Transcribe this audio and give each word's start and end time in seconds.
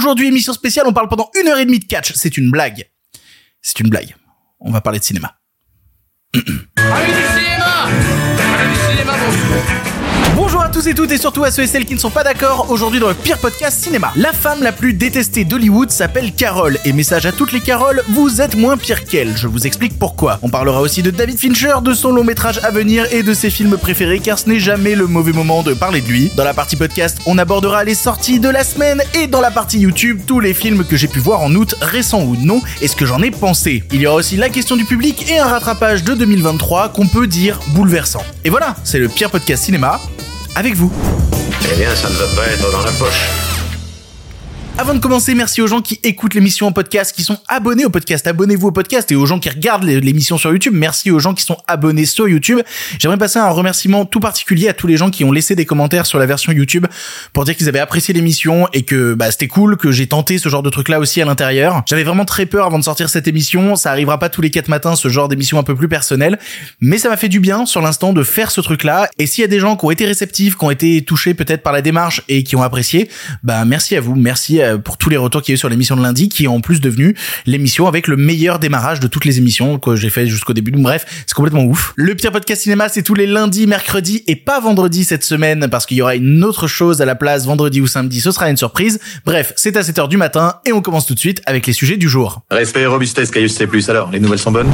Aujourd'hui, 0.00 0.28
émission 0.28 0.54
spéciale, 0.54 0.86
on 0.86 0.94
parle 0.94 1.08
pendant 1.08 1.30
une 1.38 1.46
heure 1.48 1.58
et 1.58 1.66
demie 1.66 1.78
de 1.78 1.84
catch. 1.84 2.14
C'est 2.14 2.38
une 2.38 2.50
blague. 2.50 2.88
C'est 3.60 3.80
une 3.80 3.90
blague. 3.90 4.16
On 4.58 4.70
va 4.70 4.80
parler 4.80 4.98
de 4.98 5.04
cinéma. 5.04 5.36
Bonjour 10.36 10.62
à 10.62 10.68
tous 10.68 10.86
et 10.86 10.94
toutes 10.94 11.10
et 11.10 11.18
surtout 11.18 11.44
à 11.44 11.50
ceux 11.50 11.64
et 11.64 11.66
celles 11.66 11.84
qui 11.84 11.94
ne 11.94 11.98
sont 11.98 12.10
pas 12.10 12.22
d'accord 12.22 12.70
aujourd'hui 12.70 13.00
dans 13.00 13.08
le 13.08 13.14
pire 13.14 13.38
podcast 13.38 13.82
cinéma. 13.82 14.12
La 14.16 14.32
femme 14.32 14.62
la 14.62 14.72
plus 14.72 14.94
détestée 14.94 15.44
d'Hollywood 15.44 15.90
s'appelle 15.90 16.32
Carole 16.32 16.78
et 16.84 16.92
message 16.92 17.26
à 17.26 17.32
toutes 17.32 17.52
les 17.52 17.60
Caroles, 17.60 18.02
vous 18.08 18.40
êtes 18.40 18.54
moins 18.56 18.76
pire 18.76 19.04
qu'elle. 19.04 19.36
Je 19.36 19.48
vous 19.48 19.66
explique 19.66 19.98
pourquoi. 19.98 20.38
On 20.42 20.48
parlera 20.48 20.80
aussi 20.80 21.02
de 21.02 21.10
David 21.10 21.38
Fincher, 21.38 21.74
de 21.82 21.92
son 21.92 22.12
long 22.12 22.24
métrage 22.24 22.60
à 22.62 22.70
venir 22.70 23.06
et 23.12 23.22
de 23.22 23.34
ses 23.34 23.50
films 23.50 23.76
préférés 23.76 24.20
car 24.20 24.38
ce 24.38 24.48
n'est 24.48 24.60
jamais 24.60 24.94
le 24.94 25.06
mauvais 25.06 25.32
moment 25.32 25.62
de 25.62 25.74
parler 25.74 26.00
de 26.00 26.06
lui. 26.06 26.30
Dans 26.36 26.44
la 26.44 26.54
partie 26.54 26.76
podcast, 26.76 27.18
on 27.26 27.36
abordera 27.36 27.82
les 27.84 27.94
sorties 27.94 28.40
de 28.40 28.48
la 28.48 28.62
semaine 28.62 29.02
et 29.14 29.26
dans 29.26 29.40
la 29.40 29.50
partie 29.50 29.80
YouTube, 29.80 30.20
tous 30.26 30.40
les 30.40 30.54
films 30.54 30.84
que 30.84 30.96
j'ai 30.96 31.08
pu 31.08 31.18
voir 31.18 31.40
en 31.40 31.54
août, 31.54 31.74
récents 31.80 32.22
ou 32.22 32.36
non, 32.36 32.62
et 32.80 32.88
ce 32.88 32.96
que 32.96 33.04
j'en 33.06 33.20
ai 33.22 33.30
pensé. 33.30 33.82
Il 33.92 34.00
y 34.00 34.06
aura 34.06 34.16
aussi 34.16 34.36
la 34.36 34.48
question 34.48 34.76
du 34.76 34.84
public 34.84 35.30
et 35.30 35.38
un 35.38 35.46
rattrapage 35.46 36.04
de 36.04 36.14
2023 36.14 36.90
qu'on 36.90 37.08
peut 37.08 37.26
dire 37.26 37.58
bouleversant. 37.68 38.22
Et 38.44 38.50
voilà, 38.50 38.76
c'est 38.84 38.98
le 38.98 39.08
pire 39.08 39.30
podcast 39.30 39.64
cinéma 39.64 40.00
avec 40.54 40.74
vous. 40.74 40.90
Eh 41.72 41.76
bien, 41.76 41.94
ça 41.94 42.08
ne 42.08 42.14
va 42.14 42.26
pas 42.36 42.46
être 42.48 42.70
dans 42.70 42.82
la 42.82 42.92
poche. 42.92 43.49
Avant 44.80 44.94
de 44.94 44.98
commencer, 44.98 45.34
merci 45.34 45.60
aux 45.60 45.66
gens 45.66 45.82
qui 45.82 46.00
écoutent 46.04 46.32
l'émission 46.32 46.66
en 46.66 46.72
podcast, 46.72 47.14
qui 47.14 47.22
sont 47.22 47.36
abonnés 47.48 47.84
au 47.84 47.90
podcast. 47.90 48.26
Abonnez-vous 48.26 48.68
au 48.68 48.72
podcast 48.72 49.12
et 49.12 49.14
aux 49.14 49.26
gens 49.26 49.38
qui 49.38 49.50
regardent 49.50 49.84
l'émission 49.84 50.38
sur 50.38 50.50
YouTube. 50.50 50.72
Merci 50.74 51.10
aux 51.10 51.18
gens 51.18 51.34
qui 51.34 51.44
sont 51.44 51.58
abonnés 51.66 52.06
sur 52.06 52.26
YouTube. 52.26 52.60
J'aimerais 52.98 53.18
passer 53.18 53.38
un 53.38 53.50
remerciement 53.50 54.06
tout 54.06 54.20
particulier 54.20 54.70
à 54.70 54.72
tous 54.72 54.86
les 54.86 54.96
gens 54.96 55.10
qui 55.10 55.22
ont 55.22 55.32
laissé 55.32 55.54
des 55.54 55.66
commentaires 55.66 56.06
sur 56.06 56.18
la 56.18 56.24
version 56.24 56.50
YouTube 56.50 56.86
pour 57.34 57.44
dire 57.44 57.54
qu'ils 57.54 57.68
avaient 57.68 57.78
apprécié 57.78 58.14
l'émission 58.14 58.68
et 58.72 58.80
que 58.80 59.12
bah, 59.12 59.30
c'était 59.30 59.48
cool 59.48 59.76
que 59.76 59.92
j'ai 59.92 60.06
tenté 60.06 60.38
ce 60.38 60.48
genre 60.48 60.62
de 60.62 60.70
truc 60.70 60.88
là 60.88 60.98
aussi 60.98 61.20
à 61.20 61.26
l'intérieur. 61.26 61.82
J'avais 61.86 62.02
vraiment 62.02 62.24
très 62.24 62.46
peur 62.46 62.64
avant 62.64 62.78
de 62.78 62.84
sortir 62.84 63.10
cette 63.10 63.28
émission. 63.28 63.76
Ça 63.76 63.90
arrivera 63.90 64.18
pas 64.18 64.30
tous 64.30 64.40
les 64.40 64.50
quatre 64.50 64.68
matins 64.68 64.96
ce 64.96 65.08
genre 65.08 65.28
d'émission 65.28 65.58
un 65.58 65.62
peu 65.62 65.74
plus 65.74 65.88
personnelle, 65.88 66.38
mais 66.80 66.96
ça 66.96 67.10
m'a 67.10 67.18
fait 67.18 67.28
du 67.28 67.40
bien 67.40 67.66
sur 67.66 67.82
l'instant 67.82 68.14
de 68.14 68.22
faire 68.22 68.50
ce 68.50 68.62
truc 68.62 68.84
là. 68.84 69.10
Et 69.18 69.26
s'il 69.26 69.42
y 69.42 69.44
a 69.44 69.48
des 69.48 69.60
gens 69.60 69.76
qui 69.76 69.84
ont 69.84 69.90
été 69.90 70.06
réceptifs, 70.06 70.56
qui 70.56 70.64
ont 70.64 70.70
été 70.70 71.02
touchés 71.02 71.34
peut-être 71.34 71.62
par 71.62 71.74
la 71.74 71.82
démarche 71.82 72.22
et 72.30 72.44
qui 72.44 72.56
ont 72.56 72.62
apprécié, 72.62 73.10
bah 73.42 73.66
merci 73.66 73.94
à 73.94 74.00
vous, 74.00 74.16
merci 74.16 74.62
à 74.62 74.69
euh, 74.70 74.78
pour 74.78 74.96
tous 74.96 75.10
les 75.10 75.16
retours 75.16 75.42
qu'il 75.42 75.52
y 75.52 75.54
a 75.54 75.56
eu 75.56 75.58
sur 75.58 75.68
l'émission 75.68 75.96
de 75.96 76.02
lundi, 76.02 76.28
qui 76.28 76.44
est 76.44 76.48
en 76.48 76.60
plus 76.60 76.80
devenue 76.80 77.16
l'émission 77.46 77.86
avec 77.86 78.08
le 78.08 78.16
meilleur 78.16 78.58
démarrage 78.58 79.00
de 79.00 79.06
toutes 79.06 79.24
les 79.24 79.38
émissions 79.38 79.78
que 79.78 79.96
j'ai 79.96 80.10
fait 80.10 80.26
jusqu'au 80.26 80.52
début. 80.52 80.70
Bref, 80.72 81.24
c'est 81.26 81.34
complètement 81.34 81.64
ouf. 81.64 81.92
Le 81.96 82.14
pire 82.14 82.32
podcast 82.32 82.62
cinéma, 82.62 82.88
c'est 82.88 83.02
tous 83.02 83.14
les 83.14 83.26
lundis, 83.26 83.66
mercredis 83.66 84.22
et 84.26 84.36
pas 84.36 84.60
vendredi 84.60 85.04
cette 85.04 85.24
semaine 85.24 85.68
parce 85.70 85.86
qu'il 85.86 85.96
y 85.96 86.02
aura 86.02 86.14
une 86.14 86.44
autre 86.44 86.66
chose 86.66 87.02
à 87.02 87.04
la 87.04 87.14
place 87.14 87.46
vendredi 87.46 87.80
ou 87.80 87.86
samedi. 87.86 88.20
Ce 88.20 88.30
sera 88.30 88.48
une 88.50 88.56
surprise. 88.56 89.00
Bref, 89.24 89.52
c'est 89.56 89.76
à 89.76 89.82
7h 89.82 90.08
du 90.08 90.16
matin 90.16 90.56
et 90.64 90.72
on 90.72 90.80
commence 90.80 91.06
tout 91.06 91.14
de 91.14 91.20
suite 91.20 91.42
avec 91.46 91.66
les 91.66 91.72
sujets 91.72 91.96
du 91.96 92.08
jour. 92.08 92.42
Respect 92.50 92.82
et 92.82 92.86
robustesse, 92.86 93.30
Caius 93.30 93.54
C+. 93.54 93.68
Alors, 93.88 94.10
les 94.10 94.20
nouvelles 94.20 94.38
sont 94.38 94.52
bonnes? 94.52 94.70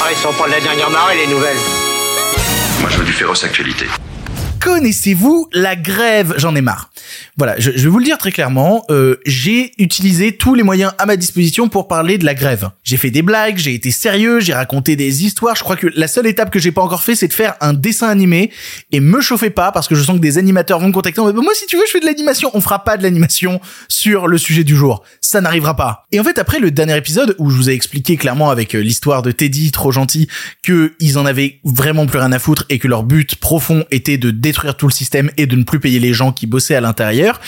Ah, 0.00 0.08
ils 0.10 0.16
sont 0.16 0.32
pas 0.32 0.46
de 0.46 0.52
la 0.52 0.60
dernière 0.60 0.90
marée, 0.90 1.16
les 1.26 1.32
nouvelles. 1.32 1.56
Moi, 2.80 2.90
je 2.90 2.98
veux 2.98 3.04
du 3.04 3.12
féroce 3.12 3.44
actualité. 3.44 3.86
Connaissez-vous 4.60 5.48
la 5.52 5.74
grève? 5.74 6.34
J'en 6.36 6.54
ai 6.54 6.60
marre. 6.60 6.90
Voilà, 7.38 7.58
je, 7.58 7.70
je, 7.74 7.84
vais 7.84 7.88
vous 7.88 7.98
le 7.98 8.04
dire 8.04 8.18
très 8.18 8.30
clairement, 8.30 8.84
euh, 8.90 9.16
j'ai 9.24 9.72
utilisé 9.78 10.36
tous 10.36 10.54
les 10.54 10.62
moyens 10.62 10.92
à 10.98 11.06
ma 11.06 11.16
disposition 11.16 11.68
pour 11.68 11.88
parler 11.88 12.18
de 12.18 12.26
la 12.26 12.34
grève. 12.34 12.70
J'ai 12.84 12.98
fait 12.98 13.10
des 13.10 13.22
blagues, 13.22 13.56
j'ai 13.56 13.74
été 13.74 13.90
sérieux, 13.90 14.40
j'ai 14.40 14.52
raconté 14.52 14.96
des 14.96 15.24
histoires. 15.24 15.56
Je 15.56 15.62
crois 15.62 15.76
que 15.76 15.86
la 15.94 16.08
seule 16.08 16.26
étape 16.26 16.50
que 16.50 16.58
j'ai 16.58 16.72
pas 16.72 16.82
encore 16.82 17.02
fait, 17.02 17.14
c'est 17.14 17.28
de 17.28 17.32
faire 17.32 17.54
un 17.60 17.72
dessin 17.72 18.08
animé 18.08 18.50
et 18.92 19.00
me 19.00 19.20
chauffez 19.20 19.50
pas 19.50 19.72
parce 19.72 19.88
que 19.88 19.94
je 19.94 20.02
sens 20.02 20.16
que 20.16 20.20
des 20.20 20.36
animateurs 20.36 20.78
vont 20.78 20.88
me 20.88 20.92
contacter. 20.92 21.20
moi, 21.20 21.54
si 21.54 21.66
tu 21.66 21.76
veux, 21.76 21.84
je 21.86 21.92
fais 21.92 22.00
de 22.00 22.06
l'animation. 22.06 22.50
On 22.52 22.60
fera 22.60 22.84
pas 22.84 22.96
de 22.96 23.02
l'animation 23.02 23.60
sur 23.88 24.28
le 24.28 24.36
sujet 24.36 24.64
du 24.64 24.76
jour. 24.76 25.02
Ça 25.20 25.40
n'arrivera 25.40 25.76
pas. 25.76 26.06
Et 26.12 26.20
en 26.20 26.24
fait, 26.24 26.38
après 26.38 26.58
le 26.58 26.70
dernier 26.70 26.96
épisode 26.96 27.34
où 27.38 27.50
je 27.50 27.56
vous 27.56 27.70
ai 27.70 27.72
expliqué 27.72 28.16
clairement 28.16 28.50
avec 28.50 28.74
euh, 28.74 28.80
l'histoire 28.80 29.22
de 29.22 29.30
Teddy, 29.32 29.70
trop 29.70 29.92
gentil, 29.92 30.28
que 30.62 30.92
ils 31.00 31.18
en 31.18 31.24
avaient 31.24 31.60
vraiment 31.64 32.06
plus 32.06 32.18
rien 32.18 32.32
à 32.32 32.38
foutre 32.38 32.66
et 32.68 32.78
que 32.78 32.88
leur 32.88 33.04
but 33.04 33.36
profond 33.36 33.84
était 33.90 34.18
de 34.18 34.30
détruire 34.50 34.76
tout 34.76 34.88
le 34.88 34.92
système 34.92 35.30
et 35.36 35.46
de 35.46 35.56
ne 35.56 35.62
plus 35.62 35.80
payer 35.80 36.00
les 36.00 36.12
gens 36.12 36.32
qui 36.32 36.46
bossaient 36.46 36.74
à 36.74 36.80
l'intérieur 36.80 37.40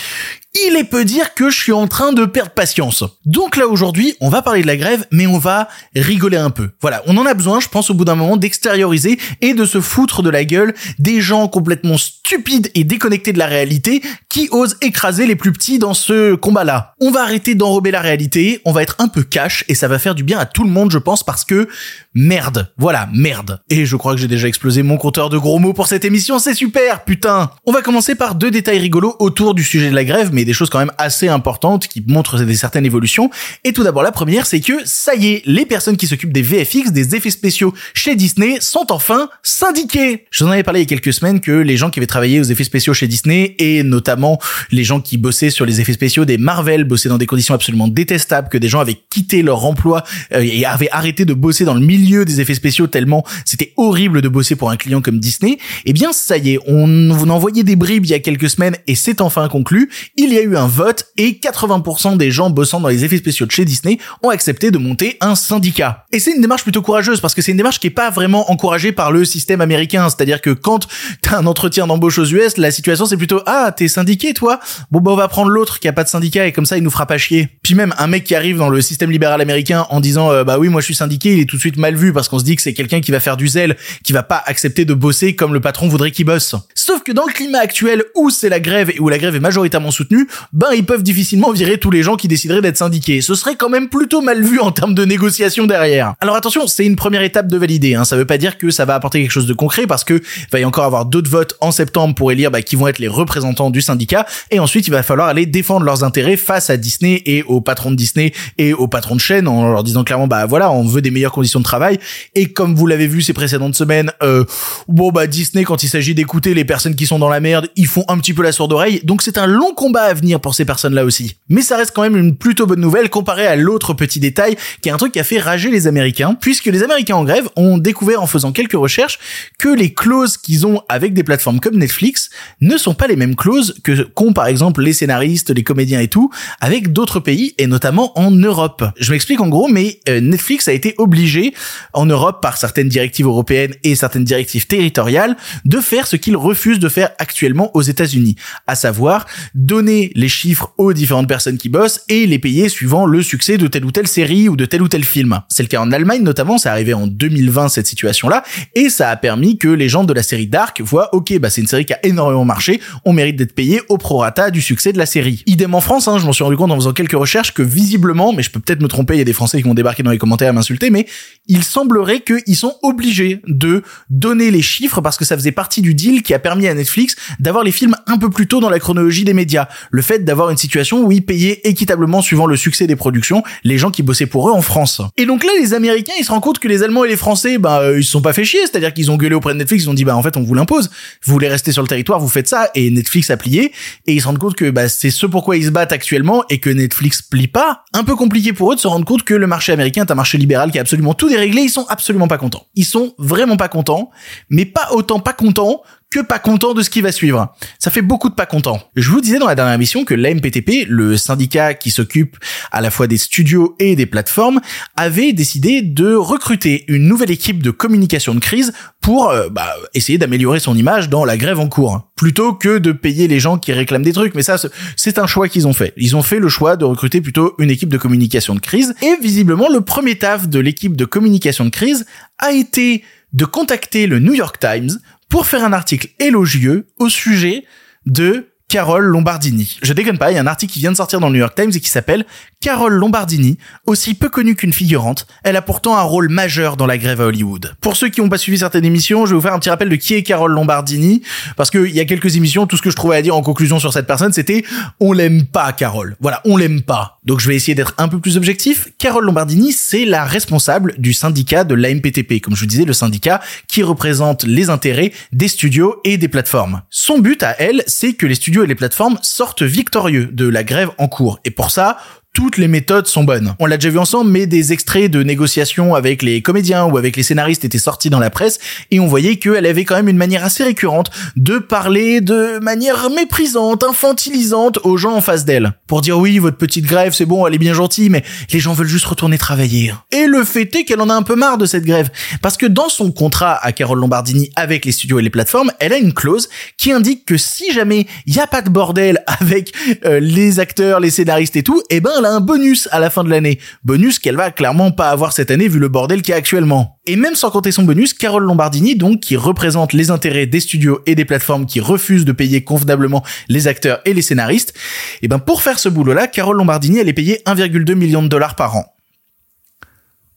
il 0.55 0.75
est 0.75 0.83
peu 0.83 1.03
dire 1.03 1.33
que 1.33 1.49
je 1.49 1.57
suis 1.57 1.71
en 1.71 1.87
train 1.87 2.13
de 2.13 2.25
perdre 2.25 2.51
patience. 2.51 3.03
Donc 3.25 3.57
là 3.57 3.67
aujourd'hui, 3.67 4.15
on 4.21 4.29
va 4.29 4.43
parler 4.43 4.61
de 4.61 4.67
la 4.67 4.77
grève, 4.77 5.05
mais 5.11 5.25
on 5.25 5.39
va 5.39 5.67
rigoler 5.95 6.37
un 6.37 6.51
peu. 6.51 6.69
Voilà, 6.79 7.01
on 7.07 7.17
en 7.17 7.25
a 7.25 7.33
besoin, 7.33 7.59
je 7.59 7.69
pense, 7.69 7.89
au 7.89 7.95
bout 7.95 8.05
d'un 8.05 8.15
moment, 8.15 8.37
d'extérioriser 8.37 9.17
et 9.41 9.55
de 9.55 9.65
se 9.65 9.81
foutre 9.81 10.21
de 10.21 10.29
la 10.29 10.45
gueule 10.45 10.75
des 10.99 11.21
gens 11.21 11.47
complètement 11.47 11.97
stupides 11.97 12.69
et 12.75 12.83
déconnectés 12.83 13.33
de 13.33 13.39
la 13.39 13.47
réalité 13.47 14.03
qui 14.29 14.47
osent 14.51 14.77
écraser 14.81 15.25
les 15.25 15.35
plus 15.35 15.51
petits 15.51 15.79
dans 15.79 15.95
ce 15.95 16.35
combat-là. 16.35 16.93
On 16.99 17.09
va 17.09 17.23
arrêter 17.23 17.55
d'enrober 17.55 17.89
la 17.89 18.01
réalité, 18.01 18.61
on 18.65 18.71
va 18.71 18.83
être 18.83 18.95
un 18.99 19.07
peu 19.07 19.23
cash 19.23 19.65
et 19.67 19.75
ça 19.75 19.87
va 19.87 19.97
faire 19.97 20.15
du 20.15 20.23
bien 20.23 20.37
à 20.37 20.45
tout 20.45 20.63
le 20.63 20.69
monde, 20.69 20.91
je 20.91 20.99
pense, 20.99 21.23
parce 21.23 21.45
que 21.45 21.67
merde, 22.13 22.71
voilà, 22.77 23.09
merde. 23.11 23.59
Et 23.69 23.85
je 23.85 23.95
crois 23.95 24.13
que 24.13 24.21
j'ai 24.21 24.27
déjà 24.27 24.47
explosé 24.47 24.83
mon 24.83 24.97
compteur 24.97 25.29
de 25.29 25.37
gros 25.37 25.57
mots 25.57 25.73
pour 25.73 25.87
cette 25.87 26.05
émission, 26.05 26.37
c'est 26.37 26.53
super, 26.53 27.03
putain. 27.05 27.49
On 27.65 27.71
va 27.71 27.81
commencer 27.81 28.13
par 28.13 28.35
deux 28.35 28.51
détails 28.51 28.79
rigolos 28.79 29.15
autour 29.19 29.55
du 29.55 29.63
sujet 29.63 29.89
de 29.89 29.95
la 29.95 30.05
grève, 30.05 30.29
mais 30.31 30.42
des 30.45 30.53
choses 30.53 30.69
quand 30.69 30.79
même 30.79 30.91
assez 30.97 31.27
importantes 31.27 31.87
qui 31.87 32.03
montrent 32.07 32.43
des 32.43 32.55
certaines 32.55 32.85
évolutions. 32.85 33.29
Et 33.63 33.73
tout 33.73 33.83
d'abord, 33.83 34.03
la 34.03 34.11
première, 34.11 34.45
c'est 34.45 34.59
que 34.59 34.73
ça 34.85 35.15
y 35.15 35.27
est, 35.27 35.41
les 35.45 35.65
personnes 35.65 35.97
qui 35.97 36.07
s'occupent 36.07 36.33
des 36.33 36.41
VFX, 36.41 36.91
des 36.91 37.15
effets 37.15 37.29
spéciaux 37.29 37.73
chez 37.93 38.15
Disney, 38.15 38.57
sont 38.61 38.91
enfin 38.91 39.29
syndiquées. 39.43 40.25
Je 40.31 40.43
vous 40.43 40.49
en 40.49 40.53
avais 40.53 40.63
parlé 40.63 40.81
il 40.81 40.83
y 40.83 40.85
a 40.85 40.89
quelques 40.89 41.13
semaines 41.13 41.39
que 41.39 41.51
les 41.51 41.77
gens 41.77 41.89
qui 41.89 41.99
avaient 41.99 42.07
travaillé 42.07 42.39
aux 42.39 42.43
effets 42.43 42.63
spéciaux 42.63 42.93
chez 42.93 43.07
Disney 43.07 43.55
et 43.59 43.83
notamment 43.83 44.39
les 44.71 44.83
gens 44.83 45.01
qui 45.01 45.17
bossaient 45.17 45.49
sur 45.49 45.65
les 45.65 45.81
effets 45.81 45.93
spéciaux 45.93 46.25
des 46.25 46.37
Marvel 46.37 46.83
bossaient 46.83 47.09
dans 47.09 47.17
des 47.17 47.25
conditions 47.25 47.53
absolument 47.53 47.87
détestables, 47.87 48.49
que 48.49 48.57
des 48.57 48.67
gens 48.69 48.79
avaient 48.79 48.99
quitté 49.09 49.41
leur 49.41 49.65
emploi 49.65 50.03
euh, 50.33 50.41
et 50.41 50.65
avaient 50.65 50.89
arrêté 50.91 51.25
de 51.25 51.33
bosser 51.33 51.65
dans 51.65 51.73
le 51.73 51.85
milieu 51.85 52.25
des 52.25 52.41
effets 52.41 52.55
spéciaux 52.55 52.87
tellement 52.87 53.23
c'était 53.45 53.73
horrible 53.77 54.21
de 54.21 54.29
bosser 54.29 54.55
pour 54.55 54.69
un 54.69 54.77
client 54.77 55.01
comme 55.01 55.19
Disney. 55.19 55.57
Eh 55.85 55.93
bien, 55.93 56.11
ça 56.13 56.37
y 56.37 56.53
est, 56.53 56.59
on 56.67 57.13
vous 57.13 57.29
envoyait 57.29 57.63
des 57.63 57.75
bribes 57.75 58.05
il 58.05 58.11
y 58.11 58.13
a 58.13 58.19
quelques 58.19 58.49
semaines 58.49 58.75
et 58.87 58.95
c'est 58.95 59.21
enfin 59.21 59.47
conclu. 59.47 59.89
Il 60.17 60.32
il 60.33 60.37
y 60.37 60.39
a 60.39 60.43
eu 60.43 60.57
un 60.57 60.67
vote 60.67 61.05
et 61.17 61.33
80% 61.33 62.17
des 62.17 62.31
gens 62.31 62.49
bossant 62.49 62.79
dans 62.79 62.87
les 62.87 63.05
effets 63.05 63.17
spéciaux 63.17 63.45
chez 63.47 63.65
Disney 63.65 63.99
ont 64.23 64.29
accepté 64.29 64.71
de 64.71 64.79
monter 64.79 65.15
un 65.21 65.35
syndicat. 65.35 66.05
Et 66.11 66.19
c'est 66.19 66.31
une 66.31 66.41
démarche 66.41 66.63
plutôt 66.63 66.81
courageuse 66.81 67.21
parce 67.21 67.35
que 67.35 67.43
c'est 67.43 67.51
une 67.51 67.57
démarche 67.57 67.79
qui 67.79 67.85
est 67.85 67.91
pas 67.91 68.09
vraiment 68.09 68.49
encouragée 68.49 68.91
par 68.91 69.11
le 69.11 69.25
système 69.25 69.61
américain. 69.61 70.09
C'est-à-dire 70.09 70.41
que 70.41 70.49
quand 70.49 70.87
t'as 71.21 71.37
un 71.37 71.45
entretien 71.45 71.85
d'embauche 71.85 72.17
aux 72.17 72.25
US, 72.25 72.57
la 72.57 72.71
situation 72.71 73.05
c'est 73.05 73.17
plutôt 73.17 73.41
ah 73.45 73.71
t'es 73.77 73.87
syndiqué 73.87 74.33
toi? 74.33 74.59
Bon 74.89 75.01
bah 75.01 75.11
on 75.11 75.15
va 75.15 75.27
prendre 75.27 75.51
l'autre 75.51 75.79
qui 75.79 75.87
a 75.87 75.93
pas 75.93 76.03
de 76.03 76.09
syndicat 76.09 76.47
et 76.47 76.51
comme 76.51 76.65
ça 76.65 76.77
il 76.77 76.83
nous 76.83 76.89
fera 76.89 77.05
pas 77.05 77.19
chier. 77.19 77.49
Puis 77.61 77.75
même 77.75 77.93
un 77.99 78.07
mec 78.07 78.23
qui 78.23 78.33
arrive 78.33 78.57
dans 78.57 78.69
le 78.69 78.81
système 78.81 79.11
libéral 79.11 79.39
américain 79.39 79.85
en 79.91 79.99
disant 79.99 80.31
euh, 80.31 80.43
bah 80.43 80.57
oui 80.57 80.69
moi 80.69 80.81
je 80.81 80.85
suis 80.85 80.95
syndiqué 80.95 81.33
il 81.33 81.41
est 81.41 81.45
tout 81.45 81.57
de 81.57 81.61
suite 81.61 81.77
mal 81.77 81.93
vu 81.95 82.11
parce 82.11 82.27
qu'on 82.27 82.39
se 82.39 82.43
dit 82.43 82.55
que 82.55 82.63
c'est 82.63 82.73
quelqu'un 82.73 83.01
qui 83.01 83.11
va 83.11 83.19
faire 83.19 83.37
du 83.37 83.47
zèle, 83.47 83.77
qui 84.03 84.13
va 84.13 84.23
pas 84.23 84.41
accepter 84.47 84.83
de 84.83 84.95
bosser 84.95 85.35
comme 85.35 85.53
le 85.53 85.59
patron 85.59 85.87
voudrait 85.87 86.09
qu'il 86.09 86.25
bosse. 86.25 86.55
Sauf 86.73 87.03
que 87.03 87.11
dans 87.11 87.27
le 87.27 87.33
climat 87.33 87.59
actuel 87.59 88.03
où 88.15 88.31
c'est 88.31 88.49
la 88.49 88.59
grève 88.59 88.89
et 88.89 88.99
où 88.99 89.09
la 89.09 89.19
grève 89.19 89.35
est 89.35 89.39
majoritairement 89.39 89.91
soutenue, 89.91 90.22
ben 90.51 90.69
ils 90.75 90.85
peuvent 90.85 91.03
difficilement 91.03 91.51
virer 91.51 91.77
tous 91.77 91.91
les 91.91 92.03
gens 92.03 92.15
qui 92.15 92.27
décideraient 92.27 92.61
d'être 92.61 92.77
syndiqués. 92.77 93.21
Ce 93.21 93.35
serait 93.35 93.55
quand 93.55 93.69
même 93.69 93.89
plutôt 93.89 94.21
mal 94.21 94.43
vu 94.43 94.59
en 94.59 94.71
termes 94.71 94.95
de 94.95 95.05
négociation 95.05 95.65
derrière. 95.65 96.13
Alors 96.19 96.35
attention, 96.35 96.67
c'est 96.67 96.85
une 96.85 96.95
première 96.95 97.21
étape 97.21 97.47
de 97.47 97.57
valider. 97.57 97.95
Hein. 97.95 98.05
Ça 98.05 98.17
veut 98.17 98.25
pas 98.25 98.37
dire 98.37 98.57
que 98.57 98.71
ça 98.71 98.85
va 98.85 98.95
apporter 98.95 99.21
quelque 99.21 99.31
chose 99.31 99.47
de 99.47 99.53
concret 99.53 99.87
parce 99.87 100.03
que 100.03 100.21
va 100.51 100.59
y 100.59 100.65
encore 100.65 100.85
avoir 100.85 101.05
d'autres 101.05 101.29
votes 101.29 101.55
en 101.61 101.71
septembre 101.71 102.15
pour 102.15 102.31
élire 102.31 102.51
bah, 102.51 102.61
qui 102.61 102.75
vont 102.75 102.87
être 102.87 102.99
les 102.99 103.07
représentants 103.07 103.69
du 103.69 103.81
syndicat 103.81 104.25
et 104.51 104.59
ensuite 104.59 104.87
il 104.87 104.91
va 104.91 105.03
falloir 105.03 105.27
aller 105.27 105.45
défendre 105.45 105.85
leurs 105.85 106.03
intérêts 106.03 106.37
face 106.37 106.69
à 106.69 106.77
Disney 106.77 107.21
et 107.25 107.43
aux 107.43 107.61
patrons 107.61 107.91
de 107.91 107.95
Disney 107.95 108.33
et 108.57 108.73
aux 108.73 108.87
patrons 108.87 109.15
de 109.15 109.19
chaîne 109.19 109.47
en 109.47 109.71
leur 109.71 109.83
disant 109.83 110.03
clairement 110.03 110.27
bah 110.27 110.45
voilà 110.45 110.71
on 110.71 110.83
veut 110.83 111.01
des 111.01 111.11
meilleures 111.11 111.31
conditions 111.31 111.59
de 111.59 111.63
travail 111.63 111.99
et 112.35 112.51
comme 112.51 112.75
vous 112.75 112.87
l'avez 112.87 113.07
vu 113.07 113.21
ces 113.21 113.33
précédentes 113.33 113.75
semaines 113.75 114.11
euh, 114.21 114.45
bon 114.87 115.11
bah 115.11 115.27
Disney 115.27 115.63
quand 115.63 115.83
il 115.83 115.89
s'agit 115.89 116.15
d'écouter 116.15 116.53
les 116.53 116.65
personnes 116.65 116.95
qui 116.95 117.05
sont 117.05 117.19
dans 117.19 117.29
la 117.29 117.39
merde 117.39 117.69
ils 117.75 117.87
font 117.87 118.05
un 118.07 118.17
petit 118.17 118.33
peu 118.33 118.43
la 118.43 118.51
sourde 118.51 118.71
oreille 118.73 119.01
donc 119.03 119.21
c'est 119.21 119.37
un 119.37 119.47
long 119.47 119.73
combat 119.73 120.03
à 120.03 120.12
pour 120.41 120.55
ces 120.55 120.65
personnes-là 120.65 121.05
aussi. 121.05 121.37
Mais 121.49 121.61
ça 121.61 121.77
reste 121.77 121.91
quand 121.93 122.01
même 122.01 122.17
une 122.17 122.35
plutôt 122.35 122.65
bonne 122.65 122.79
nouvelle 122.79 123.09
comparé 123.09 123.47
à 123.47 123.55
l'autre 123.55 123.93
petit 123.93 124.19
détail 124.19 124.55
qui 124.81 124.89
est 124.89 124.91
un 124.91 124.97
truc 124.97 125.13
qui 125.13 125.19
a 125.19 125.23
fait 125.23 125.39
rager 125.39 125.69
les 125.69 125.87
Américains, 125.87 126.35
puisque 126.39 126.65
les 126.65 126.83
Américains 126.83 127.15
en 127.15 127.23
grève 127.23 127.47
ont 127.55 127.77
découvert 127.77 128.21
en 128.21 128.27
faisant 128.27 128.51
quelques 128.51 128.73
recherches 128.73 129.19
que 129.57 129.69
les 129.69 129.93
clauses 129.93 130.37
qu'ils 130.37 130.65
ont 130.65 130.81
avec 130.89 131.13
des 131.13 131.23
plateformes 131.23 131.59
comme 131.59 131.77
Netflix 131.77 132.29
ne 132.61 132.77
sont 132.77 132.93
pas 132.93 133.07
les 133.07 133.15
mêmes 133.15 133.35
clauses 133.35 133.75
que 133.83 134.03
qu'ont 134.03 134.33
par 134.33 134.47
exemple 134.47 134.81
les 134.81 134.93
scénaristes, 134.93 135.49
les 135.49 135.63
comédiens 135.63 135.99
et 135.99 136.07
tout 136.07 136.29
avec 136.59 136.91
d'autres 136.91 137.19
pays 137.19 137.53
et 137.57 137.67
notamment 137.67 138.17
en 138.17 138.31
Europe. 138.31 138.83
Je 138.97 139.11
m'explique 139.11 139.41
en 139.41 139.47
gros, 139.47 139.67
mais 139.67 139.99
euh, 140.09 140.19
Netflix 140.19 140.67
a 140.67 140.73
été 140.73 140.95
obligé 140.97 141.53
en 141.93 142.05
Europe 142.05 142.41
par 142.41 142.57
certaines 142.57 142.89
directives 142.89 143.25
européennes 143.25 143.73
et 143.83 143.95
certaines 143.95 144.23
directives 144.23 144.67
territoriales 144.67 145.35
de 145.65 145.79
faire 145.79 146.07
ce 146.07 146.15
qu'ils 146.15 146.37
refusent 146.37 146.79
de 146.79 146.89
faire 146.89 147.11
actuellement 147.19 147.71
aux 147.75 147.81
États-Unis, 147.81 148.35
à 148.67 148.75
savoir 148.75 149.25
donner 149.53 150.02
les 150.15 150.27
chiffres 150.27 150.73
aux 150.77 150.93
différentes 150.93 151.27
personnes 151.27 151.57
qui 151.57 151.69
bossent 151.69 152.01
et 152.09 152.25
les 152.25 152.39
payer 152.39 152.69
suivant 152.69 153.05
le 153.05 153.21
succès 153.21 153.57
de 153.57 153.67
telle 153.67 153.85
ou 153.85 153.91
telle 153.91 154.07
série 154.07 154.49
ou 154.49 154.55
de 154.55 154.65
tel 154.65 154.81
ou 154.81 154.87
tel 154.87 155.03
film. 155.03 155.41
C'est 155.49 155.63
le 155.63 155.69
cas 155.69 155.81
en 155.81 155.91
Allemagne 155.91 156.23
notamment, 156.23 156.57
c'est 156.57 156.69
arrivé 156.69 156.93
en 156.93 157.07
2020 157.07 157.69
cette 157.69 157.87
situation-là 157.87 158.43
et 158.75 158.89
ça 158.89 159.09
a 159.09 159.15
permis 159.15 159.57
que 159.57 159.67
les 159.67 159.89
gens 159.89 160.03
de 160.03 160.13
la 160.13 160.23
série 160.23 160.47
Dark 160.47 160.81
voient 160.81 161.13
ok 161.13 161.37
bah 161.39 161.49
c'est 161.49 161.61
une 161.61 161.67
série 161.67 161.85
qui 161.85 161.93
a 161.93 161.99
énormément 162.03 162.45
marché, 162.45 162.81
on 163.05 163.13
mérite 163.13 163.35
d'être 163.35 163.53
payé 163.53 163.81
au 163.89 163.97
prorata 163.97 164.51
du 164.51 164.61
succès 164.61 164.93
de 164.93 164.97
la 164.97 165.05
série. 165.05 165.43
Idem 165.45 165.75
en 165.75 165.81
France, 165.81 166.07
hein, 166.07 166.17
je 166.17 166.25
m'en 166.25 166.33
suis 166.33 166.43
rendu 166.43 166.57
compte 166.57 166.71
en 166.71 166.75
faisant 166.75 166.93
quelques 166.93 167.13
recherches 167.13 167.53
que 167.53 167.63
visiblement, 167.63 168.33
mais 168.33 168.43
je 168.43 168.51
peux 168.51 168.59
peut-être 168.59 168.81
me 168.81 168.87
tromper, 168.87 169.15
il 169.15 169.19
y 169.19 169.21
a 169.21 169.25
des 169.25 169.33
Français 169.33 169.57
qui 169.57 169.67
vont 169.67 169.73
débarquer 169.73 170.03
dans 170.03 170.11
les 170.11 170.17
commentaires 170.17 170.49
à 170.49 170.53
m'insulter, 170.53 170.89
mais 170.89 171.07
il 171.47 171.63
semblerait 171.63 172.21
qu'ils 172.21 172.55
sont 172.55 172.75
obligés 172.81 173.41
de 173.47 173.83
donner 174.09 174.51
les 174.51 174.61
chiffres 174.61 175.01
parce 175.01 175.17
que 175.17 175.25
ça 175.25 175.35
faisait 175.35 175.51
partie 175.51 175.81
du 175.81 175.93
deal 175.93 176.23
qui 176.23 176.33
a 176.33 176.39
permis 176.39 176.67
à 176.67 176.73
Netflix 176.73 177.15
d'avoir 177.39 177.63
les 177.63 177.71
films 177.71 177.95
un 178.07 178.17
peu 178.17 178.29
plus 178.29 178.47
tôt 178.47 178.59
dans 178.59 178.69
la 178.69 178.79
chronologie 178.79 179.23
des 179.23 179.33
médias. 179.33 179.67
Le 179.91 180.01
fait 180.01 180.19
d'avoir 180.25 180.49
une 180.49 180.57
situation 180.57 181.03
où 181.03 181.11
ils 181.11 181.25
payaient 181.25 181.61
équitablement 181.63 182.21
suivant 182.21 182.45
le 182.45 182.55
succès 182.55 182.87
des 182.87 182.95
productions 182.95 183.43
les 183.63 183.77
gens 183.77 183.91
qui 183.91 184.03
bossaient 184.03 184.25
pour 184.25 184.49
eux 184.49 184.51
en 184.51 184.61
France. 184.61 185.01
Et 185.17 185.25
donc 185.25 185.43
là, 185.43 185.51
les 185.59 185.73
Américains, 185.73 186.13
ils 186.19 186.25
se 186.25 186.31
rendent 186.31 186.41
compte 186.41 186.59
que 186.59 186.67
les 186.67 186.83
Allemands 186.83 187.03
et 187.03 187.07
les 187.07 187.17
Français, 187.17 187.57
bah, 187.57 187.79
euh, 187.79 187.99
ils 187.99 188.03
se 188.03 188.11
sont 188.11 188.21
pas 188.21 188.33
fait 188.33 188.45
chier, 188.45 188.61
c'est-à-dire 188.61 188.93
qu'ils 188.93 189.11
ont 189.11 189.17
gueulé 189.17 189.35
auprès 189.35 189.53
de 189.53 189.59
Netflix, 189.59 189.83
ils 189.83 189.89
ont 189.89 189.93
dit, 189.93 190.05
bah, 190.05 190.15
en 190.15 190.23
fait, 190.23 190.37
on 190.37 190.41
vous 190.41 190.53
l'impose. 190.53 190.89
Vous 191.23 191.33
voulez 191.33 191.47
rester 191.47 191.71
sur 191.71 191.81
le 191.81 191.87
territoire, 191.87 192.19
vous 192.19 192.27
faites 192.27 192.47
ça, 192.47 192.69
et 192.75 192.89
Netflix 192.89 193.29
a 193.29 193.37
plié, 193.37 193.71
et 194.07 194.13
ils 194.13 194.21
se 194.21 194.27
rendent 194.27 194.39
compte 194.39 194.55
que, 194.55 194.69
bah, 194.69 194.89
c'est 194.89 195.11
ce 195.11 195.25
pourquoi 195.25 195.57
ils 195.57 195.65
se 195.65 195.69
battent 195.69 195.91
actuellement, 195.91 196.43
et 196.49 196.59
que 196.59 196.69
Netflix 196.69 197.21
plie 197.21 197.47
pas. 197.47 197.83
Un 197.93 198.03
peu 198.03 198.15
compliqué 198.15 198.53
pour 198.53 198.71
eux 198.71 198.75
de 198.75 198.79
se 198.81 198.87
rendre 198.87 199.05
compte 199.05 199.23
que 199.23 199.33
le 199.33 199.47
marché 199.47 199.71
américain 199.71 200.05
est 200.05 200.11
un 200.11 200.15
marché 200.15 200.37
libéral 200.37 200.71
qui 200.71 200.77
a 200.77 200.81
absolument 200.81 201.13
tout 201.13 201.29
déréglé, 201.29 201.61
ils 201.61 201.69
sont 201.69 201.85
absolument 201.89 202.27
pas 202.27 202.37
contents. 202.37 202.65
Ils 202.75 202.85
sont 202.85 203.13
vraiment 203.17 203.57
pas 203.57 203.67
contents, 203.67 204.11
mais 204.49 204.65
pas 204.65 204.89
autant 204.91 205.19
pas 205.19 205.33
contents 205.33 205.81
que 206.13 206.19
pas 206.19 206.37
contents 206.37 206.75
de 206.75 206.83
ce 206.83 206.91
qui 206.91 207.01
va 207.01 207.11
suivre. 207.11 207.55
Ça 207.79 207.89
fait 207.89 208.03
beaucoup 208.03 208.29
de 208.29 208.35
pas 208.35 208.45
contents. 208.45 208.79
Je 208.95 209.09
vous 209.09 209.19
disais 209.19 209.39
dans 209.39 209.47
la 209.47 209.55
dernière 209.55 209.73
émission 209.73 210.05
que 210.05 210.13
l'AMPTP, 210.13 210.85
le 210.87 211.17
syndicat 211.17 211.73
qui 211.73 211.89
s'occupe 211.89 212.37
à 212.71 212.81
la 212.81 212.91
fois 212.91 213.07
des 213.07 213.17
studios 213.17 213.75
et 213.79 213.95
des 213.95 214.05
plateformes, 214.05 214.61
avait 214.95 215.33
décidé 215.33 215.81
de 215.81 216.13
recruter 216.13 216.85
une 216.87 217.07
nouvelle 217.07 217.31
équipe 217.31 217.63
de 217.63 217.71
communication 217.71 218.35
de 218.35 218.39
crise 218.39 218.73
pour 219.01 219.31
euh, 219.31 219.49
bah, 219.49 219.73
essayer 219.95 220.19
d'améliorer 220.19 220.59
son 220.59 220.77
image 220.77 221.09
dans 221.09 221.25
la 221.25 221.35
grève 221.35 221.59
en 221.59 221.67
cours, 221.67 222.11
plutôt 222.15 222.53
que 222.53 222.77
de 222.77 222.91
payer 222.91 223.27
les 223.27 223.39
gens 223.39 223.57
qui 223.57 223.73
réclament 223.73 224.03
des 224.03 224.13
trucs. 224.13 224.35
Mais 224.35 224.43
ça, 224.43 224.57
c'est 224.95 225.17
un 225.17 225.25
choix 225.25 225.49
qu'ils 225.49 225.67
ont 225.67 225.73
fait. 225.73 225.93
Ils 225.97 226.15
ont 226.15 226.21
fait 226.21 226.37
le 226.37 226.47
choix 226.47 226.77
de 226.77 226.85
recruter 226.85 227.21
plutôt 227.21 227.55
une 227.57 227.71
équipe 227.71 227.89
de 227.89 227.97
communication 227.97 228.53
de 228.53 228.59
crise. 228.59 228.93
Et 229.01 229.15
visiblement, 229.19 229.67
le 229.67 229.81
premier 229.81 230.15
taf 230.15 230.47
de 230.47 230.59
l'équipe 230.59 230.95
de 230.95 231.05
communication 231.05 231.65
de 231.65 231.71
crise 231.71 232.05
a 232.37 232.51
été 232.51 233.03
de 233.33 233.45
contacter 233.45 234.05
le 234.05 234.19
New 234.19 234.35
York 234.35 234.59
Times 234.59 234.99
pour 235.33 235.47
faire 235.47 235.63
un 235.63 235.73
article 235.73 236.09
élogieux 236.19 236.85
au 236.99 237.09
sujet 237.09 237.65
de 238.05 238.52
Carole 238.73 239.05
Lombardini. 239.05 239.77
Je 239.83 239.93
déconne 239.93 240.17
pas, 240.17 240.31
il 240.31 240.33
y 240.33 240.37
a 240.39 240.41
un 240.41 240.47
article 240.47 240.73
qui 240.73 240.79
vient 240.79 240.91
de 240.91 240.97
sortir 240.97 241.19
dans 241.19 241.27
le 241.27 241.33
New 241.33 241.39
York 241.41 241.53
Times 241.53 241.69
et 241.75 241.79
qui 241.79 241.89
s'appelle 241.89 242.25
Carole 242.59 242.93
Lombardini, 242.93 243.59
aussi 243.85 244.15
peu 244.15 244.29
connue 244.29 244.55
qu'une 244.55 244.73
figurante, 244.73 245.27
elle 245.43 245.57
a 245.57 245.61
pourtant 245.61 245.95
un 245.95 246.01
rôle 246.01 246.27
majeur 246.29 246.75
dans 246.75 246.87
la 246.87 246.97
grève 246.97 247.21
à 247.21 247.25
Hollywood. 247.25 247.75
Pour 247.81 247.95
ceux 247.95 248.09
qui 248.09 248.19
n'ont 248.19 248.29
pas 248.29 248.39
suivi 248.39 248.57
certaines 248.57 248.85
émissions, 248.85 249.27
je 249.27 249.31
vais 249.31 249.35
vous 249.35 249.41
faire 249.41 249.53
un 249.53 249.59
petit 249.59 249.69
rappel 249.69 249.89
de 249.89 249.95
qui 249.95 250.15
est 250.15 250.23
Carole 250.23 250.53
Lombardini, 250.53 251.21
parce 251.55 251.69
qu'il 251.69 251.91
y 251.91 251.99
a 251.99 252.05
quelques 252.05 252.35
émissions, 252.35 252.65
tout 252.65 252.75
ce 252.75 252.81
que 252.81 252.89
je 252.89 252.95
trouvais 252.95 253.15
à 253.15 253.21
dire 253.21 253.35
en 253.35 253.43
conclusion 253.43 253.77
sur 253.77 253.93
cette 253.93 254.07
personne, 254.07 254.33
c'était 254.33 254.63
on 254.99 255.13
l'aime 255.13 255.45
pas 255.45 255.71
Carole. 255.73 256.15
Voilà, 256.19 256.41
on 256.43 256.57
l'aime 256.57 256.81
pas. 256.81 257.19
Donc 257.25 257.41
je 257.41 257.49
vais 257.49 257.55
essayer 257.55 257.75
d'être 257.75 257.93
un 257.99 258.07
peu 258.07 258.19
plus 258.19 258.37
objectif. 258.37 258.87
Carole 258.97 259.25
Lombardini, 259.25 259.71
c'est 259.71 260.05
la 260.05 260.25
responsable 260.25 260.95
du 260.97 261.13
syndicat 261.13 261.63
de 261.63 261.75
l'AMPTP, 261.75 262.41
comme 262.41 262.55
je 262.55 262.61
vous 262.61 262.65
disais, 262.65 262.85
le 262.85 262.93
syndicat 262.93 263.39
qui 263.67 263.83
représente 263.83 264.45
les 264.45 264.71
intérêts 264.71 265.11
des 265.31 265.47
studios 265.47 265.97
et 266.05 266.17
des 266.17 266.27
plateformes. 266.27 266.81
Son 266.89 267.19
but 267.19 267.43
à 267.43 267.55
elle, 267.59 267.83
c'est 267.87 268.13
que 268.13 268.25
les 268.25 268.35
studios 268.35 268.62
les 268.63 268.75
plateformes 268.75 269.17
sortent 269.21 269.63
victorieux 269.63 270.25
de 270.27 270.47
la 270.47 270.63
grève 270.63 270.91
en 270.97 271.07
cours. 271.07 271.39
Et 271.45 271.51
pour 271.51 271.71
ça, 271.71 271.97
toutes 272.33 272.57
les 272.57 272.67
méthodes 272.67 273.05
sont 273.05 273.23
bonnes. 273.23 273.53
On 273.59 273.67
l'a 273.67 273.77
déjà 273.77 273.91
vu 273.91 273.99
ensemble, 273.99 274.31
mais 274.31 274.47
des 274.47 274.73
extraits 274.73 275.09
de 275.09 275.21
négociations 275.21 275.93
avec 275.93 276.23
les 276.23 276.41
comédiens 276.41 276.85
ou 276.85 276.97
avec 276.97 277.15
les 277.15 277.21
scénaristes 277.21 277.63
étaient 277.63 277.77
sortis 277.77 278.09
dans 278.09 278.19
la 278.19 278.31
presse 278.31 278.59
et 278.89 278.99
on 278.99 279.05
voyait 279.05 279.35
qu'elle 279.35 279.67
avait 279.67 279.85
quand 279.85 279.95
même 279.95 280.09
une 280.09 280.17
manière 280.17 280.43
assez 280.43 280.63
récurrente 280.63 281.11
de 281.35 281.59
parler 281.59 282.21
de 282.21 282.57
manière 282.59 283.11
méprisante, 283.11 283.83
infantilisante 283.83 284.79
aux 284.83 284.97
gens 284.97 285.13
en 285.13 285.21
face 285.21 285.45
d'elle. 285.45 285.73
Pour 285.85 286.01
dire 286.01 286.17
oui, 286.17 286.39
votre 286.39 286.57
petite 286.57 286.85
grève, 286.85 287.13
c'est 287.13 287.27
bon, 287.27 287.45
elle 287.45 287.53
est 287.53 287.59
bien 287.59 287.73
gentille, 287.73 288.09
mais 288.09 288.23
les 288.51 288.59
gens 288.59 288.73
veulent 288.73 288.87
juste 288.87 289.05
retourner 289.05 289.37
travailler. 289.37 289.93
Et 290.11 290.25
le 290.25 290.43
fait 290.43 290.75
est 290.75 290.85
qu'elle 290.85 291.01
en 291.01 291.09
a 291.09 291.13
un 291.13 291.23
peu 291.23 291.35
marre 291.35 291.59
de 291.59 291.67
cette 291.67 291.85
grève. 291.85 292.09
Parce 292.41 292.57
que 292.57 292.65
dans 292.65 292.89
son 292.89 293.11
contrat 293.11 293.63
à 293.63 293.71
Carole 293.73 293.99
Lombardini 293.99 294.49
avec 294.55 294.85
les 294.85 294.91
studios 294.91 295.19
et 295.19 295.23
les 295.23 295.29
plateformes, 295.29 295.71
elle 295.79 295.93
a 295.93 295.97
une 295.97 296.13
clause 296.13 296.49
qui 296.77 296.91
indique 296.91 297.25
que 297.25 297.37
si 297.37 297.71
jamais 297.71 298.07
il 298.25 298.33
n'y 298.33 298.39
a 298.41 298.47
pas 298.47 298.63
de 298.63 298.69
bordel 298.69 299.23
avec 299.27 299.71
euh, 300.05 300.19
les 300.19 300.59
acteurs, 300.59 300.99
les 300.99 301.11
scénaristes 301.11 301.55
et 301.55 301.63
tout, 301.63 301.83
eh 301.91 301.99
ben 301.99 302.22
un 302.29 302.39
bonus 302.39 302.87
à 302.91 302.99
la 302.99 303.09
fin 303.09 303.23
de 303.23 303.29
l'année. 303.29 303.59
Bonus 303.83 304.19
qu'elle 304.19 304.35
va 304.35 304.51
clairement 304.51 304.91
pas 304.91 305.09
avoir 305.09 305.33
cette 305.33 305.51
année 305.51 305.67
vu 305.67 305.79
le 305.79 305.87
bordel 305.87 306.21
qu'il 306.21 306.31
y 306.31 306.33
a 306.33 306.37
actuellement. 306.37 306.99
Et 307.05 307.15
même 307.15 307.35
sans 307.35 307.51
compter 307.51 307.71
son 307.71 307.83
bonus, 307.83 308.13
Carole 308.13 308.43
Lombardini, 308.43 308.95
donc, 308.95 309.19
qui 309.19 309.35
représente 309.35 309.93
les 309.93 310.11
intérêts 310.11 310.45
des 310.45 310.59
studios 310.59 311.01
et 311.05 311.15
des 311.15 311.25
plateformes 311.25 311.65
qui 311.65 311.79
refusent 311.79 312.25
de 312.25 312.31
payer 312.31 312.63
convenablement 312.63 313.23
les 313.49 313.67
acteurs 313.67 313.99
et 314.05 314.13
les 314.13 314.21
scénaristes, 314.21 314.73
et 315.21 315.25
eh 315.25 315.27
ben, 315.27 315.39
pour 315.39 315.61
faire 315.61 315.79
ce 315.79 315.89
boulot-là, 315.89 316.27
Carole 316.27 316.57
Lombardini, 316.57 316.99
elle 316.99 317.09
est 317.09 317.13
payée 317.13 317.41
1,2 317.45 317.93
million 317.95 318.23
de 318.23 318.27
dollars 318.27 318.55
par 318.55 318.75
an. 318.75 318.85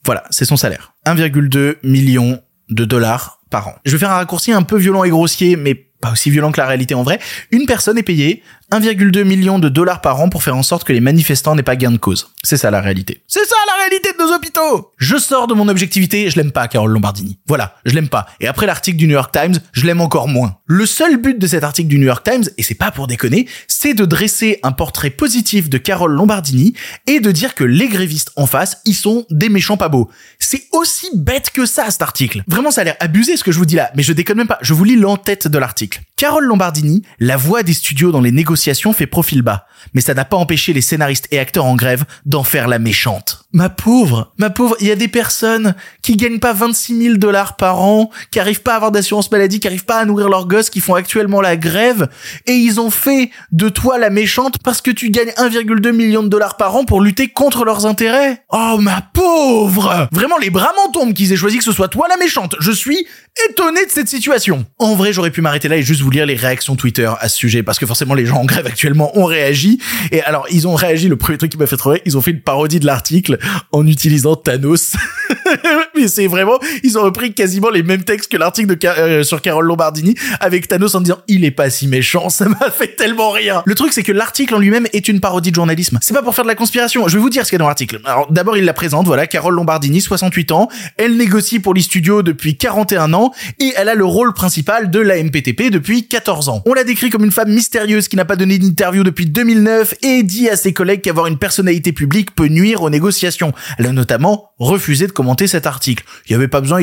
Voilà, 0.04 0.24
c'est 0.30 0.44
son 0.44 0.56
salaire. 0.56 0.94
1,2 1.06 1.76
million 1.82 2.40
de 2.68 2.84
dollars 2.84 3.40
par 3.50 3.68
an. 3.68 3.74
Je 3.84 3.92
vais 3.92 3.98
faire 3.98 4.10
un 4.10 4.16
raccourci 4.16 4.52
un 4.52 4.62
peu 4.62 4.76
violent 4.76 5.04
et 5.04 5.10
grossier, 5.10 5.56
mais 5.56 5.74
pas 6.00 6.12
aussi 6.12 6.30
violent 6.30 6.52
que 6.52 6.60
la 6.60 6.66
réalité 6.66 6.94
en 6.94 7.02
vrai. 7.02 7.18
Une 7.50 7.66
personne 7.66 7.98
est 7.98 8.02
payée 8.02 8.42
1,2 8.72 9.22
million 9.22 9.60
de 9.60 9.68
dollars 9.68 10.00
par 10.00 10.20
an 10.20 10.28
pour 10.28 10.42
faire 10.42 10.56
en 10.56 10.64
sorte 10.64 10.82
que 10.82 10.92
les 10.92 11.00
manifestants 11.00 11.54
n'aient 11.54 11.62
pas 11.62 11.76
gain 11.76 11.92
de 11.92 11.98
cause. 11.98 12.30
C'est 12.42 12.56
ça 12.56 12.72
la 12.72 12.80
réalité. 12.80 13.22
C'est 13.28 13.44
ça 13.44 13.54
la 13.68 13.84
réalité 13.84 14.10
de 14.12 14.18
nos 14.18 14.34
hôpitaux 14.34 14.90
Je 14.96 15.16
sors 15.18 15.46
de 15.46 15.54
mon 15.54 15.68
objectivité, 15.68 16.28
je 16.30 16.36
l'aime 16.36 16.50
pas 16.50 16.66
Carole 16.66 16.90
Lombardini. 16.90 17.38
Voilà, 17.46 17.76
je 17.84 17.94
l'aime 17.94 18.08
pas. 18.08 18.26
Et 18.40 18.48
après 18.48 18.66
l'article 18.66 18.96
du 18.96 19.06
New 19.06 19.12
York 19.12 19.32
Times, 19.32 19.60
je 19.72 19.86
l'aime 19.86 20.00
encore 20.00 20.26
moins. 20.26 20.56
Le 20.66 20.84
seul 20.84 21.16
but 21.16 21.38
de 21.38 21.46
cet 21.46 21.62
article 21.62 21.88
du 21.88 21.98
New 21.98 22.06
York 22.06 22.24
Times, 22.28 22.42
et 22.58 22.64
c'est 22.64 22.74
pas 22.74 22.90
pour 22.90 23.06
déconner, 23.06 23.46
c'est 23.68 23.94
de 23.94 24.04
dresser 24.04 24.58
un 24.64 24.72
portrait 24.72 25.10
positif 25.10 25.70
de 25.70 25.78
Carole 25.78 26.12
Lombardini 26.12 26.74
et 27.06 27.20
de 27.20 27.30
dire 27.30 27.54
que 27.54 27.62
les 27.62 27.86
grévistes 27.86 28.32
en 28.34 28.46
face, 28.46 28.78
ils 28.84 28.94
sont 28.94 29.26
des 29.30 29.48
méchants 29.48 29.76
pas 29.76 29.88
beaux. 29.88 30.10
C'est 30.40 30.64
aussi 30.72 31.06
bête 31.14 31.50
que 31.50 31.66
ça 31.66 31.88
cet 31.90 32.02
article. 32.02 32.42
Vraiment 32.48 32.72
ça 32.72 32.80
a 32.80 32.84
l'air 32.84 32.96
abusé 32.98 33.36
ce 33.36 33.44
que 33.44 33.52
je 33.52 33.58
vous 33.58 33.66
dis 33.66 33.76
là, 33.76 33.92
mais 33.94 34.02
je 34.02 34.12
déconne 34.12 34.38
même 34.38 34.48
pas, 34.48 34.58
je 34.60 34.74
vous 34.74 34.82
lis 34.82 34.96
l'entête 34.96 35.46
de 35.46 35.58
l'article. 35.58 36.02
Carole 36.16 36.46
Lombardini, 36.46 37.02
la 37.20 37.36
voix 37.36 37.62
des 37.62 37.74
studios 37.74 38.10
dans 38.10 38.20
les 38.20 38.32
négociations 38.32 38.55
fait 38.92 39.06
profil 39.06 39.42
bas, 39.42 39.66
mais 39.94 40.00
ça 40.00 40.14
n'a 40.14 40.24
pas 40.24 40.36
empêché 40.36 40.72
les 40.72 40.80
scénaristes 40.80 41.28
et 41.30 41.38
acteurs 41.38 41.64
en 41.64 41.76
grève 41.76 42.04
d'en 42.24 42.44
faire 42.44 42.68
la 42.68 42.78
méchante. 42.78 43.45
Ma 43.56 43.70
pauvre, 43.70 44.34
ma 44.36 44.50
pauvre, 44.50 44.76
il 44.80 44.86
y 44.86 44.90
a 44.90 44.96
des 44.96 45.08
personnes 45.08 45.74
qui 46.02 46.16
gagnent 46.16 46.40
pas 46.40 46.52
26 46.52 47.04
000 47.04 47.16
dollars 47.16 47.56
par 47.56 47.80
an, 47.80 48.10
qui 48.30 48.38
arrivent 48.38 48.60
pas 48.60 48.74
à 48.74 48.76
avoir 48.76 48.92
d'assurance 48.92 49.32
maladie, 49.32 49.60
qui 49.60 49.66
arrivent 49.66 49.86
pas 49.86 49.96
à 49.96 50.04
nourrir 50.04 50.28
leurs 50.28 50.46
gosses, 50.46 50.68
qui 50.68 50.80
font 50.80 50.94
actuellement 50.94 51.40
la 51.40 51.56
grève, 51.56 52.06
et 52.46 52.52
ils 52.52 52.80
ont 52.80 52.90
fait 52.90 53.30
de 53.52 53.70
toi 53.70 53.96
la 53.96 54.10
méchante 54.10 54.58
parce 54.62 54.82
que 54.82 54.90
tu 54.90 55.08
gagnes 55.08 55.30
1,2 55.38 55.90
million 55.92 56.22
de 56.22 56.28
dollars 56.28 56.58
par 56.58 56.76
an 56.76 56.84
pour 56.84 57.00
lutter 57.00 57.28
contre 57.28 57.64
leurs 57.64 57.86
intérêts. 57.86 58.42
Oh 58.50 58.76
ma 58.78 59.00
pauvre 59.00 60.06
Vraiment, 60.12 60.36
les 60.36 60.50
bras 60.50 60.74
m'en 60.76 60.92
tombent 60.92 61.14
qu'ils 61.14 61.32
aient 61.32 61.36
choisi 61.36 61.56
que 61.56 61.64
ce 61.64 61.72
soit 61.72 61.88
toi 61.88 62.08
la 62.10 62.18
méchante. 62.18 62.56
Je 62.60 62.72
suis 62.72 63.06
étonné 63.48 63.86
de 63.86 63.90
cette 63.90 64.08
situation. 64.08 64.66
En 64.78 64.96
vrai, 64.96 65.14
j'aurais 65.14 65.30
pu 65.30 65.40
m'arrêter 65.40 65.68
là 65.68 65.78
et 65.78 65.82
juste 65.82 66.02
vous 66.02 66.10
lire 66.10 66.26
les 66.26 66.36
réactions 66.36 66.76
Twitter 66.76 67.10
à 67.18 67.30
ce 67.30 67.38
sujet, 67.38 67.62
parce 67.62 67.78
que 67.78 67.86
forcément 67.86 68.12
les 68.12 68.26
gens 68.26 68.36
en 68.36 68.44
grève 68.44 68.66
actuellement 68.66 69.18
ont 69.18 69.24
réagi. 69.24 69.80
Et 70.12 70.20
alors, 70.20 70.46
ils 70.50 70.68
ont 70.68 70.74
réagi, 70.74 71.08
le 71.08 71.16
premier 71.16 71.38
truc 71.38 71.52
qui 71.52 71.56
m'a 71.56 71.66
fait 71.66 71.78
trouver, 71.78 72.02
ils 72.04 72.18
ont 72.18 72.20
fait 72.20 72.32
une 72.32 72.42
parodie 72.42 72.80
de 72.80 72.86
l'article 72.86 73.38
en 73.72 73.86
utilisant 73.86 74.36
Thanos. 74.36 74.96
Mais 75.96 76.08
c'est 76.08 76.26
vraiment, 76.26 76.58
ils 76.82 76.98
ont 76.98 77.02
repris 77.02 77.32
quasiment 77.32 77.70
les 77.70 77.82
mêmes 77.82 78.04
textes 78.04 78.30
que 78.30 78.36
l'article 78.36 78.76
euh, 78.84 79.22
sur 79.22 79.40
Carole 79.42 79.66
Lombardini 79.66 80.14
avec 80.40 80.68
Thanos 80.68 80.94
en 80.94 81.00
disant 81.00 81.18
il 81.28 81.44
est 81.44 81.50
pas 81.50 81.70
si 81.70 81.88
méchant, 81.88 82.28
ça 82.30 82.48
m'a 82.48 82.70
fait 82.70 82.96
tellement 82.96 83.30
rien. 83.30 83.62
Le 83.64 83.74
truc 83.74 83.92
c'est 83.92 84.02
que 84.02 84.12
l'article 84.12 84.54
en 84.54 84.58
lui-même 84.58 84.86
est 84.92 85.08
une 85.08 85.20
parodie 85.20 85.50
de 85.50 85.56
journalisme. 85.56 85.98
C'est 86.02 86.14
pas 86.14 86.22
pour 86.22 86.34
faire 86.34 86.44
de 86.44 86.50
la 86.50 86.54
conspiration. 86.54 87.08
Je 87.08 87.16
vais 87.16 87.22
vous 87.22 87.30
dire 87.30 87.44
ce 87.44 87.50
qu'il 87.50 87.56
y 87.56 87.60
a 87.60 87.60
dans 87.60 87.68
l'article. 87.68 88.00
Alors 88.04 88.30
d'abord 88.30 88.56
il 88.56 88.64
la 88.64 88.74
présente, 88.74 89.06
voilà, 89.06 89.26
Carole 89.26 89.54
Lombardini, 89.54 90.00
68 90.00 90.52
ans, 90.52 90.68
elle 90.96 91.16
négocie 91.16 91.58
pour 91.60 91.74
les 91.74 91.82
studios 91.82 92.22
depuis 92.22 92.56
41 92.56 93.12
ans 93.14 93.32
et 93.58 93.72
elle 93.76 93.88
a 93.88 93.94
le 93.94 94.04
rôle 94.04 94.32
principal 94.34 94.90
de 94.90 95.00
la 95.00 95.22
MPTP 95.22 95.70
depuis 95.70 96.06
14 96.08 96.48
ans. 96.48 96.62
On 96.66 96.74
la 96.74 96.84
décrit 96.84 97.10
comme 97.10 97.24
une 97.24 97.32
femme 97.32 97.50
mystérieuse 97.50 98.08
qui 98.08 98.16
n'a 98.16 98.24
pas 98.24 98.36
donné 98.36 98.58
d'interview 98.58 99.02
depuis 99.02 99.26
2009 99.26 99.94
et 100.02 100.22
dit 100.22 100.48
à 100.48 100.56
ses 100.56 100.72
collègues 100.72 101.02
qu'avoir 101.02 101.26
une 101.26 101.38
personnalité 101.38 101.92
publique 101.92 102.34
peut 102.34 102.48
nuire 102.48 102.82
aux 102.82 102.90
négociations. 102.90 103.52
Elle 103.78 103.86
a 103.86 103.92
notamment 103.92 104.50
refusé 104.58 105.06
de 105.06 105.12
commenter 105.12 105.35
cet 105.46 105.66
article. 105.66 106.04
Il 106.26 106.32
y 106.32 106.34
avait 106.34 106.48
pas 106.48 106.62
besoin, 106.62 106.80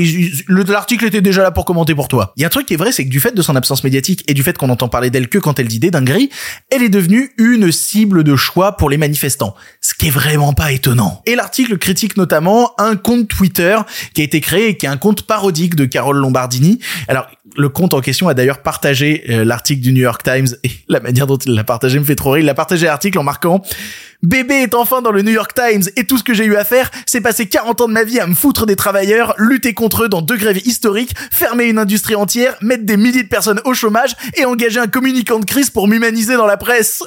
l'article 0.47 1.05
était 1.05 1.21
déjà 1.21 1.41
là 1.41 1.51
pour 1.51 1.65
commenter 1.65 1.95
pour 1.95 2.07
toi. 2.07 2.33
Il 2.37 2.41
y 2.41 2.43
a 2.43 2.47
un 2.47 2.51
truc 2.51 2.67
qui 2.67 2.75
est 2.75 2.77
vrai, 2.77 2.91
c'est 2.91 3.03
que 3.03 3.09
du 3.09 3.19
fait 3.19 3.33
de 3.33 3.41
son 3.41 3.55
absence 3.55 3.83
médiatique 3.83 4.23
et 4.27 4.35
du 4.35 4.43
fait 4.43 4.55
qu'on 4.55 4.69
entend 4.69 4.89
parler 4.89 5.09
d'elle 5.09 5.29
que 5.29 5.39
quand 5.39 5.59
elle 5.59 5.67
dit 5.67 5.79
des 5.79 5.89
dingueries, 5.89 6.29
elle 6.69 6.83
est 6.83 6.89
devenue 6.89 7.31
une 7.37 7.71
cible 7.71 8.23
de 8.23 8.35
choix 8.35 8.77
pour 8.77 8.91
les 8.91 8.97
manifestants. 8.97 9.55
Ce 9.81 9.95
qui 9.95 10.07
est 10.07 10.11
vraiment 10.11 10.53
pas 10.53 10.71
étonnant. 10.71 11.21
Et 11.25 11.35
l'article 11.35 11.77
critique 11.79 12.15
notamment 12.17 12.73
un 12.77 12.95
compte 12.95 13.27
Twitter 13.27 13.77
qui 14.13 14.21
a 14.21 14.23
été 14.23 14.39
créé 14.41 14.69
et 14.69 14.77
qui 14.77 14.85
est 14.85 14.89
un 14.89 14.97
compte 14.97 15.23
parodique 15.23 15.75
de 15.75 15.85
Carole 15.85 16.17
Lombardini. 16.17 16.79
Alors, 17.07 17.27
Le 17.55 17.69
compte 17.69 17.93
en 17.93 18.01
question 18.01 18.27
a 18.27 18.33
d'ailleurs 18.33 18.63
partagé 18.63 19.23
euh, 19.29 19.45
l'article 19.45 19.81
du 19.81 19.93
New 19.93 20.01
York 20.01 20.23
Times 20.23 20.47
et 20.63 20.71
la 20.87 20.99
manière 20.99 21.27
dont 21.27 21.37
il 21.37 21.53
l'a 21.53 21.63
partagé 21.63 21.99
me 21.99 22.05
fait 22.05 22.15
trop 22.15 22.31
rire. 22.31 22.43
Il 22.43 22.49
a 22.49 22.53
partagé 22.53 22.85
l'article 22.85 23.19
en 23.19 23.23
marquant 23.23 23.61
Bébé 24.23 24.55
est 24.55 24.73
enfin 24.73 25.01
dans 25.01 25.11
le 25.11 25.21
New 25.21 25.33
York 25.33 25.53
Times 25.53 25.83
et 25.97 26.05
tout 26.05 26.17
ce 26.17 26.23
que 26.23 26.33
j'ai 26.33 26.45
eu 26.45 26.55
à 26.55 26.63
faire, 26.63 26.89
c'est 27.05 27.19
passer 27.19 27.49
40 27.49 27.81
ans 27.81 27.87
de 27.89 27.93
ma 27.93 28.05
vie 28.05 28.21
à 28.21 28.27
me 28.27 28.33
foutre 28.33 28.65
des 28.65 28.77
travailleurs, 28.77 29.35
lutter 29.37 29.73
contre 29.73 30.05
eux 30.05 30.09
dans 30.09 30.21
deux 30.21 30.37
grèves 30.37 30.65
historiques, 30.65 31.13
fermer 31.29 31.65
une 31.65 31.77
industrie 31.77 32.15
entière, 32.15 32.55
mettre 32.61 32.85
des 32.85 32.95
milliers 32.95 33.23
de 33.23 33.27
personnes 33.27 33.59
au 33.65 33.73
chômage 33.73 34.15
et 34.37 34.45
engager 34.45 34.79
un 34.79 34.87
communicant 34.87 35.39
de 35.39 35.45
crise 35.45 35.69
pour 35.69 35.89
m'humaniser 35.89 36.35
dans 36.37 36.45
la 36.45 36.55
presse. 36.55 37.03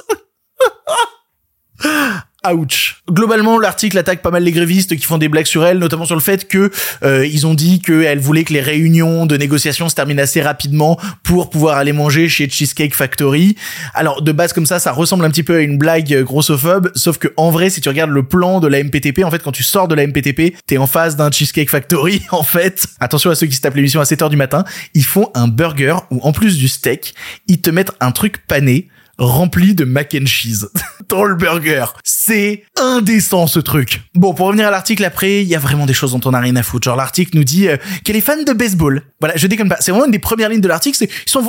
Ouch. 2.45 3.01
Globalement, 3.11 3.59
l'article 3.59 3.97
attaque 3.97 4.21
pas 4.21 4.31
mal 4.31 4.43
les 4.43 4.51
grévistes 4.51 4.95
qui 4.95 5.03
font 5.03 5.17
des 5.17 5.27
blagues 5.27 5.47
sur 5.47 5.65
elle, 5.65 5.79
notamment 5.79 6.05
sur 6.05 6.15
le 6.15 6.21
fait 6.21 6.47
que 6.47 6.71
euh, 7.03 7.25
ils 7.25 7.47
ont 7.47 7.53
dit 7.53 7.81
qu'elle 7.81 8.19
voulait 8.19 8.43
que 8.43 8.53
les 8.53 8.61
réunions 8.61 9.25
de 9.25 9.35
négociation 9.35 9.89
se 9.89 9.95
terminent 9.95 10.21
assez 10.21 10.41
rapidement 10.41 10.99
pour 11.23 11.49
pouvoir 11.49 11.77
aller 11.77 11.93
manger 11.93 12.29
chez 12.29 12.47
Cheesecake 12.47 12.95
Factory. 12.95 13.55
Alors 13.93 14.21
de 14.21 14.31
base 14.31 14.53
comme 14.53 14.65
ça, 14.65 14.79
ça 14.79 14.91
ressemble 14.91 15.25
un 15.25 15.29
petit 15.29 15.43
peu 15.43 15.55
à 15.55 15.59
une 15.59 15.77
blague 15.77 16.23
grossophobe, 16.23 16.91
sauf 16.95 17.17
que 17.17 17.27
en 17.37 17.49
vrai, 17.49 17.69
si 17.69 17.81
tu 17.81 17.89
regardes 17.89 18.11
le 18.11 18.23
plan 18.23 18.59
de 18.59 18.67
la 18.67 18.83
MPTP, 18.83 19.23
en 19.23 19.31
fait, 19.31 19.41
quand 19.41 19.51
tu 19.51 19.63
sors 19.63 19.87
de 19.87 19.95
la 19.95 20.05
MPTP, 20.05 20.55
t'es 20.67 20.77
en 20.77 20.87
face 20.87 21.15
d'un 21.15 21.31
Cheesecake 21.31 21.69
Factory. 21.69 22.21
En 22.37 22.43
fait, 22.43 22.85
attention 22.99 23.31
à 23.31 23.35
ceux 23.35 23.47
qui 23.47 23.55
se 23.55 23.61
tapent 23.61 23.75
l'émission 23.75 23.99
à 23.99 24.03
7h 24.03 24.29
du 24.29 24.35
matin, 24.35 24.63
ils 24.93 25.03
font 25.03 25.31
un 25.33 25.47
burger 25.47 25.95
où 26.11 26.19
en 26.21 26.31
plus 26.31 26.57
du 26.57 26.67
steak, 26.67 27.15
ils 27.47 27.59
te 27.59 27.71
mettent 27.71 27.91
un 27.99 28.11
truc 28.11 28.45
pané 28.47 28.89
rempli 29.17 29.73
de 29.75 29.83
mac 29.83 30.15
and 30.19 30.25
cheese 30.25 30.67
dans 31.09 31.23
le 31.23 31.35
burger. 31.35 31.85
C'est 32.03 32.63
indécent 32.77 33.47
ce 33.47 33.59
truc. 33.59 34.01
Bon, 34.15 34.33
pour 34.33 34.47
revenir 34.47 34.67
à 34.67 34.71
l'article 34.71 35.03
après, 35.03 35.41
il 35.41 35.47
y 35.47 35.55
a 35.55 35.59
vraiment 35.59 35.85
des 35.85 35.93
choses 35.93 36.11
dont 36.11 36.21
on 36.25 36.33
a 36.33 36.39
rien 36.39 36.55
à 36.55 36.63
foutre. 36.63 36.85
Genre 36.85 36.95
l'article 36.95 37.35
nous 37.35 37.43
dit 37.43 37.67
euh, 37.67 37.77
qu'elle 38.03 38.15
est 38.15 38.21
fan 38.21 38.43
de 38.43 38.53
baseball. 38.53 39.03
Voilà, 39.19 39.35
je 39.35 39.47
déconne 39.47 39.69
pas. 39.69 39.77
C'est 39.79 39.91
vraiment 39.91 40.05
une 40.05 40.11
des 40.11 40.19
premières 40.19 40.49
lignes 40.49 40.61
de 40.61 40.67
l'article. 40.67 41.05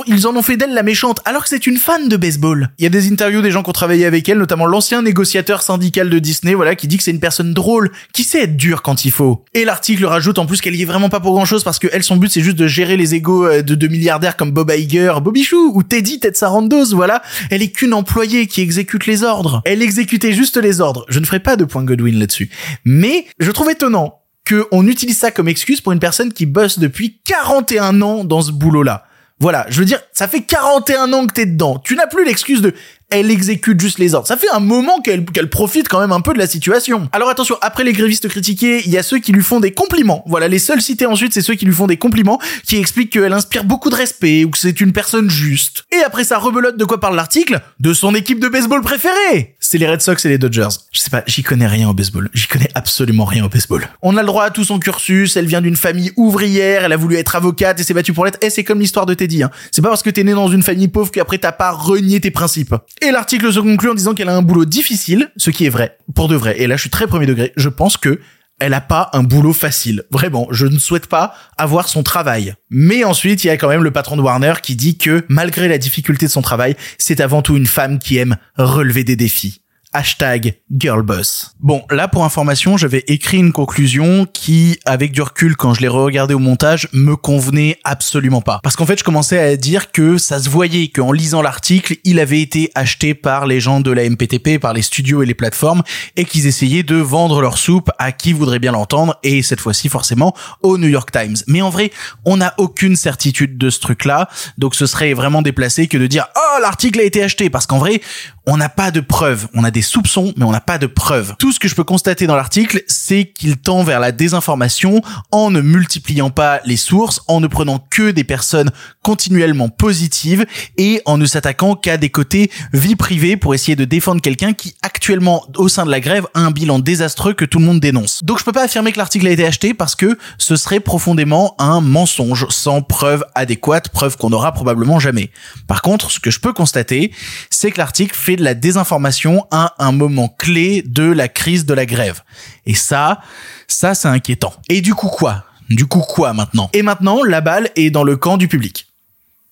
Ils, 0.07 0.27
en 0.27 0.35
ont 0.35 0.41
fait 0.41 0.57
d'elle 0.57 0.73
la 0.73 0.83
méchante, 0.83 1.21
alors 1.25 1.43
que 1.43 1.49
c'est 1.49 1.67
une 1.67 1.77
fan 1.77 2.09
de 2.09 2.17
baseball. 2.17 2.69
Il 2.79 2.83
y 2.83 2.87
a 2.87 2.89
des 2.89 3.11
interviews 3.11 3.41
des 3.41 3.51
gens 3.51 3.63
qui 3.63 3.69
ont 3.69 3.73
travaillé 3.73 4.05
avec 4.05 4.27
elle, 4.27 4.37
notamment 4.37 4.65
l'ancien 4.65 5.01
négociateur 5.01 5.61
syndical 5.61 6.09
de 6.09 6.19
Disney, 6.19 6.53
voilà, 6.53 6.75
qui 6.75 6.87
dit 6.87 6.97
que 6.97 7.03
c'est 7.03 7.11
une 7.11 7.19
personne 7.19 7.53
drôle, 7.53 7.91
qui 8.13 8.23
sait 8.23 8.43
être 8.43 8.57
dure 8.57 8.81
quand 8.81 9.05
il 9.05 9.11
faut. 9.11 9.43
Et 9.53 9.65
l'article 9.65 10.05
rajoute 10.05 10.39
en 10.39 10.45
plus 10.45 10.61
qu'elle 10.61 10.75
y 10.75 10.81
est 10.81 10.85
vraiment 10.85 11.09
pas 11.09 11.19
pour 11.19 11.33
grand 11.33 11.45
chose 11.45 11.63
parce 11.63 11.79
que 11.79 11.87
elle, 11.91 12.03
son 12.03 12.17
but, 12.17 12.31
c'est 12.31 12.41
juste 12.41 12.57
de 12.57 12.67
gérer 12.67 12.97
les 12.97 13.15
égos 13.15 13.45
euh, 13.45 13.61
de 13.61 13.75
deux 13.75 13.87
milliardaires 13.87 14.35
comme 14.35 14.51
Bob 14.51 14.71
Iger, 14.75 15.13
Bobby 15.21 15.43
Chou 15.43 15.71
ou 15.75 15.83
Teddy 15.83 16.19
Ted 16.19 16.35
Sarandos, 16.35 16.95
voilà. 16.95 17.21
Est 17.61 17.71
qu'une 17.71 17.93
employée 17.93 18.47
qui 18.47 18.61
exécute 18.61 19.05
les 19.05 19.23
ordres. 19.23 19.61
Elle 19.65 19.81
exécutait 19.81 20.33
juste 20.33 20.57
les 20.57 20.81
ordres. 20.81 21.05
Je 21.09 21.19
ne 21.19 21.25
ferai 21.25 21.39
pas 21.39 21.55
de 21.55 21.65
point 21.65 21.83
Godwin 21.83 22.19
là-dessus. 22.19 22.49
Mais 22.85 23.25
je 23.39 23.51
trouve 23.51 23.69
étonnant 23.69 24.21
qu'on 24.47 24.87
utilise 24.87 25.17
ça 25.17 25.31
comme 25.31 25.47
excuse 25.47 25.81
pour 25.81 25.91
une 25.91 25.99
personne 25.99 26.33
qui 26.33 26.45
bosse 26.45 26.79
depuis 26.79 27.19
41 27.23 28.01
ans 28.01 28.23
dans 28.23 28.41
ce 28.41 28.51
boulot-là. 28.51 29.05
Voilà, 29.41 29.65
je 29.69 29.79
veux 29.79 29.85
dire, 29.85 30.01
ça 30.11 30.27
fait 30.27 30.41
41 30.41 31.13
ans 31.13 31.25
que 31.25 31.33
t'es 31.33 31.45
dedans. 31.45 31.79
Tu 31.79 31.95
n'as 31.95 32.07
plus 32.07 32.25
l'excuse 32.25 32.61
de 32.61 32.73
elle 33.09 33.31
exécute 33.31 33.79
juste 33.79 33.97
les 33.97 34.13
ordres. 34.13 34.27
Ça 34.27 34.37
fait 34.37 34.49
un 34.51 34.59
moment 34.59 35.01
qu'elle 35.01 35.25
profite 35.49 35.87
quand 35.87 35.99
même 35.99 36.11
un 36.11 36.21
peu 36.21 36.33
de 36.33 36.37
la 36.37 36.47
situation. 36.47 37.09
Alors 37.11 37.29
attention, 37.29 37.57
après 37.61 37.83
les 37.83 37.93
grévistes 37.93 38.27
critiqués, 38.27 38.81
il 38.85 38.91
y 38.91 38.97
a 38.97 39.03
ceux 39.03 39.19
qui 39.19 39.31
lui 39.31 39.41
font 39.41 39.59
des 39.59 39.71
compliments. 39.71 40.23
Voilà, 40.27 40.47
les 40.47 40.59
seuls 40.59 40.81
cités 40.81 41.05
ensuite, 41.05 41.33
c'est 41.33 41.41
ceux 41.41 41.55
qui 41.55 41.65
lui 41.65 41.73
font 41.73 41.87
des 41.87 41.97
compliments, 41.97 42.39
qui 42.65 42.77
expliquent 42.77 43.11
qu'elle 43.11 43.33
inspire 43.33 43.63
beaucoup 43.63 43.89
de 43.89 43.95
respect 43.95 44.43
ou 44.43 44.51
que 44.51 44.57
c'est 44.57 44.79
une 44.79 44.91
personne 44.91 45.29
juste. 45.29 45.85
Et 45.91 46.03
après 46.03 46.23
ça 46.23 46.37
rebelote 46.37 46.77
de 46.77 46.85
quoi 46.85 46.99
parle 46.99 47.15
l'article 47.15 47.61
De 47.79 47.93
son 47.93 48.13
équipe 48.13 48.39
de 48.39 48.47
baseball 48.47 48.81
préférée 48.81 49.55
C'est 49.59 49.77
les 49.77 49.87
Red 49.87 50.01
Sox 50.01 50.25
et 50.25 50.29
les 50.29 50.37
Dodgers. 50.37 50.67
Je 50.91 51.01
sais 51.01 51.09
pas, 51.09 51.23
j'y 51.25 51.41
connais 51.41 51.67
rien 51.67 51.89
au 51.89 51.93
baseball. 51.93 52.29
J'y 52.33 52.47
connais 52.47 52.69
absolument 52.75 53.25
rien 53.25 53.45
au 53.45 53.49
baseball. 53.49 53.87
On 54.03 54.17
a 54.17 54.21
le 54.21 54.27
droit 54.27 54.43
à 54.43 54.51
tout 54.51 54.63
son 54.63 54.77
cursus, 54.77 55.35
elle 55.35 55.47
vient 55.47 55.61
d'une 55.61 55.75
famille 55.75 56.11
ouvrière, 56.15 56.83
elle 56.83 56.93
a 56.93 56.97
voulu 56.97 57.15
être 57.15 57.35
avocate 57.35 57.79
et 57.79 57.83
s'est 57.83 57.93
battue 57.93 58.13
pour 58.13 58.25
l'être. 58.25 58.43
Et 58.43 58.51
c'est 58.51 58.63
comme 58.63 58.79
l'histoire 58.79 59.07
de 59.07 59.15
Teddy. 59.15 59.41
Hein. 59.41 59.49
C'est 59.71 59.81
pas 59.81 59.89
parce 59.89 60.03
que 60.03 60.11
t'es 60.11 60.23
né 60.23 60.33
dans 60.33 60.49
une 60.49 60.63
famille 60.63 60.87
pauvre 60.89 61.11
qu'après 61.11 61.39
t'as 61.39 61.51
pas 61.51 61.71
renié 61.71 62.21
tes 62.21 62.31
principes. 62.31 62.75
Et 63.01 63.11
l'article 63.11 63.51
se 63.53 63.59
conclut 63.59 63.89
en 63.89 63.93
disant 63.93 64.13
qu'elle 64.13 64.29
a 64.29 64.35
un 64.35 64.41
boulot 64.41 64.65
difficile, 64.65 65.31
ce 65.37 65.51
qui 65.51 65.65
est 65.65 65.69
vrai, 65.69 65.97
pour 66.15 66.27
de 66.27 66.35
vrai. 66.35 66.59
Et 66.59 66.67
là, 66.67 66.75
je 66.75 66.81
suis 66.81 66.89
très 66.89 67.07
premier 67.07 67.25
degré. 67.25 67.53
Je 67.55 67.69
pense 67.69 67.97
que 67.97 68.19
elle 68.59 68.73
a 68.73 68.81
pas 68.81 69.09
un 69.13 69.23
boulot 69.23 69.53
facile. 69.53 70.03
Vraiment, 70.11 70.47
je 70.51 70.65
ne 70.65 70.77
souhaite 70.77 71.07
pas 71.07 71.33
avoir 71.57 71.87
son 71.87 72.03
travail. 72.03 72.55
Mais 72.69 73.05
ensuite, 73.05 73.43
il 73.43 73.47
y 73.47 73.49
a 73.49 73.57
quand 73.57 73.69
même 73.69 73.83
le 73.83 73.91
patron 73.91 74.17
de 74.17 74.21
Warner 74.21 74.55
qui 74.61 74.75
dit 74.75 74.97
que, 74.97 75.23
malgré 75.29 75.69
la 75.69 75.77
difficulté 75.77 76.25
de 76.25 76.31
son 76.31 76.41
travail, 76.41 76.75
c'est 76.97 77.21
avant 77.21 77.41
tout 77.41 77.55
une 77.55 77.67
femme 77.67 77.99
qui 77.99 78.17
aime 78.17 78.35
relever 78.57 79.05
des 79.05 79.15
défis. 79.15 79.61
Hashtag 79.91 80.59
girlboss. 80.71 81.55
Bon, 81.59 81.83
là 81.89 82.07
pour 82.07 82.23
information, 82.23 82.77
j'avais 82.77 83.03
écrit 83.07 83.37
une 83.37 83.51
conclusion 83.51 84.27
qui, 84.31 84.77
avec 84.85 85.11
du 85.11 85.23
recul, 85.23 85.55
quand 85.55 85.73
je 85.73 85.81
l'ai 85.81 85.87
regardé 85.87 86.35
au 86.35 86.39
montage, 86.39 86.87
me 86.93 87.15
convenait 87.15 87.79
absolument 87.83 88.41
pas. 88.41 88.59
Parce 88.61 88.75
qu'en 88.75 88.85
fait, 88.85 88.99
je 88.99 89.03
commençais 89.03 89.39
à 89.39 89.57
dire 89.57 89.91
que 89.91 90.19
ça 90.19 90.37
se 90.37 90.47
voyait 90.47 90.89
qu'en 90.89 91.11
lisant 91.11 91.41
l'article, 91.41 91.95
il 92.03 92.19
avait 92.19 92.39
été 92.39 92.69
acheté 92.75 93.15
par 93.15 93.47
les 93.47 93.59
gens 93.59 93.79
de 93.81 93.89
la 93.89 94.07
MPTP, 94.07 94.59
par 94.59 94.73
les 94.73 94.83
studios 94.83 95.23
et 95.23 95.25
les 95.25 95.33
plateformes, 95.33 95.81
et 96.15 96.25
qu'ils 96.25 96.45
essayaient 96.45 96.83
de 96.83 96.97
vendre 96.97 97.41
leur 97.41 97.57
soupe 97.57 97.89
à 97.97 98.11
qui 98.11 98.31
voudrait 98.31 98.59
bien 98.59 98.73
l'entendre, 98.73 99.17
et 99.23 99.41
cette 99.41 99.59
fois-ci 99.59 99.89
forcément 99.89 100.35
au 100.61 100.77
New 100.77 100.87
York 100.87 101.11
Times. 101.11 101.37
Mais 101.47 101.63
en 101.63 101.71
vrai, 101.71 101.89
on 102.25 102.37
n'a 102.37 102.53
aucune 102.59 102.95
certitude 102.95 103.57
de 103.57 103.71
ce 103.71 103.79
truc-là, 103.79 104.29
donc 104.59 104.75
ce 104.75 104.85
serait 104.85 105.15
vraiment 105.15 105.41
déplacé 105.41 105.87
que 105.87 105.97
de 105.97 106.05
dire 106.05 106.27
«Oh, 106.35 106.61
l'article 106.61 106.99
a 106.99 107.03
été 107.03 107.23
acheté!» 107.23 107.49
Parce 107.49 107.65
qu'en 107.65 107.79
vrai, 107.79 108.01
on 108.49 108.57
n'a 108.57 108.67
pas 108.67 108.89
de 108.89 108.99
preuves. 108.99 109.47
On 109.53 109.63
a 109.63 109.69
des 109.69 109.83
soupçons, 109.83 110.33
mais 110.35 110.43
on 110.43 110.51
n'a 110.51 110.59
pas 110.59 110.79
de 110.79 110.87
preuves. 110.87 111.35
Tout 111.37 111.51
ce 111.51 111.59
que 111.59 111.67
je 111.67 111.75
peux 111.75 111.83
constater 111.83 112.25
dans 112.25 112.35
l'article, 112.35 112.81
c'est 112.87 113.25
qu'il 113.25 113.57
tend 113.57 113.83
vers 113.83 113.99
la 113.99 114.11
désinformation 114.11 115.03
en 115.31 115.51
ne 115.51 115.61
multipliant 115.61 116.31
pas 116.31 116.59
les 116.65 116.75
sources, 116.75 117.21
en 117.27 117.41
ne 117.41 117.47
prenant 117.47 117.77
que 117.77 118.09
des 118.09 118.23
personnes 118.23 118.71
continuellement 119.03 119.69
positives 119.69 120.47
et 120.77 120.99
en 121.05 121.19
ne 121.19 121.27
s'attaquant 121.27 121.75
qu'à 121.75 121.97
des 121.97 122.09
côtés 122.09 122.49
vie 122.73 122.95
privée 122.95 123.37
pour 123.37 123.53
essayer 123.53 123.75
de 123.75 123.85
défendre 123.85 124.19
quelqu'un 124.19 124.53
qui 124.53 124.73
actuellement 124.81 125.45
au 125.57 125.67
sein 125.67 125.85
de 125.85 125.91
la 125.91 125.99
grève 125.99 126.25
a 126.33 126.39
un 126.39 126.49
bilan 126.49 126.79
désastreux 126.79 127.33
que 127.33 127.45
tout 127.45 127.59
le 127.59 127.65
monde 127.65 127.79
dénonce. 127.79 128.23
Donc 128.23 128.39
je 128.39 128.43
peux 128.43 128.51
pas 128.51 128.63
affirmer 128.63 128.91
que 128.91 128.97
l'article 128.97 129.27
a 129.27 129.31
été 129.31 129.45
acheté 129.45 129.75
parce 129.75 129.93
que 129.93 130.17
ce 130.39 130.55
serait 130.55 130.79
profondément 130.79 131.53
un 131.59 131.81
mensonge 131.81 132.47
sans 132.49 132.81
preuve 132.81 133.23
adéquate, 133.35 133.89
preuve 133.89 134.17
qu'on 134.17 134.31
n'aura 134.31 134.53
probablement 134.53 134.99
jamais. 134.99 135.29
Par 135.67 135.83
contre, 135.83 136.09
ce 136.09 136.19
que 136.19 136.31
je 136.31 136.39
peux 136.39 136.53
constater, 136.53 137.11
c'est 137.51 137.69
que 137.69 137.77
l'article 137.77 138.15
fait 138.15 138.38
la 138.39 138.53
désinformation 138.53 139.45
à 139.51 139.75
un 139.79 139.91
moment 139.91 140.29
clé 140.29 140.81
de 140.81 141.03
la 141.03 141.27
crise 141.27 141.65
de 141.65 141.73
la 141.73 141.85
grève. 141.85 142.23
Et 142.65 142.75
ça, 142.75 143.21
ça 143.67 143.95
c'est 143.95 144.07
inquiétant. 144.07 144.53
Et 144.69 144.81
du 144.81 144.95
coup 144.95 145.09
quoi? 145.09 145.45
Du 145.69 145.85
coup 145.85 146.01
quoi 146.01 146.33
maintenant? 146.33 146.69
Et 146.73 146.81
maintenant, 146.81 147.23
la 147.23 147.41
balle 147.41 147.69
est 147.75 147.91
dans 147.91 148.03
le 148.03 148.17
camp 148.17 148.37
du 148.37 148.47
public. 148.47 148.87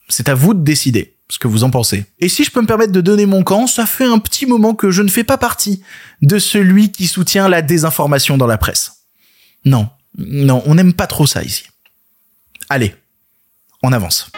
C'est 0.10 0.30
à 0.30 0.36
vous 0.36 0.54
de 0.54 0.64
décider 0.64 1.14
ce 1.30 1.40
que 1.40 1.48
vous 1.48 1.64
en 1.64 1.70
pensez. 1.70 2.06
Et 2.20 2.30
si 2.30 2.44
je 2.44 2.52
peux 2.52 2.62
me 2.62 2.68
permettre 2.68 2.94
de 2.94 3.02
donner 3.02 3.26
mon 3.26 3.44
camp, 3.44 3.68
ça 3.68 3.86
fait 3.86 4.06
un 4.06 4.20
petit 4.20 4.46
moment 4.46 4.74
que 4.74 4.92
je 4.92 5.02
ne 5.02 5.10
fais 5.10 5.24
pas 5.24 5.38
partie 5.38 5.84
de 6.22 6.40
celui 6.40 6.92
qui 6.92 7.08
soutient 7.08 7.50
la 7.50 7.62
désinformation 7.62 8.38
dans 8.38 8.48
la 8.48 8.58
presse. 8.58 9.04
Non, 9.66 9.90
non, 10.18 10.64
on 10.66 10.76
n'aime 10.76 10.94
pas 10.94 11.08
trop 11.08 11.28
ça 11.28 11.44
ici. 11.44 11.66
Allez, 12.70 12.96
on 13.84 13.92
avance 13.92 14.30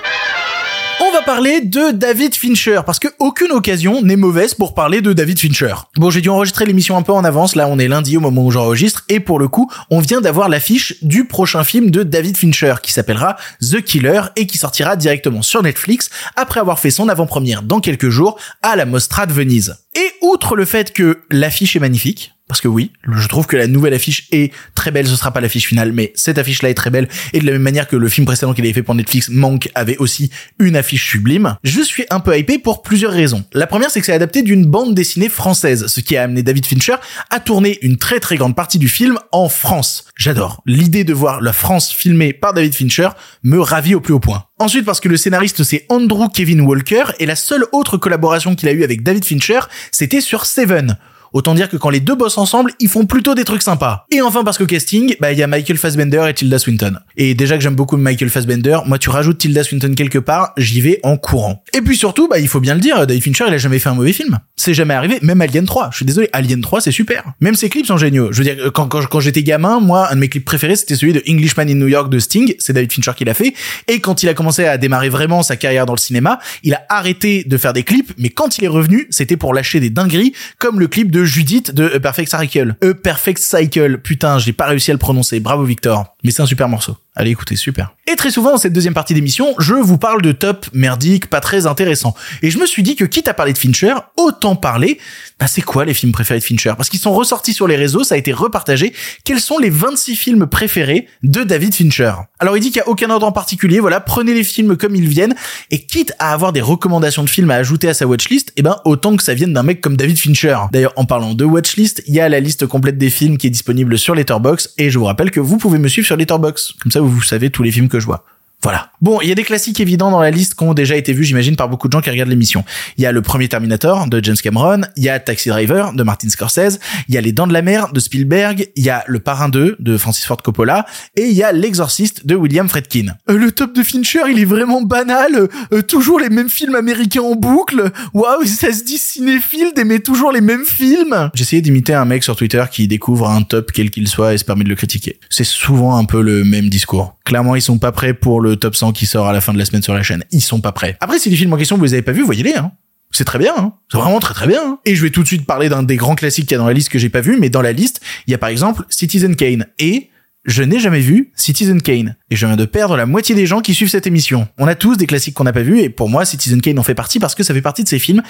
parler 1.23 1.61
de 1.61 1.91
David 1.91 2.35
Fincher 2.35 2.81
parce 2.85 2.99
que 2.99 3.07
aucune 3.19 3.51
occasion 3.51 4.01
n'est 4.01 4.15
mauvaise 4.15 4.53
pour 4.53 4.73
parler 4.73 5.01
de 5.01 5.13
David 5.13 5.39
Fincher. 5.39 5.73
Bon, 5.95 6.09
j'ai 6.09 6.21
dû 6.21 6.29
enregistrer 6.29 6.65
l'émission 6.65 6.97
un 6.97 7.01
peu 7.01 7.11
en 7.11 7.23
avance. 7.23 7.55
Là, 7.55 7.67
on 7.67 7.79
est 7.79 7.88
lundi 7.88 8.17
au 8.17 8.19
moment 8.19 8.45
où 8.45 8.51
j'enregistre 8.51 9.03
et 9.09 9.19
pour 9.19 9.39
le 9.39 9.47
coup, 9.47 9.71
on 9.89 9.99
vient 9.99 10.21
d'avoir 10.21 10.49
l'affiche 10.49 11.03
du 11.03 11.25
prochain 11.25 11.63
film 11.63 11.91
de 11.91 12.03
David 12.03 12.38
Fincher 12.38 12.75
qui 12.81 12.93
s'appellera 12.93 13.38
The 13.61 13.81
Killer 13.81 14.21
et 14.35 14.47
qui 14.47 14.57
sortira 14.57 14.95
directement 14.95 15.41
sur 15.41 15.63
Netflix 15.63 16.09
après 16.35 16.59
avoir 16.59 16.79
fait 16.79 16.91
son 16.91 17.09
avant-première 17.09 17.63
dans 17.63 17.79
quelques 17.79 18.09
jours 18.09 18.39
à 18.61 18.75
la 18.75 18.85
Mostra 18.85 19.25
de 19.25 19.33
Venise. 19.33 19.77
Et 19.95 20.11
outre 20.21 20.55
le 20.55 20.65
fait 20.65 20.93
que 20.93 21.21
l'affiche 21.29 21.75
est 21.75 21.79
magnifique, 21.79 22.33
parce 22.50 22.62
que 22.62 22.68
oui, 22.68 22.91
je 23.08 23.27
trouve 23.27 23.46
que 23.46 23.56
la 23.56 23.68
nouvelle 23.68 23.94
affiche 23.94 24.27
est 24.32 24.51
très 24.74 24.89
belle, 24.89 25.08
ce 25.08 25.15
sera 25.15 25.32
pas 25.32 25.39
l'affiche 25.39 25.68
finale, 25.68 25.94
mais 25.94 26.12
cette 26.15 26.39
affiche-là 26.39 26.72
est 26.72 26.74
très 26.74 26.89
belle, 26.89 27.08
et 27.32 27.39
de 27.39 27.46
la 27.46 27.51
même 27.53 27.62
manière 27.62 27.88
que 27.88 27.96
le 27.96 28.10
film 28.10 28.25
précédent 28.25 28.53
qu'il 28.56 28.65
avait 28.65 28.74
fait 28.74 28.82
pour 28.82 28.96
Netflix, 28.96 29.29
Manque, 29.29 29.70
avait 29.75 29.98
aussi 29.98 30.32
une 30.58 30.75
affiche 30.75 31.12
sublime, 31.12 31.56
je 31.63 31.82
suis 31.82 32.06
un 32.10 32.20
peu 32.20 32.36
hypé 32.38 32.58
pour 32.58 32.82
plusieurs 32.82 33.13
raisons. 33.13 33.46
La 33.53 33.68
première, 33.68 33.91
c'est 33.91 34.00
que 34.00 34.06
c'est 34.08 34.13
adapté 34.13 34.41
d'une 34.41 34.65
bande 34.65 34.96
dessinée 34.96 35.29
française, 35.29 35.86
ce 35.86 36.01
qui 36.01 36.18
a 36.18 36.24
amené 36.24 36.41
David 36.41 36.65
Fincher 36.65 36.96
à 37.29 37.39
tourner 37.39 37.77
une 37.84 37.98
très 37.98 38.20
très 38.20 38.36
grande 38.36 38.56
partie 38.56 38.79
du 38.79 38.89
film 38.89 39.20
en 39.32 39.48
France. 39.48 40.06
J'adore. 40.18 40.63
L'idée 40.65 41.03
de 41.03 41.13
voir 41.13 41.41
la 41.41 41.53
France 41.53 41.91
filmée 41.91 42.34
par 42.34 42.56
David 42.56 42.74
Fincher 42.74 43.10
me 43.44 43.60
ravit 43.60 43.94
au 43.94 44.01
plus 44.01 44.13
haut 44.13 44.20
point. 44.20 44.46
Ensuite, 44.58 44.86
parce 44.86 45.00
que 45.00 45.08
le 45.08 45.18
scénariste 45.18 45.63
c'est 45.63 45.86
Andrew 45.89 46.27
Kevin 46.34 46.62
Walker, 46.62 47.03
et 47.20 47.27
la 47.27 47.36
seule 47.36 47.65
autre 47.74 47.98
collaboration 47.98 48.56
qu'il 48.56 48.68
a 48.70 48.72
eue 48.72 48.84
avec 48.84 49.03
David 49.03 49.24
Fincher, 49.24 49.60
c'était 49.91 50.22
sur 50.22 50.48
Seven 50.48 50.98
Autant 51.33 51.53
dire 51.53 51.69
que 51.69 51.77
quand 51.77 51.89
les 51.89 52.00
deux 52.00 52.15
bossent 52.15 52.38
ensemble, 52.38 52.74
ils 52.79 52.89
font 52.89 53.05
plutôt 53.05 53.36
des 53.36 53.43
trucs 53.43 53.62
sympas. 53.62 54.05
Et 54.12 54.21
enfin 54.21 54.43
parce 54.43 54.57
qu'au 54.57 54.65
casting, 54.65 55.15
bah 55.19 55.31
il 55.31 55.39
y 55.39 55.43
a 55.43 55.48
Michael 55.48 55.77
Fassbender 55.77 56.25
et 56.27 56.33
Tilda 56.33 56.59
Swinton. 56.59 56.98
Et 57.17 57.33
déjà 57.36 57.57
que 57.57 57.63
j'aime 57.63 57.75
beaucoup 57.75 57.98
Michael 57.98 58.29
Fassbender, 58.29 58.79
moi 58.86 58.98
tu 58.98 59.09
rajoutes 59.09 59.38
Tilda 59.38 59.63
Swinton 59.63 59.93
quelque 59.95 60.19
part, 60.19 60.53
j'y 60.57 60.81
vais 60.81 61.00
en 61.03 61.17
courant. 61.17 61.63
Et 61.74 61.81
puis 61.81 61.98
surtout, 61.98 62.27
bah 62.27 62.39
il 62.39 62.48
faut 62.48 62.59
bien 62.59 62.74
le 62.74 62.79
dire, 62.79 63.05
David 63.05 63.24
Fincher 63.24 63.45
il 63.48 63.53
a 63.53 63.57
jamais 63.57 63.79
fait 63.79 63.89
un 63.89 63.95
mauvais 63.95 64.13
film. 64.13 64.39
C'est 64.55 64.74
jamais 64.74 64.93
arrivé, 64.93 65.19
même 65.21 65.41
Alien 65.41 65.65
3. 65.65 65.89
Je 65.91 65.98
suis 65.98 66.05
désolé, 66.05 66.29
Alien 66.33 66.62
3 66.62 66.81
c'est 66.81 66.91
super. 66.91 67.24
Même 67.39 67.55
ses 67.55 67.69
clips 67.69 67.88
sont 67.88 67.98
géniaux. 67.98 68.31
Je 68.31 68.38
veux 68.38 68.43
dire, 68.43 68.71
quand, 68.74 68.88
quand, 68.88 69.05
quand 69.05 69.19
j'étais 69.19 69.43
gamin, 69.43 69.79
moi 69.79 70.12
un 70.12 70.15
de 70.15 70.19
mes 70.19 70.29
clips 70.29 70.45
préférés 70.45 70.75
c'était 70.75 70.95
celui 70.95 71.13
de 71.13 71.24
Englishman 71.29 71.63
in 71.63 71.75
New 71.75 71.88
York 71.88 72.09
de 72.09 72.19
Sting, 72.19 72.55
c'est 72.59 72.74
David 72.74 72.91
Fincher 72.91 73.12
qui 73.15 73.25
l'a 73.25 73.33
fait. 73.33 73.53
Et 73.88 74.00
quand 74.00 74.24
il 74.24 74.29
a 74.29 74.33
commencé 74.33 74.65
à 74.65 74.77
démarrer 74.77 75.09
vraiment 75.09 75.43
sa 75.43 75.55
carrière 75.55 75.86
dans 75.86 75.93
le 75.93 76.00
cinéma, 76.00 76.39
il 76.63 76.74
a 76.74 76.81
arrêté 76.89 77.43
de 77.43 77.57
faire 77.57 77.74
des 77.74 77.83
clips, 77.83 78.13
mais 78.17 78.29
quand 78.29 78.57
il 78.57 78.63
est 78.63 78.69
revenu, 78.69 79.07
c'était 79.09 79.38
pour 79.38 79.53
lâcher 79.53 79.79
des 79.79 79.89
dingueries, 79.89 80.33
comme 80.57 80.79
le 80.79 80.88
clip 80.88 81.12
de 81.12 81.18
Judith 81.25 81.71
de 81.71 81.91
A 81.95 81.99
Perfect 81.99 82.35
Cycle. 82.35 82.75
A 82.81 82.93
Perfect 82.93 83.39
Cycle, 83.39 83.97
putain, 83.97 84.39
j'ai 84.39 84.53
pas 84.53 84.67
réussi 84.67 84.91
à 84.91 84.93
le 84.93 84.99
prononcer, 84.99 85.39
bravo 85.39 85.63
Victor. 85.63 86.15
Mais 86.23 86.31
c'est 86.31 86.41
un 86.41 86.45
super 86.45 86.69
morceau. 86.69 86.97
Allez 87.19 87.31
écoutez, 87.31 87.57
super. 87.57 87.93
Et 88.07 88.15
très 88.15 88.31
souvent, 88.31 88.51
dans 88.51 88.57
cette 88.57 88.71
deuxième 88.71 88.93
partie 88.93 89.13
d'émission, 89.13 89.53
je 89.59 89.73
vous 89.73 89.97
parle 89.97 90.21
de 90.21 90.31
top 90.31 90.67
merdique, 90.71 91.27
pas 91.27 91.41
très 91.41 91.67
intéressant. 91.67 92.15
Et 92.41 92.49
je 92.49 92.57
me 92.57 92.65
suis 92.65 92.81
dit 92.81 92.95
que 92.95 93.03
quitte 93.03 93.27
à 93.27 93.33
parler 93.33 93.51
de 93.51 93.57
Fincher, 93.57 93.93
autant 94.15 94.55
parler, 94.55 94.99
bah 95.38 95.47
c'est 95.47 95.61
quoi 95.61 95.83
les 95.83 95.93
films 95.93 96.13
préférés 96.13 96.39
de 96.39 96.45
Fincher? 96.45 96.73
Parce 96.77 96.88
qu'ils 96.88 97.01
sont 97.01 97.11
ressortis 97.11 97.53
sur 97.53 97.67
les 97.67 97.75
réseaux, 97.75 98.05
ça 98.05 98.15
a 98.15 98.17
été 98.17 98.31
repartagé. 98.31 98.93
Quels 99.25 99.41
sont 99.41 99.57
les 99.57 99.69
26 99.69 100.15
films 100.15 100.47
préférés 100.47 101.07
de 101.21 101.43
David 101.43 101.75
Fincher? 101.75 102.13
Alors 102.39 102.55
il 102.55 102.61
dit 102.61 102.67
qu'il 102.71 102.77
y 102.77 102.83
a 102.83 102.88
aucun 102.88 103.09
ordre 103.09 103.27
en 103.27 103.33
particulier, 103.33 103.81
voilà, 103.81 103.99
prenez 103.99 104.33
les 104.33 104.45
films 104.45 104.77
comme 104.77 104.95
ils 104.95 105.09
viennent, 105.09 105.35
et 105.69 105.83
quitte 105.85 106.13
à 106.19 106.31
avoir 106.31 106.53
des 106.53 106.61
recommandations 106.61 107.25
de 107.25 107.29
films 107.29 107.51
à 107.51 107.55
ajouter 107.55 107.89
à 107.89 107.93
sa 107.93 108.07
watchlist, 108.07 108.53
eh 108.55 108.61
ben 108.61 108.77
autant 108.85 109.17
que 109.17 109.23
ça 109.23 109.33
vienne 109.33 109.51
d'un 109.51 109.63
mec 109.63 109.81
comme 109.81 109.97
David 109.97 110.17
Fincher. 110.17 110.57
D'ailleurs, 110.71 110.93
en 110.95 111.03
parlant 111.03 111.33
de 111.33 111.43
watchlist, 111.43 112.01
il 112.07 112.15
y 112.15 112.21
a 112.21 112.29
la 112.29 112.39
liste 112.39 112.65
complète 112.65 112.97
des 112.97 113.09
films 113.09 113.38
qui 113.38 113.47
est 113.47 113.51
disponible 113.51 113.99
sur 113.99 114.15
Letterboxd, 114.15 114.71
et 114.77 114.89
je 114.89 114.97
vous 114.97 115.05
rappelle 115.05 115.31
que 115.31 115.41
vous 115.41 115.57
pouvez 115.57 115.79
me 115.79 115.89
suivre 115.89 116.07
sur 116.07 116.15
Letterboxd. 116.15 116.79
Comme 116.81 116.91
ça, 116.91 117.01
vous 117.10 117.22
savez 117.22 117.50
tous 117.50 117.63
les 117.63 117.72
films 117.72 117.89
que 117.89 118.00
je 118.00 118.06
vois. 118.06 118.24
Voilà. 118.62 118.92
Bon, 119.01 119.22
il 119.22 119.30
y 119.30 119.32
a 119.32 119.36
des 119.36 119.46
classiques 119.46 119.80
évidents 119.80 120.12
dans 120.12 120.20
la 120.20 120.32
liste 120.32 120.56
qui 120.56 120.63
ont 120.66 120.74
déjà 120.74 120.98
été 120.98 121.13
vus, 121.13 121.24
j'imagine, 121.24 121.56
par 121.56 121.70
beaucoup 121.70 121.88
de 121.88 121.94
gens 121.94 122.01
qui 122.01 122.10
regardent 122.10 122.30
l'émission. 122.30 122.66
Il 122.98 123.04
y 123.04 123.06
a 123.06 123.13
le 123.13 123.22
premier 123.22 123.48
Terminator 123.48 124.08
de 124.08 124.22
James 124.22 124.36
Cameron, 124.36 124.82
il 124.98 125.04
y 125.04 125.10
a 125.10 125.18
Taxi 125.20 125.48
Driver 125.48 125.94
de 125.94 126.04
Martin 126.04 126.28
Scorsese, 126.28 126.80
il 127.08 127.16
y 127.16 127.18
a 127.18 127.22
Les 127.22 127.32
Dents 127.32 127.48
de 127.48 127.54
la 127.54 127.62
Mer 127.62 127.94
de 127.94 128.00
Spielberg, 128.01 128.68
il 128.75 128.84
y 128.84 128.89
a 128.89 129.06
Le 129.08 129.20
Parrain 129.20 129.48
2 129.48 129.78
de 129.80 129.98
Francis 129.98 130.25
Ford 130.25 130.42
Coppola, 130.42 130.86
et 131.16 131.28
il 131.28 131.34
y 131.34 131.44
a 131.44 131.54
L'Exorciste 131.54 132.28
de 132.28 132.36
William 132.36 132.68
Friedkin. 132.68 133.16
Euh, 133.30 133.38
le 133.38 133.54
top 133.54 133.74
de 133.74 133.82
Fincher, 133.82 134.24
il 134.30 134.39
est 134.39 134.46
vraiment 134.46 134.82
banal. 134.82 135.48
Euh, 135.72 135.82
toujours 135.82 136.20
les 136.20 136.30
mêmes 136.30 136.50
films 136.50 136.75
américains 136.75 137.22
en 137.22 137.36
boucle. 137.36 137.92
Waouh, 138.13 138.44
ça 138.46 138.74
se 138.74 138.84
dit 138.84 138.98
cinéphile 138.98 139.72
d'aimer 139.74 140.01
toujours 140.01 140.34
les 140.34 140.42
mêmes 140.42 140.66
films. 140.66 141.30
Essayé 141.39 141.62
d'imiter 141.62 141.94
un 141.94 142.06
mec 142.06 142.24
sur 142.24 142.36
Twitter 142.36 142.63
qui 142.70 142.88
découvre 142.88 143.30
un 143.30 143.42
top 143.44 143.72
quel 143.74 143.89
qu'il 143.89 144.08
soit 144.10 144.34
et 144.34 144.38
se 144.38 144.44
permet 144.44 144.66
de 144.66 144.70
le 144.70 144.75
critiquer. 144.75 145.20
C'est 145.30 145.46
souvent 145.46 145.96
un 145.96 146.04
peu 146.04 146.22
le 146.22 146.44
même 146.44 146.70
discours. 146.70 147.16
Clairement, 147.24 147.56
ils 147.56 147.62
sont 147.62 147.78
pas 147.78 147.92
prêts 147.92 148.13
pour 148.13 148.42
le 148.50 148.56
top 148.58 148.75
100 148.75 148.91
qui 148.94 149.06
sort 149.06 149.27
à 149.27 149.34
la 149.34 149.41
fin 149.41 149.53
de 149.53 149.58
la 149.58 149.65
semaine 149.65 149.82
sur 149.82 149.94
la 149.94 150.03
chaîne. 150.03 150.24
Ils 150.32 150.41
sont 150.41 150.62
pas 150.62 150.72
prêts. 150.72 150.98
Après, 151.00 151.20
si 151.20 151.29
les 151.29 151.36
films 151.36 151.53
en 151.53 151.58
question 151.58 151.77
vous 151.77 151.84
les 151.84 151.94
avez 151.94 152.01
pas 152.01 152.12
vus, 152.12 152.24
voyez-les, 152.24 152.56
hein. 152.56 152.72
C'est 153.12 153.25
très 153.25 153.39
bien, 153.39 153.53
hein. 153.58 153.74
c'est 153.91 153.98
vraiment 153.98 154.20
très 154.20 154.36
très 154.36 154.46
bien. 154.46 154.62
hein. 154.63 154.79
Et 154.86 154.96
je 154.96 155.01
vais 155.01 155.10
tout 155.10 155.24
de 155.24 155.27
suite 155.27 155.48
parler 155.48 155.68
d'un 155.68 155.82
des 155.82 155.96
grands 155.96 156.13
classiques 156.13 156.46
qu'il 156.46 156.51
y 156.53 156.56
a 156.56 156.60
dans 156.60 156.68
la 156.68 156.74
liste 156.74 156.89
que 156.89 157.00
j'ai 157.00 157.10
pas 157.10 157.22
vu, 157.22 157.38
mais 157.39 157.50
dans 157.50 157.63
la 157.63 157.72
liste, 157.72 158.01
il 158.27 158.32
y 158.32 158.36
a 158.36 158.38
par 158.38 158.50
exemple 158.50 158.84
Citizen 158.89 159.36
Kane 159.36 159.65
et 159.79 160.10
je 160.46 160.62
n'ai 160.63 160.79
jamais 160.79 161.00
vu 161.00 161.32
Citizen 161.36 161.82
Kane. 161.82 162.15
Et 162.29 162.36
je 162.36 162.46
viens 162.46 162.56
de 162.56 162.65
perdre 162.65 162.96
la 162.96 163.06
moitié 163.08 163.34
des 163.36 163.46
gens 163.48 163.62
qui 163.62 163.74
suivent 163.74 163.89
cette 163.89 164.06
émission. 164.08 164.48
On 164.60 164.68
a 164.68 164.75
tous 164.75 164.96
des 164.96 165.08
classiques 165.08 165.34
qu'on 165.34 165.44
n'a 165.44 165.51
pas 165.53 165.63
vus, 165.63 165.79
et 165.82 165.89
pour 165.89 166.08
moi, 166.08 166.24
Citizen 166.24 166.62
Kane 166.62 166.77
en 166.79 166.84
fait 166.84 166.94
partie 166.96 167.20
parce 167.20 167.34
que 167.36 167.44
ça 167.44 167.53
fait 167.53 167.62
partie 167.63 167.84
de 167.84 167.89
ces 167.89 168.00
films 168.00 168.22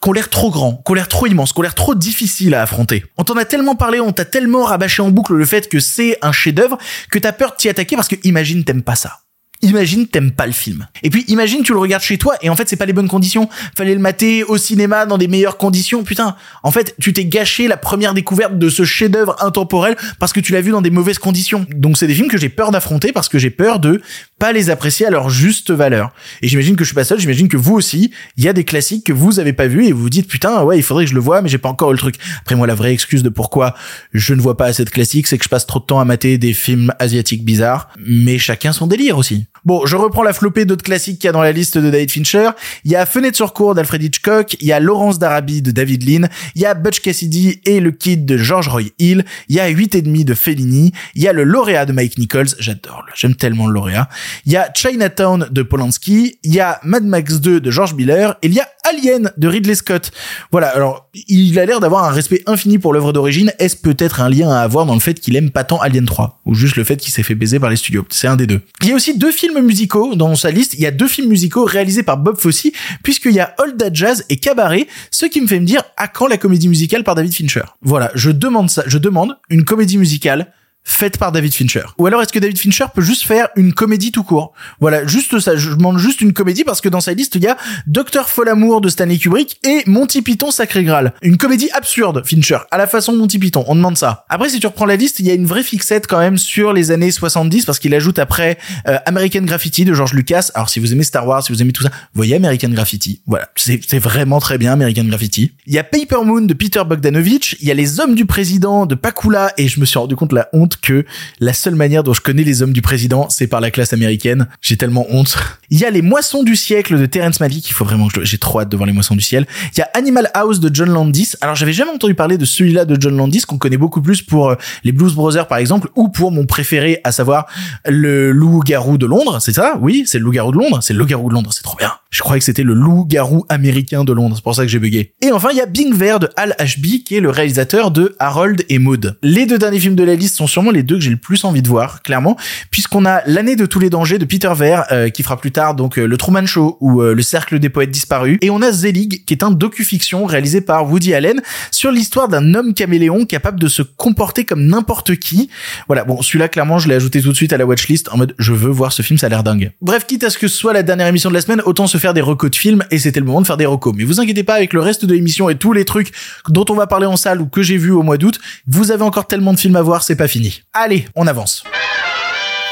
qui 0.00 0.08
ont 0.08 0.12
l'air 0.12 0.30
trop 0.30 0.50
grands, 0.50 0.80
qui 0.86 0.92
ont 0.92 0.94
l'air 0.94 1.08
trop 1.08 1.26
immenses, 1.26 1.52
qui 1.52 1.58
ont 1.58 1.62
l'air 1.62 1.74
trop 1.74 1.94
difficiles 1.96 2.54
à 2.54 2.62
affronter. 2.62 3.04
On 3.18 3.24
t'en 3.24 3.36
a 3.36 3.44
tellement 3.44 3.74
parlé, 3.74 4.00
on 4.00 4.12
t'a 4.12 4.24
tellement 4.24 4.62
rabâché 4.64 5.02
en 5.02 5.10
boucle 5.10 5.34
le 5.34 5.44
fait 5.44 5.68
que 5.68 5.80
c'est 5.80 6.18
un 6.22 6.32
chef-d'œuvre 6.32 6.78
que 7.10 7.18
t'as 7.18 7.32
peur 7.32 7.50
de 7.50 7.56
t'y 7.56 7.68
attaquer 7.68 7.96
parce 7.96 8.08
que 8.08 8.16
imagine 8.24 8.64
t'aimes 8.64 8.82
pas 8.82 8.96
ça. 8.96 9.18
Imagine 9.62 10.06
t'aimes 10.06 10.30
pas 10.30 10.46
le 10.46 10.52
film. 10.52 10.86
Et 11.02 11.10
puis 11.10 11.24
imagine 11.28 11.62
tu 11.62 11.72
le 11.72 11.78
regardes 11.78 12.02
chez 12.02 12.16
toi 12.16 12.34
et 12.40 12.48
en 12.48 12.56
fait 12.56 12.68
c'est 12.68 12.76
pas 12.76 12.86
les 12.86 12.94
bonnes 12.94 13.08
conditions. 13.08 13.48
Fallait 13.76 13.94
le 13.94 14.00
mater 14.00 14.42
au 14.42 14.56
cinéma 14.56 15.04
dans 15.04 15.18
des 15.18 15.28
meilleures 15.28 15.58
conditions. 15.58 16.02
Putain, 16.02 16.34
en 16.62 16.70
fait 16.70 16.94
tu 16.98 17.12
t'es 17.12 17.26
gâché 17.26 17.68
la 17.68 17.76
première 17.76 18.14
découverte 18.14 18.58
de 18.58 18.70
ce 18.70 18.84
chef-d'œuvre 18.84 19.36
intemporel 19.40 19.96
parce 20.18 20.32
que 20.32 20.40
tu 20.40 20.52
l'as 20.52 20.62
vu 20.62 20.70
dans 20.70 20.80
des 20.80 20.90
mauvaises 20.90 21.18
conditions. 21.18 21.66
Donc 21.74 21.98
c'est 21.98 22.06
des 22.06 22.14
films 22.14 22.28
que 22.28 22.38
j'ai 22.38 22.48
peur 22.48 22.70
d'affronter 22.70 23.12
parce 23.12 23.28
que 23.28 23.38
j'ai 23.38 23.50
peur 23.50 23.80
de 23.80 24.00
pas 24.38 24.52
les 24.52 24.70
apprécier 24.70 25.04
à 25.06 25.10
leur 25.10 25.28
juste 25.28 25.70
valeur. 25.70 26.14
Et 26.40 26.48
j'imagine 26.48 26.74
que 26.74 26.84
je 26.84 26.88
suis 26.88 26.94
pas 26.94 27.04
seul, 27.04 27.20
j'imagine 27.20 27.48
que 27.48 27.58
vous 27.58 27.74
aussi, 27.74 28.12
il 28.38 28.44
y 28.44 28.48
a 28.48 28.54
des 28.54 28.64
classiques 28.64 29.04
que 29.04 29.12
vous 29.12 29.40
avez 29.40 29.52
pas 29.52 29.66
vus 29.66 29.84
et 29.84 29.92
vous 29.92 30.00
vous 30.00 30.10
dites 30.10 30.28
putain 30.28 30.62
ouais 30.62 30.78
il 30.78 30.82
faudrait 30.82 31.04
que 31.04 31.10
je 31.10 31.14
le 31.14 31.20
voie 31.20 31.42
mais 31.42 31.50
j'ai 31.50 31.58
pas 31.58 31.68
encore 31.68 31.92
le 31.92 31.98
truc. 31.98 32.16
Après 32.40 32.56
moi 32.56 32.66
la 32.66 32.74
vraie 32.74 32.94
excuse 32.94 33.22
de 33.22 33.28
pourquoi 33.28 33.74
je 34.14 34.32
ne 34.32 34.40
vois 34.40 34.56
pas 34.56 34.66
assez 34.66 34.86
de 34.86 34.90
classiques 34.90 35.26
c'est 35.26 35.36
que 35.36 35.44
je 35.44 35.50
passe 35.50 35.66
trop 35.66 35.80
de 35.80 35.84
temps 35.84 36.00
à 36.00 36.06
mater 36.06 36.38
des 36.38 36.54
films 36.54 36.94
asiatiques 36.98 37.44
bizarres. 37.44 37.90
Mais 38.06 38.38
chacun 38.38 38.72
son 38.72 38.86
délire 38.86 39.18
aussi. 39.18 39.49
Bon, 39.64 39.84
je 39.86 39.96
reprends 39.96 40.22
la 40.22 40.32
flopée 40.32 40.64
d'autres 40.64 40.84
classiques 40.84 41.18
qu'il 41.18 41.28
y 41.28 41.30
a 41.30 41.32
dans 41.32 41.42
la 41.42 41.52
liste 41.52 41.78
de 41.78 41.90
David 41.90 42.10
Fincher. 42.10 42.50
Il 42.84 42.90
y 42.90 42.96
a 42.96 43.06
Fenêtre 43.06 43.36
sur 43.36 43.52
cour 43.52 43.74
d'Alfred 43.74 44.02
Hitchcock, 44.02 44.56
il 44.60 44.66
y 44.66 44.72
a 44.72 44.80
Laurence 44.80 45.18
d'Arabie 45.18 45.62
de 45.62 45.70
David 45.70 46.08
Lean, 46.08 46.28
il 46.54 46.62
y 46.62 46.66
a 46.66 46.74
Butch 46.74 47.00
Cassidy 47.00 47.60
et 47.64 47.80
le 47.80 47.90
Kid 47.90 48.24
de 48.24 48.36
George 48.36 48.68
Roy 48.68 48.84
Hill, 48.98 49.24
il 49.48 49.56
y 49.56 49.60
a 49.60 49.68
8 49.68 49.94
et 49.94 50.02
demi 50.02 50.24
de 50.24 50.34
Fellini, 50.34 50.92
il 51.14 51.22
y 51.22 51.28
a 51.28 51.32
le 51.32 51.44
lauréat 51.44 51.86
de 51.86 51.92
Mike 51.92 52.18
Nichols, 52.18 52.48
j'adore, 52.58 53.04
j'aime 53.14 53.34
tellement 53.34 53.66
le 53.66 53.74
lauréat. 53.74 54.08
Il 54.46 54.52
y 54.52 54.56
a 54.56 54.70
Chinatown 54.74 55.48
de 55.50 55.62
Polanski, 55.62 56.38
il 56.42 56.54
y 56.54 56.60
a 56.60 56.80
Mad 56.84 57.04
Max 57.04 57.40
2 57.40 57.60
de 57.60 57.70
George 57.70 57.94
Miller, 57.94 58.36
et 58.42 58.46
il 58.46 58.54
y 58.54 58.60
a 58.60 58.68
Alien 58.88 59.30
de 59.36 59.48
Ridley 59.48 59.74
Scott. 59.74 60.10
Voilà, 60.50 60.68
alors 60.68 61.08
il 61.28 61.58
a 61.58 61.66
l'air 61.66 61.80
d'avoir 61.80 62.04
un 62.04 62.10
respect 62.10 62.42
infini 62.46 62.78
pour 62.78 62.92
l'œuvre 62.92 63.12
d'origine. 63.12 63.52
Est-ce 63.58 63.76
peut-être 63.76 64.20
un 64.20 64.28
lien 64.28 64.50
à 64.50 64.60
avoir 64.60 64.86
dans 64.86 64.94
le 64.94 65.00
fait 65.00 65.20
qu'il 65.20 65.36
aime 65.36 65.50
pas 65.50 65.64
tant 65.64 65.78
Alien 65.78 66.06
3 66.06 66.40
ou 66.46 66.54
juste 66.54 66.76
le 66.76 66.84
fait 66.84 66.96
qu'il 66.96 67.12
s'est 67.12 67.22
fait 67.22 67.34
baiser 67.34 67.58
par 67.58 67.70
les 67.70 67.76
studios 67.76 68.06
C'est 68.10 68.28
un 68.28 68.36
des 68.36 68.46
deux. 68.46 68.60
Il 68.82 68.88
y 68.88 68.92
a 68.92 68.94
aussi 68.94 69.16
deux 69.16 69.32
films 69.32 69.49
musicaux 69.58 70.14
dans 70.14 70.34
sa 70.34 70.50
liste. 70.50 70.74
Il 70.74 70.80
y 70.80 70.86
a 70.86 70.90
deux 70.90 71.08
films 71.08 71.28
musicaux 71.28 71.64
réalisés 71.64 72.02
par 72.02 72.18
Bob 72.18 72.38
Fosse 72.38 72.68
puisqu'il 73.02 73.32
y 73.32 73.40
a 73.40 73.54
Old 73.58 73.76
Dad 73.76 73.94
Jazz 73.94 74.24
et 74.28 74.36
Cabaret, 74.36 74.86
ce 75.10 75.26
qui 75.26 75.40
me 75.40 75.46
fait 75.46 75.60
me 75.60 75.66
dire 75.66 75.82
à 75.96 76.08
quand 76.08 76.26
la 76.26 76.36
comédie 76.36 76.68
musicale 76.68 77.04
par 77.04 77.14
David 77.14 77.34
Fincher. 77.34 77.62
Voilà, 77.82 78.10
je 78.14 78.30
demande 78.30 78.70
ça, 78.70 78.84
je 78.86 78.98
demande 78.98 79.36
une 79.48 79.64
comédie 79.64 79.98
musicale 79.98 80.52
faite 80.82 81.18
par 81.18 81.32
David 81.32 81.54
Fincher. 81.54 81.84
Ou 81.98 82.06
alors 82.06 82.22
est-ce 82.22 82.32
que 82.32 82.38
David 82.38 82.58
Fincher 82.58 82.86
peut 82.94 83.02
juste 83.02 83.24
faire 83.24 83.48
une 83.56 83.72
comédie 83.72 84.12
tout 84.12 84.22
court? 84.22 84.52
Voilà, 84.80 85.06
juste 85.06 85.38
ça, 85.40 85.56
je 85.56 85.70
demande 85.70 85.98
juste 85.98 86.20
une 86.20 86.32
comédie 86.32 86.64
parce 86.64 86.80
que 86.80 86.88
dans 86.88 87.00
sa 87.00 87.12
liste, 87.12 87.34
il 87.36 87.42
y 87.42 87.46
a 87.46 87.56
Docteur 87.86 88.28
Folamour 88.28 88.80
de 88.80 88.88
Stanley 88.88 89.18
Kubrick 89.18 89.58
et 89.64 89.82
Monty 89.86 90.22
Python 90.22 90.50
Sacré 90.50 90.84
Graal. 90.84 91.12
Une 91.22 91.36
comédie 91.36 91.70
absurde, 91.72 92.22
Fincher, 92.26 92.58
à 92.70 92.78
la 92.78 92.86
façon 92.86 93.14
Monty 93.14 93.38
Python, 93.38 93.64
on 93.68 93.74
demande 93.74 93.96
ça. 93.96 94.24
Après, 94.28 94.48
si 94.48 94.60
tu 94.60 94.66
reprends 94.66 94.86
la 94.86 94.96
liste, 94.96 95.20
il 95.20 95.26
y 95.26 95.30
a 95.30 95.34
une 95.34 95.46
vraie 95.46 95.62
fixette 95.62 96.06
quand 96.06 96.18
même 96.18 96.38
sur 96.38 96.72
les 96.72 96.90
années 96.90 97.10
70 97.10 97.64
parce 97.64 97.78
qu'il 97.78 97.94
ajoute 97.94 98.18
après 98.18 98.58
euh, 98.88 98.98
American 99.06 99.42
Graffiti 99.42 99.84
de 99.84 99.94
George 99.94 100.14
Lucas. 100.14 100.50
Alors 100.54 100.70
si 100.70 100.80
vous 100.80 100.92
aimez 100.92 101.04
Star 101.04 101.26
Wars, 101.26 101.42
si 101.42 101.52
vous 101.52 101.62
aimez 101.62 101.72
tout 101.72 101.82
ça, 101.82 101.90
voyez 102.14 102.36
American 102.36 102.68
Graffiti. 102.68 103.22
Voilà, 103.26 103.48
c'est 103.56 103.98
vraiment 103.98 104.40
très 104.40 104.58
bien 104.58 104.72
American 104.72 105.04
Graffiti. 105.04 105.52
Il 105.66 105.74
y 105.74 105.78
a 105.78 105.84
Paper 105.84 106.24
Moon 106.24 106.42
de 106.42 106.54
Peter 106.54 106.82
Bogdanovich, 106.86 107.56
il 107.60 107.68
y 107.68 107.70
a 107.70 107.74
Les 107.74 108.00
Hommes 108.00 108.14
du 108.14 108.26
Président 108.26 108.86
de 108.86 108.94
Pakula 108.94 109.52
et 109.56 109.68
je 109.68 109.80
me 109.80 109.84
suis 109.84 109.98
rendu 109.98 110.16
compte 110.16 110.32
la 110.32 110.48
honte 110.52 110.69
que 110.76 111.04
la 111.40 111.52
seule 111.52 111.74
manière 111.74 112.04
dont 112.04 112.12
je 112.12 112.20
connais 112.20 112.44
les 112.44 112.62
Hommes 112.62 112.72
du 112.72 112.82
Président, 112.82 113.28
c'est 113.30 113.46
par 113.46 113.60
la 113.60 113.70
classe 113.70 113.92
américaine. 113.92 114.48
J'ai 114.60 114.76
tellement 114.76 115.06
honte. 115.10 115.36
Il 115.70 115.78
y 115.78 115.84
a 115.84 115.90
Les 115.90 116.02
Moissons 116.02 116.42
du 116.42 116.56
siècle 116.56 116.98
de 116.98 117.06
Terrence 117.06 117.40
Malick, 117.40 117.68
il 117.68 117.72
faut 117.72 117.84
vraiment 117.84 118.08
que 118.08 118.24
j'ai 118.24 118.38
trop 118.38 118.60
hâte 118.60 118.68
de 118.68 118.76
voir 118.76 118.86
Les 118.86 118.92
Moissons 118.92 119.14
du 119.14 119.22
ciel. 119.22 119.46
Il 119.74 119.78
y 119.78 119.82
a 119.82 119.88
Animal 119.94 120.30
House 120.34 120.60
de 120.60 120.74
John 120.74 120.90
Landis. 120.90 121.32
Alors 121.40 121.54
j'avais 121.54 121.72
jamais 121.72 121.90
entendu 121.90 122.14
parler 122.14 122.38
de 122.38 122.44
celui-là 122.44 122.84
de 122.84 123.00
John 123.00 123.16
Landis 123.16 123.42
qu'on 123.42 123.58
connaît 123.58 123.76
beaucoup 123.76 124.02
plus 124.02 124.22
pour 124.22 124.50
euh, 124.50 124.54
les 124.84 124.92
Blues 124.92 125.14
Brothers 125.14 125.46
par 125.46 125.58
exemple 125.58 125.88
ou 125.96 126.08
pour 126.08 126.32
mon 126.32 126.46
préféré 126.46 127.00
à 127.04 127.12
savoir 127.12 127.46
le 127.86 128.32
loup-garou 128.32 128.98
de 128.98 129.06
Londres, 129.06 129.38
c'est 129.40 129.54
ça? 129.54 129.76
Oui, 129.80 130.04
c'est 130.06 130.18
le 130.18 130.24
loup-garou 130.24 130.52
de 130.52 130.58
Londres, 130.58 130.80
c'est 130.82 130.92
le 130.92 130.98
loup-garou 130.98 131.28
de 131.28 131.34
Londres, 131.34 131.50
c'est 131.52 131.62
trop 131.62 131.76
bien. 131.76 131.92
Je 132.10 132.22
croyais 132.22 132.40
que 132.40 132.44
c'était 132.44 132.64
le 132.64 132.74
loup-garou 132.74 133.46
américain 133.48 134.02
de 134.02 134.12
Londres, 134.12 134.34
c'est 134.34 134.42
pour 134.42 134.54
ça 134.56 134.62
que 134.62 134.68
j'ai 134.68 134.80
bugué. 134.80 135.14
Et 135.22 135.30
enfin, 135.30 135.50
il 135.52 135.56
y 135.56 135.60
a 135.60 135.66
Bing 135.66 135.94
Vert 135.94 136.18
de 136.18 136.28
Al 136.36 136.56
Ashby 136.58 137.04
qui 137.04 137.16
est 137.16 137.20
le 137.20 137.30
réalisateur 137.30 137.92
de 137.92 138.16
Harold 138.18 138.64
et 138.68 138.80
Maud. 138.80 139.16
Les 139.22 139.46
deux 139.46 139.58
derniers 139.58 139.78
films 139.78 139.94
de 139.94 140.02
la 140.02 140.16
liste 140.16 140.36
sont 140.36 140.48
sûrement 140.48 140.72
les 140.72 140.82
deux 140.82 140.96
que 140.96 141.02
j'ai 141.02 141.10
le 141.10 141.16
plus 141.16 141.44
envie 141.44 141.62
de 141.62 141.68
voir, 141.68 142.02
clairement, 142.02 142.36
puisqu'on 142.72 143.06
a 143.06 143.22
L'année 143.26 143.54
de 143.54 143.64
tous 143.64 143.78
les 143.78 143.90
dangers 143.90 144.18
de 144.18 144.24
Peter 144.24 144.50
Ver 144.56 144.84
euh, 144.90 145.08
qui 145.08 145.22
fera 145.22 145.36
plus 145.36 145.52
tard 145.52 145.76
donc 145.76 145.98
euh, 145.98 146.06
le 146.06 146.16
Truman 146.16 146.46
Show 146.46 146.78
ou 146.80 147.00
euh, 147.00 147.14
le 147.14 147.22
Cercle 147.22 147.60
des 147.60 147.68
poètes 147.68 147.92
disparus 147.92 148.38
et 148.40 148.50
on 148.50 148.60
a 148.60 148.72
Zelig 148.72 149.24
qui 149.24 149.34
est 149.34 149.44
un 149.44 149.52
docu-fiction 149.52 150.24
réalisé 150.24 150.60
par 150.60 150.90
Woody 150.90 151.14
Allen 151.14 151.40
sur 151.70 151.92
l'histoire 151.92 152.28
d'un 152.28 152.54
homme 152.54 152.74
caméléon 152.74 153.24
capable 153.24 153.60
de 153.60 153.68
se 153.68 153.82
comporter 153.82 154.44
comme 154.44 154.66
n'importe 154.66 155.14
qui. 155.16 155.48
Voilà, 155.86 156.04
bon, 156.04 156.22
celui-là 156.22 156.48
clairement, 156.48 156.80
je 156.80 156.88
l'ai 156.88 156.96
ajouté 156.96 157.22
tout 157.22 157.30
de 157.30 157.36
suite 157.36 157.52
à 157.52 157.56
la 157.56 157.66
watchlist 157.66 158.08
en 158.10 158.16
mode 158.16 158.34
je 158.38 158.52
veux 158.52 158.70
voir 158.70 158.92
ce 158.92 159.02
film, 159.02 159.16
ça 159.16 159.26
a 159.26 159.28
l'air 159.28 159.44
dingue. 159.44 159.70
Bref, 159.80 160.06
quitte 160.06 160.24
à 160.24 160.30
ce 160.30 160.38
que 160.38 160.48
ce 160.48 160.56
soit 160.56 160.72
la 160.72 160.82
dernière 160.82 161.06
émission 161.06 161.30
de 161.30 161.34
la 161.34 161.40
semaine, 161.40 161.62
autant 161.64 161.86
se 161.86 161.98
faire 162.00 162.14
des 162.14 162.20
recos 162.20 162.50
de 162.50 162.56
films 162.56 162.84
et 162.90 162.98
c'était 162.98 163.20
le 163.20 163.26
moment 163.26 163.40
de 163.40 163.46
faire 163.46 163.56
des 163.56 163.66
recos. 163.66 163.94
Mais 163.96 164.04
vous 164.04 164.20
inquiétez 164.20 164.42
pas 164.42 164.54
avec 164.54 164.72
le 164.72 164.80
reste 164.80 165.04
de 165.04 165.14
l'émission 165.14 165.48
et 165.48 165.56
tous 165.56 165.72
les 165.72 165.84
trucs 165.84 166.12
dont 166.48 166.64
on 166.68 166.74
va 166.74 166.86
parler 166.86 167.06
en 167.06 167.16
salle 167.16 167.40
ou 167.40 167.46
que 167.46 167.62
j'ai 167.62 167.76
vu 167.76 167.90
au 167.92 168.02
mois 168.02 168.16
d'août, 168.16 168.40
vous 168.66 168.90
avez 168.90 169.02
encore 169.02 169.26
tellement 169.26 169.52
de 169.52 169.60
films 169.60 169.76
à 169.76 169.82
voir, 169.82 170.02
c'est 170.02 170.16
pas 170.16 170.28
fini. 170.28 170.62
Allez, 170.72 171.06
on 171.14 171.26
avance. 171.26 171.64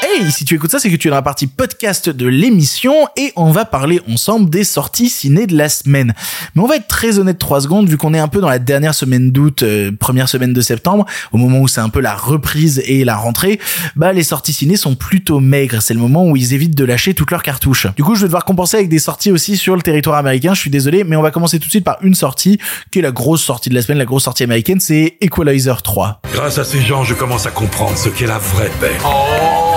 Hey, 0.01 0.31
si 0.31 0.45
tu 0.45 0.55
écoutes 0.55 0.71
ça, 0.71 0.79
c'est 0.79 0.89
que 0.89 0.95
tu 0.95 1.09
es 1.09 1.11
dans 1.11 1.17
la 1.17 1.21
partie 1.21 1.45
podcast 1.45 2.09
de 2.09 2.25
l'émission 2.25 2.93
et 3.17 3.33
on 3.35 3.51
va 3.51 3.65
parler 3.65 3.99
ensemble 4.09 4.49
des 4.49 4.63
sorties 4.63 5.09
ciné 5.09 5.45
de 5.45 5.57
la 5.57 5.67
semaine. 5.67 6.13
Mais 6.55 6.61
on 6.61 6.67
va 6.67 6.77
être 6.77 6.87
très 6.87 7.19
honnête 7.19 7.37
trois 7.37 7.59
secondes 7.59 7.89
vu 7.89 7.97
qu'on 7.97 8.13
est 8.13 8.19
un 8.19 8.29
peu 8.29 8.39
dans 8.39 8.47
la 8.47 8.59
dernière 8.59 8.93
semaine 8.93 9.31
d'août, 9.31 9.61
euh, 9.63 9.91
première 9.91 10.29
semaine 10.29 10.53
de 10.53 10.61
septembre, 10.61 11.05
au 11.33 11.37
moment 11.37 11.59
où 11.59 11.67
c'est 11.67 11.81
un 11.81 11.89
peu 11.89 11.99
la 11.99 12.15
reprise 12.15 12.81
et 12.85 13.03
la 13.03 13.17
rentrée, 13.17 13.59
bah 13.97 14.13
les 14.13 14.23
sorties 14.23 14.53
ciné 14.53 14.77
sont 14.77 14.95
plutôt 14.95 15.41
maigres. 15.41 15.81
C'est 15.81 15.93
le 15.93 15.99
moment 15.99 16.25
où 16.25 16.37
ils 16.37 16.53
évitent 16.53 16.75
de 16.75 16.85
lâcher 16.85 17.13
toutes 17.13 17.31
leurs 17.31 17.43
cartouches. 17.43 17.87
Du 17.97 18.03
coup, 18.03 18.15
je 18.15 18.21
vais 18.21 18.27
devoir 18.27 18.45
compenser 18.45 18.77
avec 18.77 18.87
des 18.87 18.99
sorties 18.99 19.33
aussi 19.33 19.57
sur 19.57 19.75
le 19.75 19.81
territoire 19.81 20.17
américain. 20.17 20.53
Je 20.53 20.61
suis 20.61 20.71
désolé, 20.71 21.03
mais 21.03 21.17
on 21.17 21.21
va 21.21 21.31
commencer 21.31 21.59
tout 21.59 21.67
de 21.67 21.71
suite 21.71 21.85
par 21.85 21.97
une 22.03 22.15
sortie 22.15 22.57
qui 22.91 22.99
est 22.99 23.03
la 23.03 23.11
grosse 23.11 23.43
sortie 23.43 23.69
de 23.69 23.75
la 23.75 23.81
semaine, 23.81 23.97
la 23.97 24.05
grosse 24.05 24.23
sortie 24.23 24.43
américaine, 24.43 24.79
c'est 24.79 25.17
Equalizer 25.19 25.81
3. 25.81 26.21
Grâce 26.33 26.57
à 26.57 26.63
ces 26.63 26.81
gens, 26.81 27.03
je 27.03 27.13
commence 27.13 27.45
à 27.45 27.51
comprendre 27.51 27.97
ce 27.97 28.07
qu'est 28.07 28.27
la 28.27 28.39
vraie 28.39 28.71
paix. 28.79 28.95
Je 28.97 29.68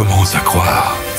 commence 0.00 0.34
à 0.34 0.40
croire 0.40 1.09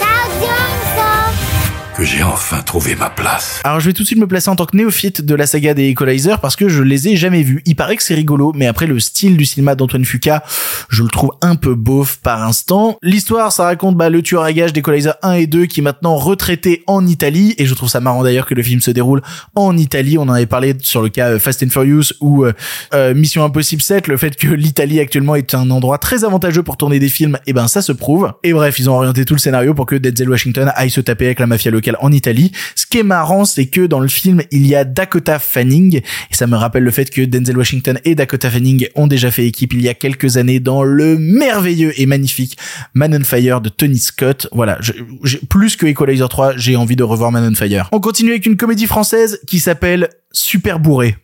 j'ai 2.04 2.24
enfin 2.24 2.62
trouvé 2.62 2.96
ma 2.96 3.10
place. 3.10 3.62
Alors 3.64 3.80
je 3.80 3.88
vais 3.88 3.94
tout 3.94 4.04
de 4.04 4.08
suite 4.08 4.20
me 4.20 4.28
placer 4.28 4.50
en 4.50 4.56
tant 4.56 4.66
que 4.66 4.76
néophyte 4.76 5.22
de 5.22 5.36
la 5.36 5.46
saga 5.46 5.74
des 5.74 5.90
Equalizer 5.90 6.40
parce 6.40 6.56
que 6.56 6.70
je 6.70 6.82
les 6.82 7.10
ai 7.10 7.16
jamais 7.16 7.44
vus. 7.44 7.62
Il 7.66 7.76
paraît 7.76 7.96
que 7.96 8.04
c'est 8.04 8.16
rigolo, 8.16 8.54
mais 8.56 8.68
après 8.68 8.88
le 8.88 9.00
style 9.00 9.38
du 9.38 9.46
cinéma 9.46 9.76
d'Antoine 9.76 10.06
Fuqua, 10.06 10.44
je 10.90 11.04
le 11.04 11.10
trouve 11.10 11.32
un 11.42 11.56
peu 11.56 11.76
beauf 11.76 12.18
par 12.24 12.44
instant. 12.44 12.98
L'histoire, 13.02 13.52
ça 13.52 13.66
raconte 13.66 13.96
bah, 13.96 14.10
le 14.10 14.22
tueur 14.22 14.44
à 14.44 14.54
gages 14.54 14.74
d'Equalizer 14.74 15.16
1 15.22 15.34
et 15.34 15.48
2 15.48 15.66
qui 15.66 15.82
est 15.82 15.84
maintenant 15.84 16.16
retraité 16.16 16.84
en 16.88 17.06
Italie, 17.06 17.56
et 17.58 17.66
je 17.66 17.74
trouve 17.74 17.90
ça 17.90 18.00
marrant 18.00 18.24
d'ailleurs 18.24 18.46
que 18.46 18.56
le 18.56 18.64
film 18.64 18.82
se 18.82 18.92
déroule 18.92 19.22
en 19.56 19.78
Italie. 19.78 20.18
On 20.18 20.24
en 20.24 20.34
avait 20.34 20.46
parlé 20.46 20.76
sur 20.82 21.02
le 21.02 21.10
cas 21.10 21.32
euh, 21.32 21.40
Fast 21.40 21.64
and 21.64 21.70
Furious 21.70 22.14
ou 22.20 22.46
euh, 22.46 22.54
euh, 22.94 23.14
Mission 23.14 23.44
Impossible 23.44 23.82
7, 23.82 24.08
le 24.08 24.18
fait 24.18 24.36
que 24.36 24.48
l'Italie 24.48 25.00
actuellement 25.00 25.36
est 25.36 25.54
un 25.54 25.70
endroit 25.70 25.98
très 25.98 26.24
avantageux 26.24 26.64
pour 26.64 26.78
tourner 26.78 27.00
des 27.00 27.10
films, 27.10 27.38
et 27.48 27.54
ben 27.54 27.68
ça 27.68 27.82
se 27.82 27.92
prouve. 27.92 28.32
Et 28.44 28.54
bref, 28.54 28.80
ils 28.80 28.90
ont 28.90 28.96
orienté 28.96 29.26
tout 29.26 29.34
le 29.34 29.40
scénario 29.40 29.74
pour 29.74 29.86
que 29.86 29.96
Denzel 29.96 30.30
Washington 30.30 30.72
aille 30.76 30.90
se 30.90 31.02
taper 31.02 31.26
avec 31.26 31.40
la 31.40 31.48
mafia 31.48 31.72
locale 31.72 31.91
en 32.00 32.12
Italie. 32.12 32.52
Ce 32.76 32.86
qui 32.86 33.00
est 33.00 33.04
marrant, 33.04 33.46
c'est 33.46 33.66
que 33.68 33.86
dans 33.86 34.00
le 34.00 34.08
film, 34.08 34.42
il 34.52 34.66
y 34.68 34.76
a 34.76 34.84
Dakota 34.84 35.40
Fanning, 35.40 35.98
et 35.98 36.34
ça 36.34 36.48
me 36.48 36.56
rappelle 36.56 36.84
le 36.84 36.92
fait 36.92 37.10
que 37.10 37.22
Denzel 37.22 37.58
Washington 37.58 38.00
et 38.06 38.16
Dakota 38.16 38.50
Fanning 38.50 38.88
ont 38.96 39.08
déjà 39.08 39.32
fait 39.32 39.46
équipe 39.46 39.74
il 39.74 39.82
y 39.82 39.90
a 39.90 39.94
quelques 39.94 40.38
années 40.38 40.60
dans 40.60 40.84
le 40.84 41.18
merveilleux 41.18 41.94
et 42.00 42.06
magnifique 42.06 42.58
Man 42.94 43.16
on 43.20 43.24
Fire 43.24 43.62
de 43.62 43.70
Tony 43.70 43.98
Scott. 44.00 44.48
Voilà, 44.52 44.78
je- 44.82 44.94
j'ai- 45.24 45.40
plus 45.50 45.76
que 45.76 45.86
Equalizer 45.86 46.28
3, 46.30 46.58
j'ai 46.58 46.76
envie 46.76 46.96
de 46.96 47.04
revoir 47.04 47.32
Man 47.32 47.48
on 47.52 47.56
Fire. 47.56 47.90
On 47.92 48.00
continue 48.00 48.32
avec 48.32 48.46
une 48.46 48.58
comédie 48.58 48.88
française 48.88 49.40
qui 49.48 49.60
s'appelle 49.60 50.10
Super 50.32 50.80
Bourré. 50.80 51.16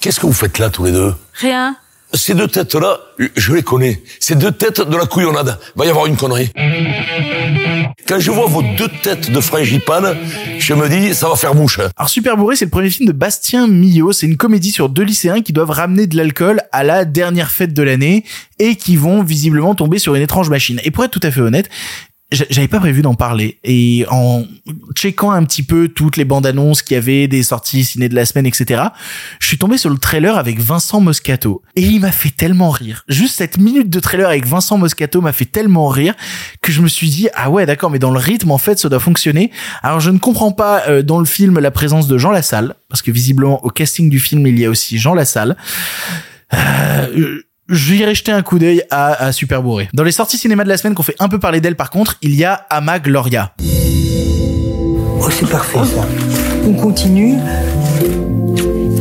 Qu'est-ce 0.00 0.20
que 0.20 0.26
vous 0.26 0.32
faites 0.32 0.58
là 0.58 0.70
tous 0.70 0.84
les 0.84 0.92
deux? 0.92 1.12
Rien. 1.34 1.76
Ces 2.12 2.34
deux 2.34 2.48
têtes-là, 2.48 2.98
je 3.36 3.54
les 3.54 3.62
connais. 3.62 4.02
Ces 4.18 4.34
deux 4.34 4.50
têtes 4.50 4.80
de 4.80 4.96
la 4.96 5.06
couillonnade. 5.06 5.58
Va 5.76 5.86
y 5.86 5.88
avoir 5.90 6.06
une 6.06 6.16
connerie. 6.16 6.50
Quand 8.06 8.18
je 8.18 8.30
vois 8.30 8.46
vos 8.46 8.62
deux 8.76 8.88
têtes 9.02 9.30
de 9.30 9.40
frangipane, 9.40 10.16
je 10.58 10.74
me 10.74 10.88
dis, 10.88 11.14
ça 11.14 11.28
va 11.28 11.36
faire 11.36 11.54
mouche. 11.54 11.78
hein. 11.78 11.90
Alors 11.96 12.08
Super 12.08 12.36
Bourré, 12.36 12.56
c'est 12.56 12.64
le 12.64 12.70
premier 12.70 12.90
film 12.90 13.06
de 13.06 13.12
Bastien 13.12 13.66
Millot. 13.68 14.12
C'est 14.12 14.26
une 14.26 14.36
comédie 14.36 14.70
sur 14.72 14.88
deux 14.88 15.02
lycéens 15.02 15.42
qui 15.42 15.52
doivent 15.52 15.70
ramener 15.70 16.06
de 16.06 16.16
l'alcool 16.16 16.60
à 16.72 16.82
la 16.84 17.04
dernière 17.04 17.50
fête 17.50 17.72
de 17.74 17.82
l'année 17.82 18.24
et 18.58 18.76
qui 18.76 18.96
vont 18.96 19.22
visiblement 19.22 19.74
tomber 19.74 19.98
sur 19.98 20.14
une 20.14 20.22
étrange 20.22 20.50
machine. 20.50 20.80
Et 20.84 20.90
pour 20.90 21.04
être 21.04 21.10
tout 21.10 21.20
à 21.22 21.30
fait 21.30 21.40
honnête, 21.40 21.68
j'avais 22.32 22.68
pas 22.68 22.80
prévu 22.80 23.02
d'en 23.02 23.14
parler. 23.14 23.58
Et 23.64 24.06
en 24.10 24.44
checkant 24.94 25.32
un 25.32 25.44
petit 25.44 25.62
peu 25.62 25.88
toutes 25.88 26.16
les 26.16 26.24
bandes 26.24 26.46
annonces 26.46 26.82
qu'il 26.82 26.94
y 26.94 26.98
avait 26.98 27.28
des 27.28 27.42
sorties 27.42 27.84
ciné 27.84 28.08
de 28.08 28.14
la 28.14 28.24
semaine 28.24 28.46
etc 28.46 28.82
je 29.38 29.46
suis 29.46 29.58
tombé 29.58 29.78
sur 29.78 29.90
le 29.90 29.98
trailer 29.98 30.36
avec 30.36 30.60
Vincent 30.60 31.00
Moscato. 31.00 31.62
Et 31.76 31.82
il 31.82 32.00
m'a 32.00 32.12
fait 32.12 32.30
tellement 32.30 32.70
rire. 32.70 33.04
Juste 33.08 33.36
cette 33.36 33.58
minute 33.58 33.90
de 33.90 34.00
trailer 34.00 34.28
avec 34.28 34.46
Vincent 34.46 34.78
Moscato 34.78 35.20
m'a 35.20 35.32
fait 35.32 35.44
tellement 35.44 35.88
rire 35.88 36.14
que 36.62 36.72
je 36.72 36.82
me 36.82 36.88
suis 36.88 37.08
dit 37.08 37.28
ah 37.34 37.50
ouais 37.50 37.66
d'accord 37.66 37.90
mais 37.90 37.98
dans 37.98 38.10
le 38.10 38.18
rythme 38.18 38.50
en 38.50 38.58
fait 38.58 38.78
ça 38.78 38.88
doit 38.88 39.00
fonctionner. 39.00 39.50
Alors 39.82 40.00
je 40.00 40.10
ne 40.10 40.18
comprends 40.18 40.52
pas 40.52 40.82
euh, 40.88 41.02
dans 41.02 41.18
le 41.18 41.24
film 41.24 41.58
la 41.58 41.70
présence 41.70 42.06
de 42.06 42.18
Jean 42.18 42.30
Lassalle 42.30 42.74
parce 42.88 43.02
que 43.02 43.10
visiblement 43.10 43.64
au 43.64 43.70
casting 43.70 44.08
du 44.08 44.20
film 44.20 44.46
il 44.46 44.58
y 44.58 44.64
a 44.64 44.70
aussi 44.70 44.98
Jean 44.98 45.14
Lassalle. 45.14 45.56
Euh, 46.54 47.42
J'irai 47.70 48.16
jeter 48.16 48.32
un 48.32 48.42
coup 48.42 48.58
d'œil 48.58 48.82
à, 48.90 49.26
à 49.26 49.32
Super 49.32 49.62
Bourré. 49.62 49.88
Dans 49.94 50.02
les 50.02 50.10
sorties 50.10 50.38
cinéma 50.38 50.64
de 50.64 50.68
la 50.68 50.76
semaine 50.76 50.94
qu'on 50.94 51.04
fait 51.04 51.14
un 51.20 51.28
peu 51.28 51.38
parler 51.38 51.60
d'elle 51.60 51.76
par 51.76 51.90
contre, 51.90 52.16
il 52.20 52.34
y 52.34 52.44
a 52.44 52.66
Ama 52.68 52.98
Gloria. 52.98 53.52
Oh, 55.20 55.28
c'est 55.30 55.48
parfait 55.48 55.78
ça. 55.84 56.06
On 56.66 56.72
continue. 56.72 57.36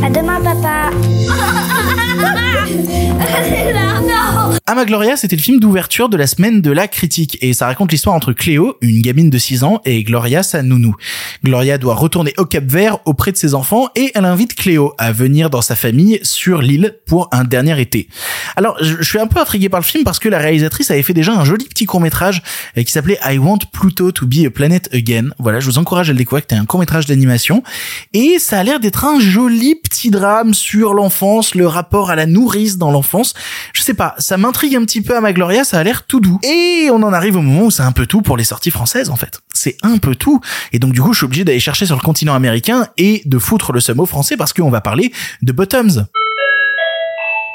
À 0.04 0.10
demain, 0.10 0.40
papa. 0.42 0.92
non. 4.68 4.74
Ama 4.74 4.86
Gloria, 4.86 5.18
c'était 5.18 5.36
le 5.36 5.42
film 5.42 5.60
d'ouverture 5.60 6.10
de 6.10 6.18
la 6.18 6.28
semaine 6.28 6.62
de 6.62 6.72
la 6.72 6.88
critique 6.88 7.38
et 7.42 7.54
ça 7.54 7.66
raconte 7.66 7.92
l'histoire 7.92 8.16
entre 8.16 8.34
Cléo, 8.34 8.78
une 8.82 9.02
gamine 9.02 9.30
de 9.30 9.38
6 9.38 9.64
ans, 9.64 9.82
et 9.86 10.04
Gloria, 10.04 10.44
sa 10.44 10.62
nounou. 10.62 10.96
Gloria 11.44 11.78
doit 11.78 11.96
retourner 11.96 12.34
au 12.38 12.46
Cap 12.46 12.66
Vert 12.66 13.00
auprès 13.06 13.32
de 13.32 13.38
ses 13.38 13.54
enfants 13.54 13.90
et 13.96 14.12
elle 14.16 14.26
invite 14.26 14.56
Cléo 14.56 14.94
à 14.98 15.12
venir 15.12 15.50
dans 15.50 15.62
sa 15.62 15.76
famille 15.76 16.20
sur 16.24 16.62
l'île 16.62 16.98
pour 17.06 17.30
un 17.32 17.44
dernier 17.44 17.80
été. 17.82 18.08
Alors, 18.56 18.78
je, 18.82 19.02
suis 19.04 19.20
un 19.20 19.28
peu 19.28 19.40
intrigué 19.40 19.70
par 19.70 19.80
le 19.80 19.86
film 19.86 20.04
parce 20.04 20.20
que 20.20 20.30
la 20.30 20.40
réalisatrice 20.40 20.92
avait 20.92 21.04
fait 21.04 21.14
déjà 21.14 21.34
un 21.34 21.44
joli 21.44 21.66
petit 21.66 21.86
court-métrage 21.86 22.42
euh, 22.78 22.84
qui 22.84 22.92
s'appelait 22.92 23.20
I 23.26 23.38
Want 23.38 23.60
Pluto 23.72 24.12
to 24.12 24.28
be 24.28 24.46
a 24.46 24.50
Planet 24.50 24.90
Again. 24.94 25.30
Voilà, 25.40 25.60
je 25.60 25.66
vous 25.66 25.78
encourage 25.78 26.10
à 26.10 26.14
le 26.14 26.18
découvrir, 26.18 26.44
c'était 26.44 26.60
un 26.60 26.66
court-métrage 26.66 27.06
d'animation 27.06 27.64
et 28.14 28.38
ça 28.40 28.60
a 28.60 28.64
l'air 28.64 28.80
d'être 28.80 29.06
un 29.06 29.20
joli 29.20 29.76
petit 29.76 30.10
drame 30.10 30.54
sur 30.54 30.94
l'enfance, 30.94 31.56
le 31.56 31.68
rapport 31.68 32.12
à 32.12 32.16
la 32.16 32.26
nourrice 32.26 32.78
dans 32.78 32.92
l'enfance. 32.92 33.34
Je 33.74 33.82
sais 33.82 33.94
pas, 33.94 34.16
ça 34.18 34.38
m'intrigue 34.50 34.76
un 34.76 34.84
petit 34.84 35.04
peu 35.04 35.16
à 35.16 35.22
Magloria, 35.22 35.64
ça 35.64 35.78
a 35.78 35.84
l'air 35.84 36.08
tout 36.08 36.20
doux. 36.20 36.40
Et 36.42 36.90
on 36.92 37.04
en 37.04 37.14
arrive 37.14 37.36
au 37.36 37.42
moment 37.42 37.66
où 37.66 37.72
c'est 37.72 37.84
un 37.84 37.92
peu 37.92 38.08
tout 38.08 38.24
pour 38.24 38.36
les 38.36 38.44
sorties 38.44 38.72
françaises 38.72 39.12
en 39.12 39.16
fait. 39.16 39.42
C'est 39.54 39.78
un 39.84 40.00
peu 40.00 40.16
tout. 40.16 40.42
Et 40.74 40.80
donc 40.80 40.92
du 40.92 41.02
coup, 41.02 41.14
je 41.14 41.20
suis 41.20 41.26
obligé 41.26 41.44
d'aller 41.44 41.60
chercher 41.60 41.86
sur 41.86 41.96
le 41.96 42.02
continent 42.02 42.34
américain 42.34 42.88
et 42.98 43.22
de 43.26 43.38
foutre 43.38 43.74
le 43.74 43.80
seum 43.80 44.00
aux 44.00 44.08
français 44.08 44.38
parce 44.38 44.52
qu'on 44.52 44.72
va 44.72 44.82
parler 44.82 45.12
de 45.44 45.52
Bottoms. 45.52 46.08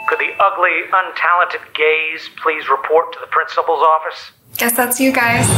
Could 0.07 0.21
the 0.21 0.31
ugly, 0.39 0.87
untalented 0.93 1.63
gays 1.75 2.31
please 2.41 2.71
report 2.71 3.11
to 3.13 3.19
the 3.19 3.31
principal's 3.33 3.83
office? 3.83 4.33
Guess 4.57 4.75
that's 4.77 5.01
you 5.01 5.11
guys. 5.11 5.49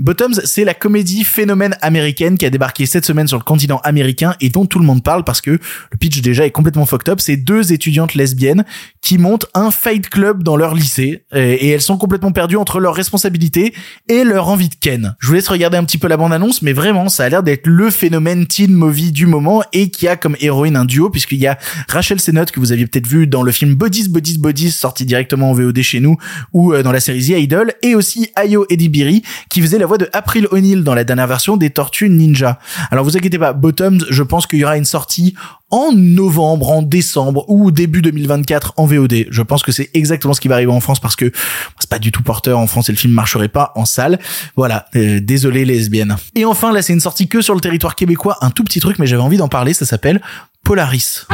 Bottoms, 0.00 0.40
c'est 0.44 0.64
la 0.64 0.72
comédie 0.72 1.24
phénomène 1.24 1.76
américaine 1.82 2.38
qui 2.38 2.46
a 2.46 2.50
débarqué 2.50 2.86
cette 2.86 3.04
semaine 3.04 3.28
sur 3.28 3.36
le 3.36 3.44
continent 3.44 3.80
américain 3.84 4.34
et 4.40 4.48
dont 4.48 4.64
tout 4.64 4.78
le 4.78 4.86
monde 4.86 5.02
parle 5.02 5.24
parce 5.24 5.42
que 5.42 5.50
le 5.50 5.96
pitch 5.98 6.22
déjà 6.22 6.46
est 6.46 6.50
complètement 6.50 6.86
fucked 6.86 7.10
up. 7.10 7.20
C'est 7.20 7.36
deux 7.36 7.74
étudiantes 7.74 8.14
lesbiennes 8.14 8.64
qui 9.02 9.18
montent 9.18 9.44
un 9.52 9.70
fight 9.70 10.08
club 10.08 10.42
dans 10.42 10.56
leur 10.56 10.74
lycée 10.74 11.24
et 11.34 11.68
elles 11.68 11.82
sont 11.82 11.98
complètement 11.98 12.32
perdues 12.32 12.56
entre 12.56 12.80
leurs 12.80 12.94
responsabilités 12.94 13.74
et 14.08 14.24
leur 14.24 14.48
envie 14.48 14.70
de 14.70 14.74
ken. 14.74 15.16
Je 15.18 15.26
vous 15.26 15.34
laisse 15.34 15.48
regarder 15.48 15.76
un 15.76 15.84
petit 15.84 15.98
peu 15.98 16.08
la 16.08 16.16
bande-annonce, 16.16 16.62
mais 16.62 16.72
vraiment, 16.72 17.10
ça 17.10 17.24
a 17.24 17.28
l'air 17.28 17.42
d'être 17.42 17.66
le 17.66 17.90
phénomène 17.90 18.46
teen 18.46 18.72
movie 18.72 19.12
du 19.12 19.26
moment 19.26 19.62
et 19.74 19.90
qui 19.90 20.08
a 20.08 20.16
comme 20.16 20.36
héroïne 20.40 20.76
un 20.76 20.86
duo 20.86 21.10
puisqu'il 21.10 21.40
y 21.40 21.46
a 21.46 21.58
Rachel 21.88 22.20
Sennott 22.20 22.50
que 22.50 22.58
vous 22.58 22.72
aviez 22.72 22.86
peut-être 22.86 23.06
vu 23.06 23.26
dans 23.26 23.42
le 23.42 23.52
film 23.52 23.74
Bodies, 23.74 24.08
Bodies, 24.08 24.38
Bodies 24.38 24.70
sorti 24.70 25.04
directement 25.04 25.50
en 25.50 25.52
VOD 25.52 25.82
chez 25.82 26.00
nous 26.00 26.16
ou 26.54 26.72
euh, 26.72 26.82
dans 26.82 26.92
la 26.92 27.00
série 27.00 27.22
The 27.22 27.38
Idol 27.38 27.72
et 27.82 27.94
aussi 27.94 28.30
Ayo 28.34 28.64
Edibiri 28.70 29.22
qui 29.50 29.60
faisait 29.60 29.78
la 29.78 29.84
voix 29.84 29.98
de 29.98 30.08
April 30.14 30.46
O'Neil 30.50 30.82
dans 30.82 30.94
la 30.94 31.04
dernière 31.04 31.26
version 31.26 31.56
des 31.58 31.70
Tortues 31.70 32.08
Ninja. 32.08 32.58
Alors 32.90 33.04
vous 33.04 33.16
inquiétez 33.16 33.38
pas, 33.38 33.52
Bottoms, 33.52 34.04
je 34.08 34.22
pense 34.22 34.46
qu'il 34.46 34.60
y 34.60 34.64
aura 34.64 34.78
une 34.78 34.84
sortie 34.86 35.34
en 35.70 35.92
novembre, 35.92 36.70
en 36.70 36.82
décembre 36.82 37.44
ou 37.48 37.70
début 37.70 38.00
2024 38.02 38.74
en 38.76 38.86
VOD. 38.86 39.26
Je 39.30 39.42
pense 39.42 39.62
que 39.62 39.72
c'est 39.72 39.90
exactement 39.94 40.34
ce 40.34 40.40
qui 40.40 40.48
va 40.48 40.54
arriver 40.54 40.72
en 40.72 40.80
France 40.80 41.00
parce 41.00 41.16
que 41.16 41.30
c'est 41.78 41.90
pas 41.90 41.98
du 41.98 42.12
tout 42.12 42.22
porteur 42.22 42.58
en 42.58 42.66
France 42.66 42.88
et 42.88 42.92
le 42.92 42.98
film 42.98 43.12
marcherait 43.12 43.48
pas 43.48 43.72
en 43.74 43.84
salle. 43.84 44.18
Voilà, 44.56 44.86
euh, 44.96 45.20
désolé 45.20 45.64
les 45.64 45.74
lesbiennes. 45.74 46.16
Et 46.34 46.44
enfin 46.44 46.72
là 46.72 46.82
c'est 46.82 46.92
une 46.92 47.00
sortie 47.00 47.28
que 47.28 47.40
sur 47.42 47.54
le 47.54 47.60
territoire 47.60 47.96
québécois, 47.96 48.38
un 48.40 48.50
tout 48.50 48.64
petit 48.64 48.80
truc 48.80 48.98
mais 48.98 49.06
j'avais 49.06 49.22
envie 49.22 49.36
d'en 49.36 49.48
parler, 49.48 49.74
ça 49.74 49.84
s'appelle 49.84 50.20
Polaris. 50.64 51.26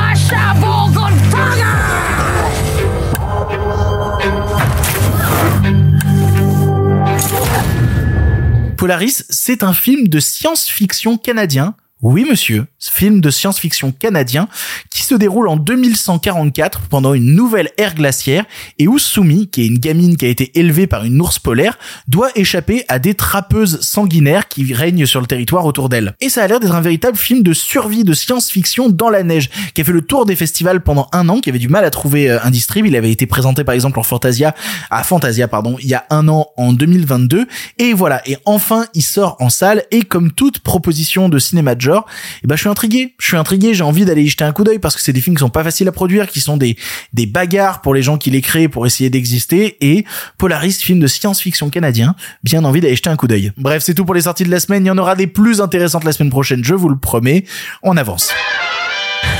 Polaris, 8.87 9.25
c'est 9.31 9.64
un 9.64 9.72
film 9.72 10.07
de 10.07 10.20
science-fiction 10.20 11.18
canadien. 11.18 11.75
Oui, 12.02 12.26
monsieur, 12.28 12.66
film 12.78 13.22
de 13.22 13.30
science-fiction 13.30 13.90
canadien 13.90 14.48
qui 14.90 15.02
se 15.02 15.14
déroule 15.14 15.48
en 15.48 15.56
2144 15.56 16.82
pendant 16.90 17.14
une 17.14 17.35
nouvelle 17.35 17.70
ère 17.78 17.94
glaciaire 17.94 18.44
et 18.78 18.87
où 18.87 18.98
Sumi, 18.98 19.48
qui 19.48 19.62
est 19.62 19.66
une 19.66 19.78
gamine 19.78 20.18
qui 20.18 20.26
a 20.26 20.28
été 20.28 20.59
élevée 20.59 20.87
par 20.87 21.04
une 21.04 21.18
ours 21.22 21.38
polaire, 21.38 21.78
doit 22.06 22.28
échapper 22.35 22.85
à 22.88 22.98
des 22.98 23.14
trappeuses 23.14 23.80
sanguinaires 23.80 24.46
qui 24.46 24.74
règnent 24.74 25.06
sur 25.06 25.22
le 25.22 25.26
territoire 25.26 25.64
autour 25.64 25.88
d'elle. 25.88 26.14
Et 26.20 26.28
ça 26.28 26.42
a 26.42 26.46
l'air 26.46 26.61
d'être 26.61 26.74
un 26.74 26.82
véritable 26.82 27.16
film 27.16 27.42
de 27.42 27.54
survie 27.54 28.04
de 28.04 28.12
science-fiction 28.12 28.90
dans 28.90 29.09
la 29.09 29.22
neige, 29.22 29.48
qui 29.74 29.80
a 29.80 29.85
fait 29.85 29.92
le 29.92 30.02
tour 30.02 30.26
des 30.26 30.37
festivals 30.37 30.82
pendant 30.82 31.09
un 31.12 31.30
an, 31.30 31.40
qui 31.40 31.48
avait 31.48 31.59
du 31.59 31.68
mal 31.68 31.85
à 31.87 31.90
trouver 31.90 32.30
euh, 32.30 32.38
un 32.42 32.50
distrib. 32.50 32.85
Il 32.85 32.94
avait 32.96 33.11
été 33.11 33.24
présenté 33.24 33.64
par 33.64 33.74
exemple 33.74 33.98
en 33.98 34.02
Fantasia, 34.02 34.54
à 34.90 35.02
Fantasia, 35.02 35.48
pardon, 35.48 35.78
il 35.80 35.88
y 35.88 35.94
a 35.94 36.04
un 36.11 36.28
an 36.28 36.48
en 36.59 36.74
2022. 36.74 37.46
Et 37.78 37.94
voilà. 37.94 38.20
Et 38.28 38.37
enfin, 38.44 38.85
il 38.92 39.02
sort 39.02 39.37
en 39.40 39.48
salle 39.48 39.85
et 39.90 40.02
comme 40.02 40.30
toute 40.30 40.59
proposition 40.59 41.30
de 41.30 41.38
cinéma 41.38 41.74
de 41.74 41.86
et 41.94 42.46
ben 42.46 42.57
je 42.57 42.61
suis 42.61 42.68
intrigué. 42.68 43.14
Je 43.18 43.27
suis 43.27 43.37
intrigué, 43.37 43.75
j'ai 43.75 43.83
envie 43.83 44.05
d'aller 44.05 44.22
y 44.22 44.29
jeter 44.29 44.44
un 44.44 44.53
coup 44.53 44.64
d'œil 44.64 44.79
parce 44.79 44.94
que 44.94 45.03
c'est 45.03 45.12
des 45.12 45.20
films 45.20 45.37
qui 45.37 45.40
sont 45.40 45.51
pas 45.51 45.64
faciles 45.64 45.88
à 45.88 45.92
produire, 45.92 46.29
qui 46.29 46.40
sont 46.40 46.57
des 46.57 46.77
des 47.12 47.27
bagarres 47.27 47.81
pour 47.81 47.94
les 47.94 48.03
gens 48.03 48.18
qui 48.18 48.31
les 48.31 48.40
créent 48.40 48.68
pour 48.68 48.87
essayer 48.87 49.11
d'exister 49.11 49.77
et 49.81 50.05
Polaris, 50.38 50.72
film 50.72 51.01
de 51.01 51.07
science-fiction 51.07 51.70
canadien, 51.70 52.14
bien 52.42 52.64
envie 52.64 52.81
d'aller 52.81 52.96
jeter 52.96 53.11
un 53.11 53.16
coup 53.16 53.27
d'œil. 53.27 53.53
Bref, 53.57 53.83
c'est 53.85 53.94
tout 53.94 54.05
pour 54.05 54.14
les 54.14 54.22
sorties 54.22 54.44
de 54.44 54.51
la 54.51 54.61
semaine. 54.61 54.85
Il 54.85 54.88
y 54.88 54.90
en 54.90 54.99
aura 54.99 55.16
des 55.16 55.27
plus 55.27 55.61
intéressantes 55.61 56.05
la 56.05 56.12
semaine 56.12 56.31
prochaine, 56.31 56.64
je 56.64 56.75
vous 56.75 56.88
le 56.88 56.99
promets. 56.99 57.44
On 57.83 57.96
avance. 57.96 58.33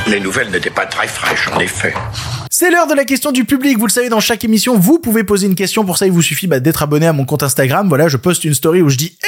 Les 0.07 0.21
nouvelles 0.21 0.51
n'étaient 0.51 0.71
pas 0.71 0.87
très 0.87 1.09
fraîches, 1.09 1.49
en 1.53 1.59
effet. 1.59 1.95
C'est 2.59 2.71
l'heure 2.71 2.87
de 2.87 2.95
la 2.95 3.05
question 3.05 3.33
du 3.33 3.45
public. 3.45 3.79
Vous 3.79 3.85
le 3.87 3.93
savez, 3.93 4.09
dans 4.09 4.19
chaque 4.19 4.43
émission, 4.43 4.79
vous 4.79 4.99
pouvez 4.99 5.25
poser 5.25 5.47
une 5.47 5.55
question. 5.55 5.85
Pour 5.85 5.99
ça, 5.99 6.07
il 6.07 6.13
vous 6.13 6.23
suffit 6.23 6.47
bah, 6.47 6.59
d'être 6.59 6.83
abonné 6.83 7.07
à 7.07 7.13
mon 7.13 7.27
compte 7.27 7.43
Instagram. 7.43 7.87
Voilà, 7.87 8.09
je 8.09 8.17
poste 8.17 8.45
une 8.45 8.55
story 8.55 8.81
où 8.81 8.89
je 8.89 8.97
dis 8.97 9.19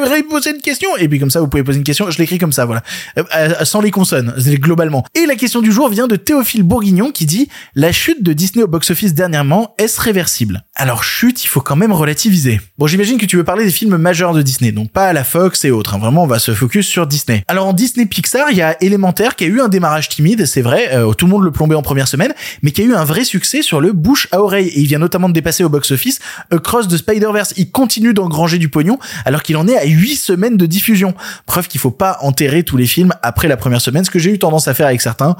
"Eh, 0.00 0.06
hey, 0.06 0.22
poser 0.22 0.52
une 0.52 0.62
question." 0.62 0.88
Et 0.96 1.06
puis 1.06 1.18
comme 1.20 1.30
ça, 1.30 1.40
vous 1.40 1.48
pouvez 1.48 1.62
poser 1.62 1.76
une 1.76 1.84
question. 1.84 2.10
Je 2.10 2.16
l'écris 2.16 2.38
comme 2.38 2.50
ça, 2.52 2.64
voilà, 2.64 2.82
Euh, 3.18 3.24
euh, 3.36 3.64
sans 3.66 3.82
les 3.82 3.90
consonnes, 3.90 4.32
globalement. 4.54 5.04
Et 5.14 5.26
la 5.26 5.34
question 5.36 5.60
du 5.60 5.70
jour 5.70 5.90
vient 5.90 6.06
de 6.06 6.16
Théophile 6.16 6.62
Bourguignon 6.62 7.10
qui 7.10 7.26
dit 7.26 7.50
"La 7.74 7.92
chute 7.92 8.22
de 8.22 8.32
Disney 8.32 8.64
au 8.64 8.68
box-office 8.68 9.12
dernièrement 9.12 9.74
est-ce 9.76 10.00
réversible? 10.00 10.64
Alors 10.74 11.04
chute, 11.04 11.44
il 11.44 11.48
faut 11.48 11.60
quand 11.60 11.76
même 11.76 11.92
relativiser. 11.92 12.58
Bon, 12.78 12.86
j'imagine 12.86 13.18
que 13.18 13.26
tu 13.26 13.36
veux 13.36 13.44
parler 13.44 13.66
des 13.66 13.70
films 13.70 13.98
majeurs 13.98 14.32
de 14.32 14.40
Disney, 14.40 14.72
donc 14.72 14.90
pas 14.92 15.08
à 15.08 15.12
la 15.12 15.24
Fox 15.24 15.62
et 15.66 15.70
autres. 15.70 15.92
hein. 15.94 15.98
Vraiment, 15.98 16.22
on 16.22 16.26
va 16.26 16.38
se 16.38 16.54
focus 16.54 16.86
sur 16.88 17.06
Disney. 17.06 17.44
Alors 17.48 17.66
en 17.66 17.74
Disney 17.74 18.06
Pixar, 18.06 18.46
il 18.50 18.56
y 18.56 18.62
a 18.62 18.82
Élémentaire 18.82 19.36
qui 19.36 19.44
a 19.44 19.48
eu 19.48 19.60
un 19.60 19.68
démarrage 19.68 20.08
timide, 20.08 20.46
c'est 20.46 20.62
vrai. 20.62 20.88
euh, 20.94 21.12
tout 21.12 21.26
le 21.26 21.32
monde 21.32 21.44
le 21.44 21.50
plombait 21.50 21.74
en 21.74 21.82
première 21.82 22.08
semaine, 22.08 22.32
mais 22.62 22.70
qui 22.78 22.82
a 22.82 22.86
eu 22.86 22.94
un 22.94 23.02
vrai 23.02 23.24
succès 23.24 23.60
sur 23.60 23.80
le 23.80 23.90
bouche 23.90 24.28
à 24.30 24.40
oreille 24.40 24.68
et 24.68 24.78
il 24.78 24.86
vient 24.86 25.00
notamment 25.00 25.28
de 25.28 25.34
dépasser 25.34 25.64
au 25.64 25.68
box-office 25.68 26.20
Across 26.52 26.86
the 26.86 26.96
Spider-Verse. 26.96 27.54
Il 27.56 27.72
continue 27.72 28.14
d'engranger 28.14 28.58
du 28.58 28.68
pognon 28.68 29.00
alors 29.24 29.42
qu'il 29.42 29.56
en 29.56 29.66
est 29.66 29.76
à 29.76 29.84
8 29.84 30.14
semaines 30.14 30.56
de 30.56 30.64
diffusion. 30.64 31.12
Preuve 31.46 31.66
qu'il 31.66 31.80
faut 31.80 31.90
pas 31.90 32.18
enterrer 32.20 32.62
tous 32.62 32.76
les 32.76 32.86
films 32.86 33.12
après 33.24 33.48
la 33.48 33.56
première 33.56 33.80
semaine, 33.80 34.04
ce 34.04 34.12
que 34.12 34.20
j'ai 34.20 34.30
eu 34.30 34.38
tendance 34.38 34.68
à 34.68 34.74
faire 34.74 34.86
avec 34.86 35.00
certains, 35.00 35.34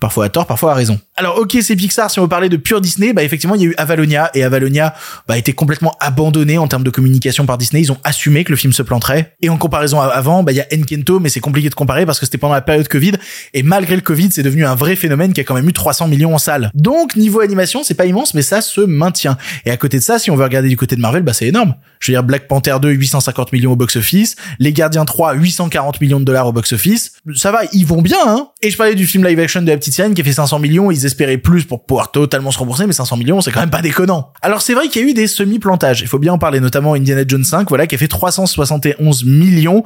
parfois 0.00 0.24
à 0.24 0.28
tort, 0.30 0.48
parfois 0.48 0.72
à 0.72 0.74
raison. 0.74 0.98
Alors 1.14 1.38
ok, 1.38 1.58
c'est 1.62 1.76
Pixar, 1.76 2.10
si 2.10 2.18
on 2.18 2.22
veut 2.22 2.28
parler 2.28 2.48
de 2.48 2.56
pure 2.56 2.80
Disney, 2.80 3.12
bah 3.12 3.22
effectivement 3.22 3.54
il 3.54 3.60
y 3.60 3.64
a 3.66 3.68
eu 3.68 3.74
Avalonia 3.78 4.32
et 4.34 4.42
Avalonia 4.42 4.92
bah, 5.28 5.34
a 5.34 5.38
été 5.38 5.52
complètement 5.52 5.94
abandonné 6.00 6.58
en 6.58 6.66
termes 6.66 6.82
de 6.82 6.90
communication 6.90 7.46
par 7.46 7.56
Disney. 7.56 7.82
Ils 7.82 7.92
ont 7.92 7.98
assumé 8.02 8.42
que 8.42 8.50
le 8.50 8.56
film 8.56 8.72
se 8.72 8.82
planterait. 8.82 9.36
Et 9.42 9.48
en 9.48 9.58
comparaison 9.58 10.00
à 10.00 10.06
avant, 10.06 10.42
bah 10.42 10.50
il 10.50 10.56
y 10.56 10.60
a 10.60 10.66
Encanto, 10.74 11.20
mais 11.20 11.28
c'est 11.28 11.38
compliqué 11.38 11.68
de 11.70 11.74
comparer 11.76 12.04
parce 12.04 12.18
que 12.18 12.26
c'était 12.26 12.38
pendant 12.38 12.54
la 12.54 12.62
période 12.62 12.88
Covid 12.88 13.12
et 13.54 13.62
malgré 13.62 13.94
le 13.94 14.02
Covid, 14.02 14.32
c'est 14.32 14.42
devenu 14.42 14.66
un 14.66 14.74
vrai 14.74 14.96
phénomène 14.96 15.32
qui 15.32 15.40
a 15.40 15.44
quand 15.44 15.54
même 15.54 15.68
eu 15.68 15.72
300 15.72 16.08
millions 16.08 16.34
en 16.34 16.38
salle. 16.38 16.69
Donc 16.74 17.16
niveau 17.16 17.40
animation, 17.40 17.82
c'est 17.82 17.94
pas 17.94 18.06
immense, 18.06 18.34
mais 18.34 18.42
ça 18.42 18.60
se 18.60 18.80
maintient. 18.80 19.36
Et 19.64 19.70
à 19.70 19.76
côté 19.76 19.98
de 19.98 20.02
ça, 20.02 20.18
si 20.18 20.30
on 20.30 20.36
veut 20.36 20.44
regarder 20.44 20.68
du 20.68 20.76
côté 20.76 20.96
de 20.96 21.00
Marvel, 21.00 21.22
bah 21.22 21.32
c'est 21.32 21.46
énorme. 21.46 21.74
Je 22.00 22.10
veux 22.10 22.16
dire 22.16 22.24
Black 22.24 22.48
Panther 22.48 22.76
2 22.80 22.90
850 22.90 23.52
millions 23.52 23.72
au 23.72 23.76
box-office, 23.76 24.36
Les 24.58 24.72
Gardiens 24.72 25.04
3 25.04 25.34
840 25.34 26.00
millions 26.00 26.18
de 26.18 26.24
dollars 26.24 26.46
au 26.46 26.52
box-office. 26.52 27.12
Ça 27.34 27.52
va, 27.52 27.60
ils 27.72 27.86
vont 27.86 28.02
bien 28.02 28.18
hein. 28.26 28.48
Et 28.62 28.70
je 28.70 28.76
parlais 28.76 28.94
du 28.94 29.06
film 29.06 29.26
live 29.26 29.38
action 29.38 29.62
de 29.62 29.68
la 29.68 29.76
petite 29.76 29.94
sirène 29.94 30.14
qui 30.14 30.22
a 30.22 30.24
fait 30.24 30.32
500 30.32 30.58
millions, 30.58 30.90
ils 30.90 31.06
espéraient 31.06 31.38
plus 31.38 31.64
pour 31.64 31.84
pouvoir 31.84 32.10
totalement 32.10 32.50
se 32.50 32.58
rembourser, 32.58 32.86
mais 32.86 32.92
500 32.92 33.16
millions, 33.16 33.40
c'est 33.40 33.52
quand 33.52 33.60
même 33.60 33.70
pas 33.70 33.82
déconnant. 33.82 34.32
Alors 34.42 34.62
c'est 34.62 34.74
vrai 34.74 34.88
qu'il 34.88 35.02
y 35.02 35.04
a 35.04 35.08
eu 35.08 35.14
des 35.14 35.26
semi-plantages, 35.26 36.00
il 36.00 36.08
faut 36.08 36.18
bien 36.18 36.32
en 36.32 36.38
parler, 36.38 36.60
notamment 36.60 36.94
Indiana 36.94 37.22
Jones 37.26 37.44
5, 37.44 37.68
voilà, 37.68 37.86
qui 37.86 37.94
a 37.94 37.98
fait 37.98 38.08
371 38.08 39.24
millions. 39.24 39.84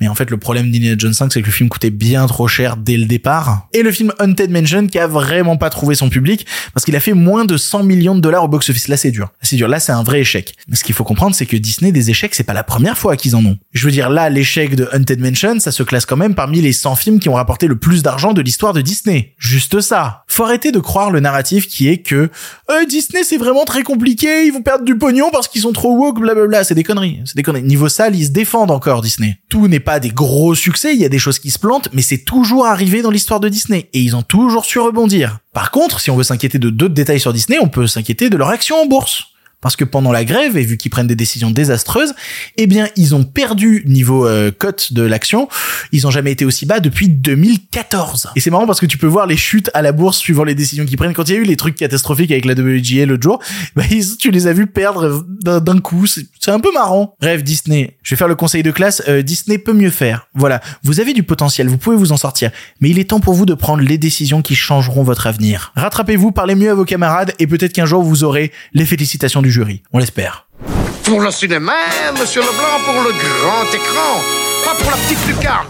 Mais 0.00 0.08
en 0.08 0.14
fait, 0.14 0.30
le 0.30 0.36
problème 0.36 0.70
d'Indiana 0.70 0.96
Jones 0.98 1.14
5, 1.14 1.32
c'est 1.32 1.40
que 1.40 1.46
le 1.46 1.52
film 1.52 1.68
coûtait 1.68 1.90
bien 1.90 2.26
trop 2.26 2.48
cher 2.48 2.76
dès 2.76 2.96
le 2.96 3.06
départ. 3.06 3.68
Et 3.72 3.82
le 3.82 3.90
film 3.90 4.12
Haunted 4.20 4.50
Mansion, 4.50 4.86
qui 4.86 4.98
a 4.98 5.06
vraiment 5.06 5.56
pas 5.56 5.70
trouvé 5.70 5.94
son 5.94 6.08
public, 6.08 6.46
parce 6.72 6.84
qu'il 6.84 6.96
a 6.96 7.00
fait 7.00 7.14
moins 7.14 7.44
de 7.44 7.56
100 7.56 7.84
millions 7.84 8.14
de 8.14 8.20
dollars 8.20 8.44
au 8.44 8.48
box-office. 8.48 8.88
Là, 8.88 8.96
C'est 8.96 9.10
dur. 9.10 9.30
Là, 9.68 9.80
c'est 9.80 9.92
un 9.92 10.02
vrai 10.02 10.20
échec. 10.20 10.54
Mais 10.68 10.76
ce 10.76 10.84
qu'il 10.84 10.94
faut 10.94 11.04
comprendre, 11.04 11.34
c'est 11.34 11.46
que 11.46 11.53
Disney, 11.58 11.92
des 11.92 12.10
échecs, 12.10 12.34
c'est 12.34 12.44
pas 12.44 12.52
la 12.52 12.64
première 12.64 12.98
fois 12.98 13.16
qu'ils 13.16 13.36
en 13.36 13.44
ont. 13.44 13.58
Je 13.72 13.84
veux 13.86 13.92
dire, 13.92 14.10
là, 14.10 14.30
l'échec 14.30 14.74
de 14.74 14.88
Haunted 14.92 15.20
Mansion, 15.20 15.60
ça 15.60 15.72
se 15.72 15.82
classe 15.82 16.06
quand 16.06 16.16
même 16.16 16.34
parmi 16.34 16.60
les 16.60 16.72
100 16.72 16.96
films 16.96 17.18
qui 17.18 17.28
ont 17.28 17.34
rapporté 17.34 17.66
le 17.66 17.76
plus 17.76 18.02
d'argent 18.02 18.32
de 18.32 18.42
l'histoire 18.42 18.72
de 18.72 18.80
Disney. 18.80 19.34
Juste 19.38 19.80
ça. 19.80 20.24
Faut 20.26 20.44
arrêter 20.44 20.72
de 20.72 20.78
croire 20.78 21.10
le 21.10 21.20
narratif 21.20 21.68
qui 21.68 21.88
est 21.88 21.98
que 21.98 22.30
euh, 22.70 22.84
Disney, 22.86 23.24
c'est 23.24 23.36
vraiment 23.36 23.64
très 23.64 23.82
compliqué, 23.82 24.46
ils 24.46 24.52
vont 24.52 24.62
perdre 24.62 24.84
du 24.84 24.96
pognon 24.96 25.30
parce 25.30 25.48
qu'ils 25.48 25.62
sont 25.62 25.72
trop 25.72 25.94
woke, 25.96 26.20
blablabla. 26.20 26.64
C'est 26.64 26.74
des 26.74 26.82
conneries. 26.82 27.20
C'est 27.24 27.36
des 27.36 27.42
conneries. 27.42 27.62
Niveau 27.62 27.88
salle, 27.88 28.16
ils 28.16 28.26
se 28.26 28.30
défendent 28.30 28.70
encore, 28.70 29.02
Disney. 29.02 29.38
Tout 29.48 29.68
n'est 29.68 29.80
pas 29.80 30.00
des 30.00 30.10
gros 30.10 30.54
succès, 30.54 30.94
il 30.94 31.00
y 31.00 31.04
a 31.04 31.08
des 31.08 31.18
choses 31.18 31.38
qui 31.38 31.50
se 31.50 31.58
plantent, 31.58 31.88
mais 31.92 32.02
c'est 32.02 32.24
toujours 32.24 32.66
arrivé 32.66 33.02
dans 33.02 33.10
l'histoire 33.10 33.40
de 33.40 33.48
Disney. 33.48 33.88
Et 33.92 34.00
ils 34.00 34.16
ont 34.16 34.22
toujours 34.22 34.64
su 34.64 34.78
rebondir. 34.78 35.38
Par 35.52 35.70
contre, 35.70 36.00
si 36.00 36.10
on 36.10 36.16
veut 36.16 36.24
s'inquiéter 36.24 36.58
de 36.58 36.70
d'autres 36.70 36.94
détails 36.94 37.20
sur 37.20 37.32
Disney, 37.32 37.58
on 37.60 37.68
peut 37.68 37.86
s'inquiéter 37.86 38.30
de 38.30 38.36
leur 38.36 38.48
action 38.48 38.76
en 38.76 38.86
bourse. 38.86 39.33
Parce 39.64 39.76
que 39.76 39.84
pendant 39.84 40.12
la 40.12 40.26
grève, 40.26 40.58
et 40.58 40.62
vu 40.62 40.76
qu'ils 40.76 40.90
prennent 40.90 41.06
des 41.06 41.16
décisions 41.16 41.50
désastreuses, 41.50 42.12
eh 42.58 42.66
bien, 42.66 42.86
ils 42.96 43.14
ont 43.14 43.24
perdu 43.24 43.82
niveau 43.86 44.28
euh, 44.28 44.50
cote 44.50 44.92
de 44.92 45.00
l'action. 45.00 45.48
Ils 45.90 46.06
ont 46.06 46.10
jamais 46.10 46.32
été 46.32 46.44
aussi 46.44 46.66
bas 46.66 46.80
depuis 46.80 47.08
2014. 47.08 48.28
Et 48.36 48.40
c'est 48.40 48.50
marrant 48.50 48.66
parce 48.66 48.78
que 48.78 48.84
tu 48.84 48.98
peux 48.98 49.06
voir 49.06 49.26
les 49.26 49.38
chutes 49.38 49.70
à 49.72 49.80
la 49.80 49.92
bourse 49.92 50.18
suivant 50.18 50.44
les 50.44 50.54
décisions 50.54 50.84
qu'ils 50.84 50.98
prennent. 50.98 51.14
Quand 51.14 51.30
il 51.30 51.34
y 51.34 51.38
a 51.38 51.40
eu 51.40 51.44
les 51.44 51.56
trucs 51.56 51.76
catastrophiques 51.76 52.30
avec 52.30 52.44
la 52.44 52.52
WGA 52.52 53.06
l'autre 53.06 53.22
jour, 53.22 53.40
bah, 53.74 53.84
tu 54.18 54.30
les 54.30 54.46
as 54.48 54.52
vus 54.52 54.66
perdre 54.66 55.24
d'un 55.40 55.80
coup. 55.80 56.06
C'est 56.06 56.50
un 56.50 56.60
peu 56.60 56.70
marrant. 56.74 57.16
Bref, 57.22 57.42
Disney. 57.42 57.96
Je 58.02 58.14
vais 58.14 58.18
faire 58.18 58.28
le 58.28 58.34
conseil 58.34 58.62
de 58.62 58.70
classe. 58.70 59.02
Euh, 59.08 59.22
Disney 59.22 59.56
peut 59.56 59.72
mieux 59.72 59.88
faire. 59.88 60.28
Voilà. 60.34 60.60
Vous 60.82 61.00
avez 61.00 61.14
du 61.14 61.22
potentiel. 61.22 61.68
Vous 61.68 61.78
pouvez 61.78 61.96
vous 61.96 62.12
en 62.12 62.18
sortir. 62.18 62.50
Mais 62.82 62.90
il 62.90 62.98
est 62.98 63.08
temps 63.08 63.20
pour 63.20 63.32
vous 63.32 63.46
de 63.46 63.54
prendre 63.54 63.82
les 63.82 63.96
décisions 63.96 64.42
qui 64.42 64.54
changeront 64.54 65.04
votre 65.04 65.26
avenir. 65.26 65.72
Rattrapez-vous, 65.74 66.32
parlez 66.32 66.54
mieux 66.54 66.70
à 66.70 66.74
vos 66.74 66.84
camarades 66.84 67.32
et 67.38 67.46
peut-être 67.46 67.72
qu'un 67.72 67.86
jour 67.86 68.02
vous 68.02 68.24
aurez 68.24 68.52
les 68.74 68.84
félicitations 68.84 69.40
du 69.40 69.50
jury. 69.54 69.82
On 69.92 69.98
l'espère. 69.98 70.46
Pour 71.04 71.20
le 71.20 71.30
cinéma, 71.30 71.72
monsieur 72.18 72.40
Leblanc, 72.40 72.80
pour 72.84 72.94
le 72.94 73.12
grand 73.12 73.64
écran, 73.72 74.20
pas 74.64 74.74
pour 74.74 74.90
la 74.90 74.96
petite 74.96 75.26
lucarne. 75.28 75.66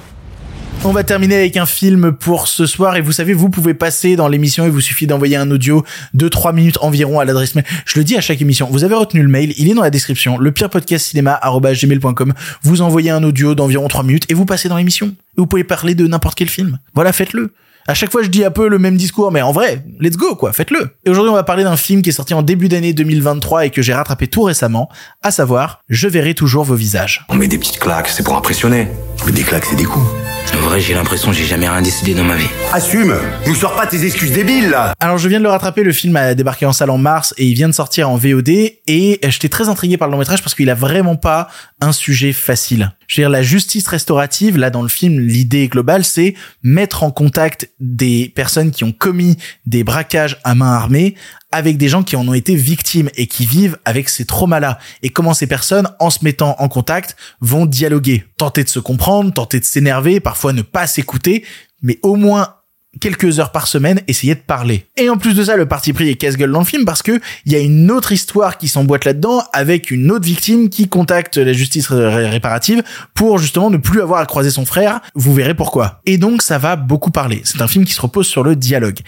On 0.87 0.92
va 0.92 1.03
terminer 1.03 1.37
avec 1.37 1.57
un 1.57 1.66
film 1.66 2.12
pour 2.12 2.47
ce 2.47 2.66
soir 2.66 2.97
et 2.97 3.01
vous 3.01 3.12
savez, 3.12 3.33
vous 3.33 3.49
pouvez 3.49 3.75
passer 3.75 4.16
dans 4.16 4.29
l'émission, 4.29 4.64
il 4.64 4.70
vous 4.70 4.83
suffit 4.83 5.07
d'envoyer 5.07 5.37
un 5.37 5.51
audio 5.51 5.85
de 6.12 6.29
3 6.29 6.53
minutes 6.53 6.79
environ 6.83 7.20
à 7.20 7.25
l'adresse 7.25 7.55
mail. 7.55 7.64
Je 7.85 7.99
le 7.99 8.05
dis 8.05 8.16
à 8.16 8.20
chaque 8.20 8.40
émission. 8.40 8.68
Vous 8.70 8.85
avez 8.85 8.94
retenu 8.94 9.23
le 9.23 9.29
mail, 9.29 9.55
il 9.57 9.70
est 9.70 9.75
dans 9.75 9.83
la 9.83 9.90
description. 9.90 10.38
Le 10.38 10.53
pire 10.53 10.70
podcast 10.70 11.07
cinéma@gmail.com. 11.07 12.35
Vous 12.62 12.83
envoyez 12.83 13.11
un 13.11 13.23
audio 13.23 13.55
d'environ 13.55 13.88
3 13.88 14.05
minutes 14.05 14.27
et 14.31 14.35
vous 14.35 14.44
passez 14.44 14.68
dans 14.68 14.77
l'émission. 14.77 15.07
Et 15.09 15.38
vous 15.38 15.47
pouvez 15.47 15.64
parler 15.64 15.94
de 15.94 16.07
n'importe 16.07 16.37
quel 16.37 16.49
film. 16.49 16.79
Voilà, 16.94 17.12
faites-le. 17.12 17.53
À 17.87 17.92
chaque 17.92 18.11
fois, 18.11 18.23
je 18.23 18.29
dis 18.29 18.42
un 18.42 18.51
peu 18.51 18.68
le 18.68 18.79
même 18.79 18.97
discours, 18.97 19.31
mais 19.31 19.42
en 19.42 19.53
vrai, 19.53 19.85
let's 20.01 20.16
go, 20.16 20.37
quoi, 20.37 20.55
faites-le. 20.55 20.97
Et 21.05 21.11
aujourd'hui, 21.11 21.31
on 21.31 21.35
va 21.35 21.42
parler 21.42 21.64
d'un 21.64 21.77
film 21.77 22.01
qui 22.01 22.09
est 22.09 22.14
sorti 22.14 22.33
en 22.33 22.40
début 22.40 22.70
d'année 22.70 22.94
2023 22.94 23.66
et 23.66 23.70
que 23.70 23.83
j'ai 23.83 23.92
rattrapé 23.92 24.27
tout 24.27 24.42
récemment, 24.42 24.88
à 25.23 25.31
savoir, 25.31 25.81
Je 25.90 26.09
verrai 26.09 26.33
toujours 26.33 26.64
vos 26.64 26.77
visages. 26.77 27.27
On 27.29 27.35
met 27.35 27.47
des 27.47 27.59
petites 27.59 27.79
claques, 27.79 28.09
c'est 28.09 28.23
pour 28.23 28.37
impressionner. 28.37 28.88
Mais 29.27 29.33
des 29.33 29.42
claques, 29.42 29.66
c'est 29.66 29.77
des 29.77 29.85
coups. 29.85 30.07
En 30.53 30.68
vrai, 30.68 30.81
j'ai 30.81 30.94
l'impression 30.94 31.31
que 31.31 31.37
j'ai 31.37 31.44
jamais 31.44 31.68
rien 31.68 31.83
décidé 31.83 32.14
dans 32.14 32.23
ma 32.23 32.37
vie. 32.37 32.47
Assume 32.73 33.14
Nous 33.47 33.55
sors 33.55 33.75
pas 33.75 33.87
tes 33.87 34.05
excuses 34.05 34.33
débiles, 34.33 34.70
là 34.70 34.94
Alors 35.01 35.18
je 35.18 35.29
viens 35.29 35.38
de 35.38 35.44
le 35.44 35.51
rattraper, 35.51 35.83
le 35.83 35.92
film 35.92 36.14
a 36.16 36.35
débarqué 36.35 36.64
en 36.64 36.73
salle 36.73 36.90
en 36.90 36.99
mars 36.99 37.35
et 37.38 37.47
il 37.47 37.55
vient 37.55 37.68
de 37.68 37.75
sortir 37.75 38.09
en 38.09 38.16
VOD 38.16 38.49
et 38.49 39.18
j'étais 39.23 39.49
très 39.49 39.68
intrigué 39.68 39.97
par 39.97 40.09
le 40.09 40.12
long 40.12 40.18
métrage 40.18 40.42
parce 40.42 40.55
qu'il 40.55 40.70
a 40.70 40.75
vraiment 40.75 41.16
pas 41.16 41.49
un 41.81 41.92
sujet 41.92 42.33
facile. 42.33 42.92
Je 43.09 43.20
veux 43.20 43.25
dire, 43.25 43.31
la 43.31 43.42
justice 43.42 43.87
restaurative, 43.88 44.57
là 44.57 44.70
dans 44.70 44.83
le 44.83 44.88
film, 44.88 45.18
l'idée 45.18 45.68
globale, 45.68 46.05
c'est 46.05 46.35
mettre 46.62 47.03
en 47.03 47.11
contact 47.11 47.68
des 47.80 48.32
personnes 48.34 48.70
qui 48.70 48.84
ont 48.84 48.92
commis 48.92 49.37
des 49.66 49.84
braquages 49.84 50.38
à 50.44 50.54
main 50.54 50.72
armée 50.72 51.14
avec 51.52 51.76
des 51.76 51.88
gens 51.88 52.02
qui 52.02 52.16
en 52.16 52.26
ont 52.26 52.34
été 52.34 52.56
victimes 52.56 53.10
et 53.16 53.26
qui 53.26 53.46
vivent 53.46 53.78
avec 53.84 54.08
ces 54.08 54.24
traumas-là. 54.24 54.78
Et 55.02 55.10
comment 55.10 55.34
ces 55.34 55.46
personnes, 55.46 55.88
en 56.00 56.10
se 56.10 56.24
mettant 56.24 56.56
en 56.58 56.68
contact, 56.68 57.16
vont 57.40 57.64
dialoguer, 57.66 58.24
tenter 58.37 58.64
de 58.64 58.68
se 58.68 58.80
comprendre, 58.80 59.32
tenter 59.32 59.60
de 59.60 59.64
s'énerver, 59.64 60.18
parfois 60.18 60.52
ne 60.52 60.62
pas 60.62 60.87
s'écouter, 60.87 61.44
mais 61.80 61.98
au 62.02 62.16
moins 62.16 62.56
quelques 63.00 63.40
heures 63.40 63.52
par 63.52 63.66
semaine, 63.66 64.00
essayer 64.09 64.35
de 64.35 64.40
parler. 64.40 64.87
Et 64.96 65.09
en 65.09 65.16
plus 65.16 65.35
de 65.35 65.44
ça, 65.44 65.57
le 65.57 65.66
parti 65.66 65.92
pris 65.92 66.09
est 66.09 66.14
casse-gueule 66.14 66.50
dans 66.52 66.61
le 66.61 66.64
film 66.64 66.85
parce 66.85 67.02
que 67.02 67.20
il 67.46 67.52
y 67.52 67.57
a 67.57 67.59
une 67.59 67.90
autre 67.90 68.12
histoire 68.12 68.59
qui 68.59 68.68
s'emboîte 68.68 69.04
là-dedans 69.04 69.42
avec 69.52 69.90
une 69.90 70.11
autre 70.11 70.24
victime 70.26 70.68
qui 70.68 70.88
contacte 70.88 71.37
la 71.37 71.52
justice 71.52 71.88
ré- 71.88 72.28
réparative 72.28 72.83
pour 73.14 73.38
justement 73.38 73.70
ne 73.70 73.76
plus 73.76 74.00
avoir 74.00 74.20
à 74.20 74.26
croiser 74.26 74.50
son 74.50 74.64
frère. 74.66 75.00
Vous 75.14 75.35
verrez 75.35 75.54
pourquoi. 75.54 76.00
Et 76.07 76.18
donc, 76.18 76.42
ça 76.42 76.59
va 76.59 76.76
beaucoup 76.76 77.11
parler. 77.11 77.40
C'est 77.44 77.61
un 77.61 77.68
film 77.68 77.85
qui 77.85 77.92
se 77.92 78.00
repose 78.00 78.26
sur 78.26 78.42
le 78.42 78.57
dialogue. 78.57 78.98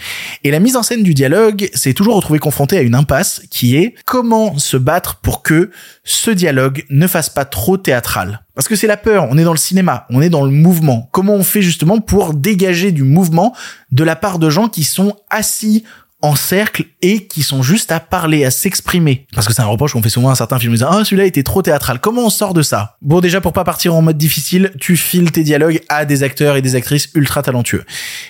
Et 0.45 0.51
la 0.51 0.61
mise 0.61 0.77
en 0.77 0.83
scène 0.83 1.03
du 1.03 1.15
dialogue 1.15 1.69
s'est 1.75 1.95
toujours 1.95 2.17
retrouvée 2.17 2.39
confrontée 2.39 2.79
à 2.79 2.83
une 2.83 2.95
impasse 2.95 3.43
qui 3.51 3.77
est 3.77 3.95
comment 4.05 4.59
se 4.59 4.77
battre 4.77 5.17
pour 5.17 5.43
que 5.43 5.71
ce 6.05 6.31
dialogue 6.31 6.85
ne 6.91 7.07
fasse 7.07 7.31
pas 7.31 7.45
trop 7.45 7.77
théâtral. 7.77 8.43
Parce 8.57 8.69
que 8.69 8.75
c'est 8.75 8.87
la 8.87 8.97
peur, 8.97 9.29
on 9.31 9.37
est 9.37 9.45
dans 9.45 9.53
le 9.53 9.59
cinéma, 9.59 10.07
on 10.09 10.23
est 10.23 10.31
dans 10.31 10.43
le 10.43 10.51
mouvement. 10.51 11.11
Comment 11.13 11.35
on 11.35 11.45
fait 11.45 11.61
justement 11.61 12.01
pour 12.01 12.33
dégager 12.33 12.91
du 12.91 13.03
mouvement 13.03 13.55
de 13.93 14.03
la 14.03 14.17
part 14.17 14.39
de 14.39 14.49
gens 14.49 14.69
qui 14.69 14.83
sont 14.83 15.15
assis 15.29 15.85
en 16.23 16.35
cercle 16.35 16.87
et 17.03 17.27
qui 17.27 17.43
sont 17.43 17.63
juste 17.63 17.93
à 17.93 18.01
parler, 18.01 18.47
à 18.47 18.51
s'exprimer? 18.51 19.27
Parce 19.35 19.47
que 19.47 19.53
c'est 19.53 19.61
un 19.61 19.67
reproche 19.67 19.93
qu'on 19.93 20.01
fait 20.01 20.09
souvent 20.09 20.31
à 20.31 20.35
certains 20.35 20.59
films, 20.59 20.75
ah, 20.89 21.05
celui-là 21.05 21.27
était 21.27 21.43
trop 21.43 21.61
théâtral. 21.61 22.01
Comment 22.01 22.25
on 22.25 22.31
sort 22.31 22.55
de 22.55 22.63
ça? 22.63 22.97
Bon, 23.03 23.21
déjà, 23.21 23.43
pour 23.43 23.53
pas 23.53 23.63
partir 23.63 23.95
en 23.95 24.01
mode 24.01 24.17
difficile, 24.17 24.73
tu 24.81 24.97
files 24.97 25.31
tes 25.31 25.43
dialogues 25.43 25.83
à 25.91 26.07
des 26.07 26.23
acteurs 26.23 26.57
et 26.57 26.63
des 26.63 26.77
actrices 26.77 27.11
ultra 27.15 27.43
talentueux. 27.43 27.85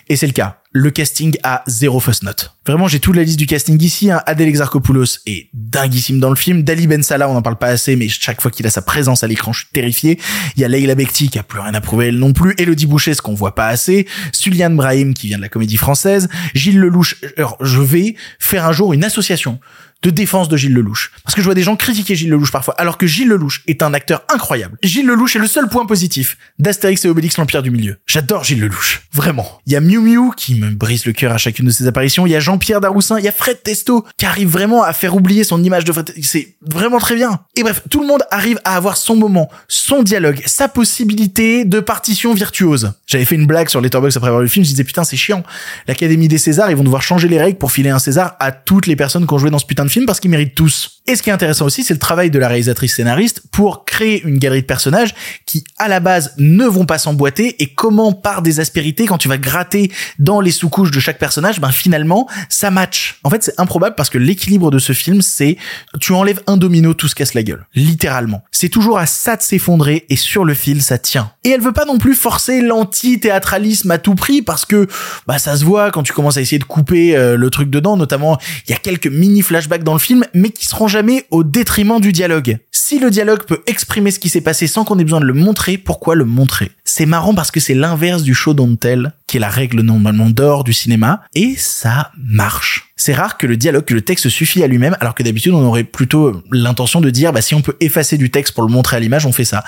Et 0.09 0.17
c'est 0.17 0.27
le 0.27 0.33
cas. 0.33 0.59
Le 0.77 0.91
casting 0.91 1.37
a 1.43 1.63
zéro 1.67 2.01
fausse 2.01 2.23
note. 2.23 2.53
Vraiment, 2.67 2.87
j'ai 2.87 3.01
toute 3.01 3.17
la 3.17 3.23
liste 3.23 3.39
du 3.39 3.47
casting 3.47 3.81
ici. 3.83 4.11
Hein. 4.11 4.21
Adèle 4.27 4.49
Exarchopoulos 4.49 5.21
est 5.27 5.49
dinguissime 5.55 6.21
dans 6.21 6.29
le 6.29 6.37
film. 6.37 6.63
Dali 6.63 6.87
Ben 6.87 7.03
Salah, 7.03 7.31
on 7.31 7.35
n'en 7.35 7.43
parle 7.43 7.57
pas 7.57 7.69
assez, 7.69 7.97
mais 7.97 8.09
chaque 8.09 8.43
fois 8.43 8.51
qu'il 8.51 8.67
a 8.67 8.71
sa 8.71 8.83
présence 8.83 9.25
à 9.25 9.27
l'écran, 9.27 9.53
je 9.53 9.61
suis 9.61 9.69
terrifié. 9.73 10.19
Il 10.57 10.63
y 10.63 10.65
a 10.65 10.69
Leila 10.69 10.95
Bekti 10.95 11.31
qui 11.31 11.39
a 11.39 11.43
plus 11.43 11.61
rien 11.61 11.73
à 11.73 11.81
prouver 11.81 12.09
elle 12.09 12.19
non 12.19 12.33
plus. 12.33 12.55
Elodie 12.59 12.87
Boucher, 12.87 13.15
ce 13.15 13.23
qu'on 13.23 13.35
voit 13.35 13.55
pas 13.55 13.69
assez. 13.69 14.07
Suliane 14.33 14.77
Brahim 14.77 15.15
qui 15.15 15.29
vient 15.29 15.39
de 15.39 15.43
la 15.43 15.49
comédie 15.49 15.79
française. 15.79 16.29
Gilles 16.55 16.79
Lelouch. 16.79 17.17
Alors, 17.39 17.57
je 17.61 17.81
vais 17.81 18.15
faire 18.39 18.67
un 18.67 18.73
jour 18.73 18.93
une 18.93 19.05
association 19.05 19.59
de 20.07 20.11
défense 20.11 20.49
de 20.49 20.57
Gilles 20.57 20.73
Lelouch. 20.73 21.11
Parce 21.25 21.35
que 21.35 21.41
je 21.41 21.47
vois 21.47 21.57
des 21.57 21.65
gens 21.65 21.75
critiquer 21.75 22.15
Gilles 22.15 22.31
Lelouch 22.31 22.53
parfois, 22.53 22.75
alors 22.79 22.97
que 22.97 23.09
Gilles 23.09 23.27
Lelouch 23.27 23.63
est 23.67 23.83
un 23.83 23.93
acteur 23.93 24.23
incroyable. 24.33 24.79
Gilles 24.85 25.07
Lelouch 25.07 25.35
est 25.35 25.41
le 25.41 25.49
seul 25.49 25.69
point 25.69 25.85
positif 25.85 26.39
d'Astérix 26.61 27.05
et 27.05 27.09
Obélix 27.09 27.37
l'Empire 27.39 27.61
du 27.61 27.73
Milieu. 27.73 27.97
J'adore 28.07 28.45
Gilles 28.45 28.61
Lelouch. 28.61 29.03
Vraiment. 29.13 29.61
Il 29.67 29.73
y 29.73 29.77
a 29.77 29.81
Miu 29.81 29.99
Miu 29.99 30.31
qui 30.37 30.55
me 30.55 30.71
brise 30.71 31.07
le 31.07 31.13
cœur 31.13 31.33
à 31.33 31.39
chacune 31.39 31.67
de 31.67 31.73
ses 31.73 31.89
apparitions. 31.89 32.25
Il 32.25 32.31
y 32.31 32.37
a 32.37 32.41
Jean-Pierre 32.41 32.81
Daroussin. 32.81 33.19
Il 33.19 33.25
y 33.25 33.29
a 33.29 33.33
Fred 33.33 33.65
Testo 33.65 34.07
qui 34.17 34.27
arrive 34.27 34.49
vraiment 34.49 34.85
à 34.85 34.93
faire 34.93 35.17
oublier 35.17 35.43
son 35.43 35.61
image 35.65 35.85
de 35.85 35.91
Fred 35.91 36.13
C'est 36.23 36.55
vraiment 36.61 36.99
très 36.99 37.17
bien. 37.17 37.41
Et 37.57 37.65
bref, 37.65 37.83
tout 37.91 38.01
le 38.01 38.07
monde 38.07 38.23
arrive 38.31 38.61
à 38.65 38.77
avoir 38.77 38.97
son 38.97 39.17
moment, 39.17 39.51
son 39.67 40.05
dialogue, 40.05 40.41
sa 40.47 40.69
possibilité 40.69 41.65
de 41.65 41.81
partition 41.81 42.33
virtuose. 42.33 42.93
J'avais 43.09 43.25
fait 43.25 43.35
une 43.35 43.47
blague 43.47 43.71
sur 43.71 43.81
Letterboxd 43.81 44.19
après 44.19 44.29
avoir 44.29 44.43
vu 44.43 44.47
le 44.47 44.51
film. 44.51 44.65
Je 44.65 44.71
disais 44.71 44.85
putain, 44.85 45.03
c'est 45.03 45.17
chiant. 45.17 45.43
L'Académie 45.89 46.29
des 46.29 46.39
Césars, 46.39 46.71
ils 46.71 46.77
vont 46.77 46.85
devoir 46.85 47.03
changer 47.03 47.27
les 47.27 47.41
règles 47.41 47.59
pour 47.59 47.73
filer 47.73 47.91
un 47.91 47.99
César 47.99 48.37
à 48.39 48.53
toutes 48.53 48.87
les 48.87 48.95
personnes 48.95 49.27
qui 49.27 49.35
ont 49.35 49.39
joué 49.39 49.51
dans 49.51 49.59
ce 49.59 49.67
putain 49.67 49.85
de 49.85 49.91
film 49.91 49.96
parce 50.05 50.21
qu'ils 50.21 50.31
méritent 50.31 50.55
tous. 50.55 50.97
Et 51.09 51.15
ce 51.15 51.23
qui 51.23 51.31
est 51.31 51.33
intéressant 51.33 51.67
aussi, 51.67 51.85
c'est 51.85 51.95
le 51.95 52.01
travail 52.01 52.31
de 52.31 52.39
la 52.39 52.49
réalisatrice 52.49 52.97
scénariste 52.97 53.43
pour 53.53 53.85
créer 53.85 54.23
une 54.25 54.39
galerie 54.39 54.63
de 54.63 54.67
personnages 54.67 55.15
qui, 55.47 55.63
à 55.79 55.87
la 55.87 56.01
base, 56.01 56.35
ne 56.37 56.65
vont 56.65 56.85
pas 56.85 56.99
s'emboîter 56.99 57.63
et 57.63 57.69
comment, 57.69 58.13
par 58.13 58.43
des 58.43 58.59
aspérités, 58.59 59.07
quand 59.07 59.17
tu 59.17 59.29
vas 59.29 59.39
gratter 59.39 59.93
dans 60.19 60.41
les 60.41 60.51
sous-couches 60.51 60.91
de 60.91 60.99
chaque 60.99 61.19
personnage, 61.19 61.61
ben 61.61 61.71
finalement, 61.71 62.29
ça 62.49 62.73
match. 62.73 63.21
En 63.23 63.31
fait, 63.31 63.45
c'est 63.45 63.59
improbable 63.61 63.95
parce 63.95 64.11
que 64.11 64.19
l'équilibre 64.19 64.73
de 64.73 64.81
ce 64.81 64.93
film, 64.93 65.23
c'est 65.23 65.57
tu 66.01 66.13
enlèves 66.13 66.41
un 66.49 66.57
domino, 66.57 66.93
tout 66.93 67.07
se 67.07 67.15
casse 67.15 67.35
la 67.35 67.45
gueule. 67.45 67.67
Littéralement. 67.77 68.43
C'est 68.51 68.69
toujours 68.69 68.99
à 68.99 69.07
ça 69.07 69.37
de 69.37 69.43
s'effondrer 69.43 70.07
et 70.11 70.17
sur 70.17 70.45
le 70.45 70.55
fil, 70.55 70.83
ça 70.83 70.99
tient. 70.99 71.31
Et 71.45 71.51
elle 71.51 71.61
veut 71.61 71.73
pas 71.73 71.85
non 71.85 71.99
plus 71.99 72.17
forcer 72.17 72.63
l'anti-théâtralisme 72.63 73.93
à 73.93 73.99
tout 73.99 74.17
prix 74.17 74.43
parce 74.43 74.65
que, 74.65 74.89
bah, 75.29 75.39
ça 75.39 75.57
se 75.57 75.65
voit 75.65 75.93
quand 75.93 76.03
tu 76.03 76.13
commences 76.13 76.37
à 76.37 76.41
essayer 76.41 76.59
de 76.59 76.65
couper 76.65 77.17
euh, 77.17 77.37
le 77.37 77.51
truc 77.51 77.71
dedans, 77.71 77.97
notamment, 77.97 78.39
il 78.67 78.73
y 78.73 78.75
a 78.75 78.79
quelques 78.79 79.07
mini 79.07 79.43
flashbacks 79.43 79.76
dans 79.85 79.93
le 79.93 79.99
film, 79.99 80.25
mais 80.35 80.51
qui 80.51 80.67
seront 80.67 80.89
jamais 80.89 81.27
au 81.31 81.45
détriment 81.45 82.01
du 82.01 82.13
dialogue. 82.13 82.59
Si 82.73 82.99
le 82.99 83.11
dialogue 83.11 83.45
peut 83.45 83.63
exprimer 83.67 84.11
ce 84.11 84.19
qui 84.19 84.29
s'est 84.29 84.41
passé 84.41 84.67
sans 84.67 84.85
qu'on 84.85 84.99
ait 84.99 85.05
besoin 85.05 85.21
de 85.21 85.27
le 85.27 85.33
montrer, 85.33 85.79
pourquoi 85.79 86.15
le 86.15 86.25
montrer? 86.25 86.71
C'est 86.85 87.07
marrant 87.07 87.35
parce 87.35 87.51
que 87.51 87.61
c'est 87.61 87.75
l'inverse 87.75 88.23
du 88.23 88.35
show 88.35 88.55
don't 88.55 88.77
tell, 88.77 89.13
qui 89.27 89.39
est 89.39 89.41
la 89.41 89.49
règle 89.49 89.81
normalement 89.81 90.31
d'or 90.31 90.65
du 90.65 90.73
cinéma, 90.73 91.23
et 91.35 91.55
ça 91.57 92.13
marche. 92.17 92.93
C'est 92.97 93.13
rare 93.13 93.37
que 93.37 93.47
le 93.47 93.57
dialogue, 93.57 93.85
que 93.85 93.95
le 93.95 94.01
texte 94.01 94.29
suffit 94.29 94.63
à 94.63 94.67
lui-même, 94.67 94.97
alors 95.01 95.15
que 95.15 95.23
d'habitude 95.23 95.53
on 95.53 95.65
aurait 95.65 95.85
plutôt 95.85 96.43
l'intention 96.51 97.01
de 97.01 97.11
dire, 97.11 97.33
bah 97.33 97.43
si 97.43 97.55
on 97.55 97.61
peut 97.61 97.77
effacer 97.81 98.17
du 98.17 98.31
texte 98.31 98.55
pour 98.55 98.63
le 98.63 98.73
montrer 98.73 98.97
à 98.97 99.01
l'image, 99.01 99.27
on 99.27 99.33
fait 99.33 99.45
ça 99.45 99.65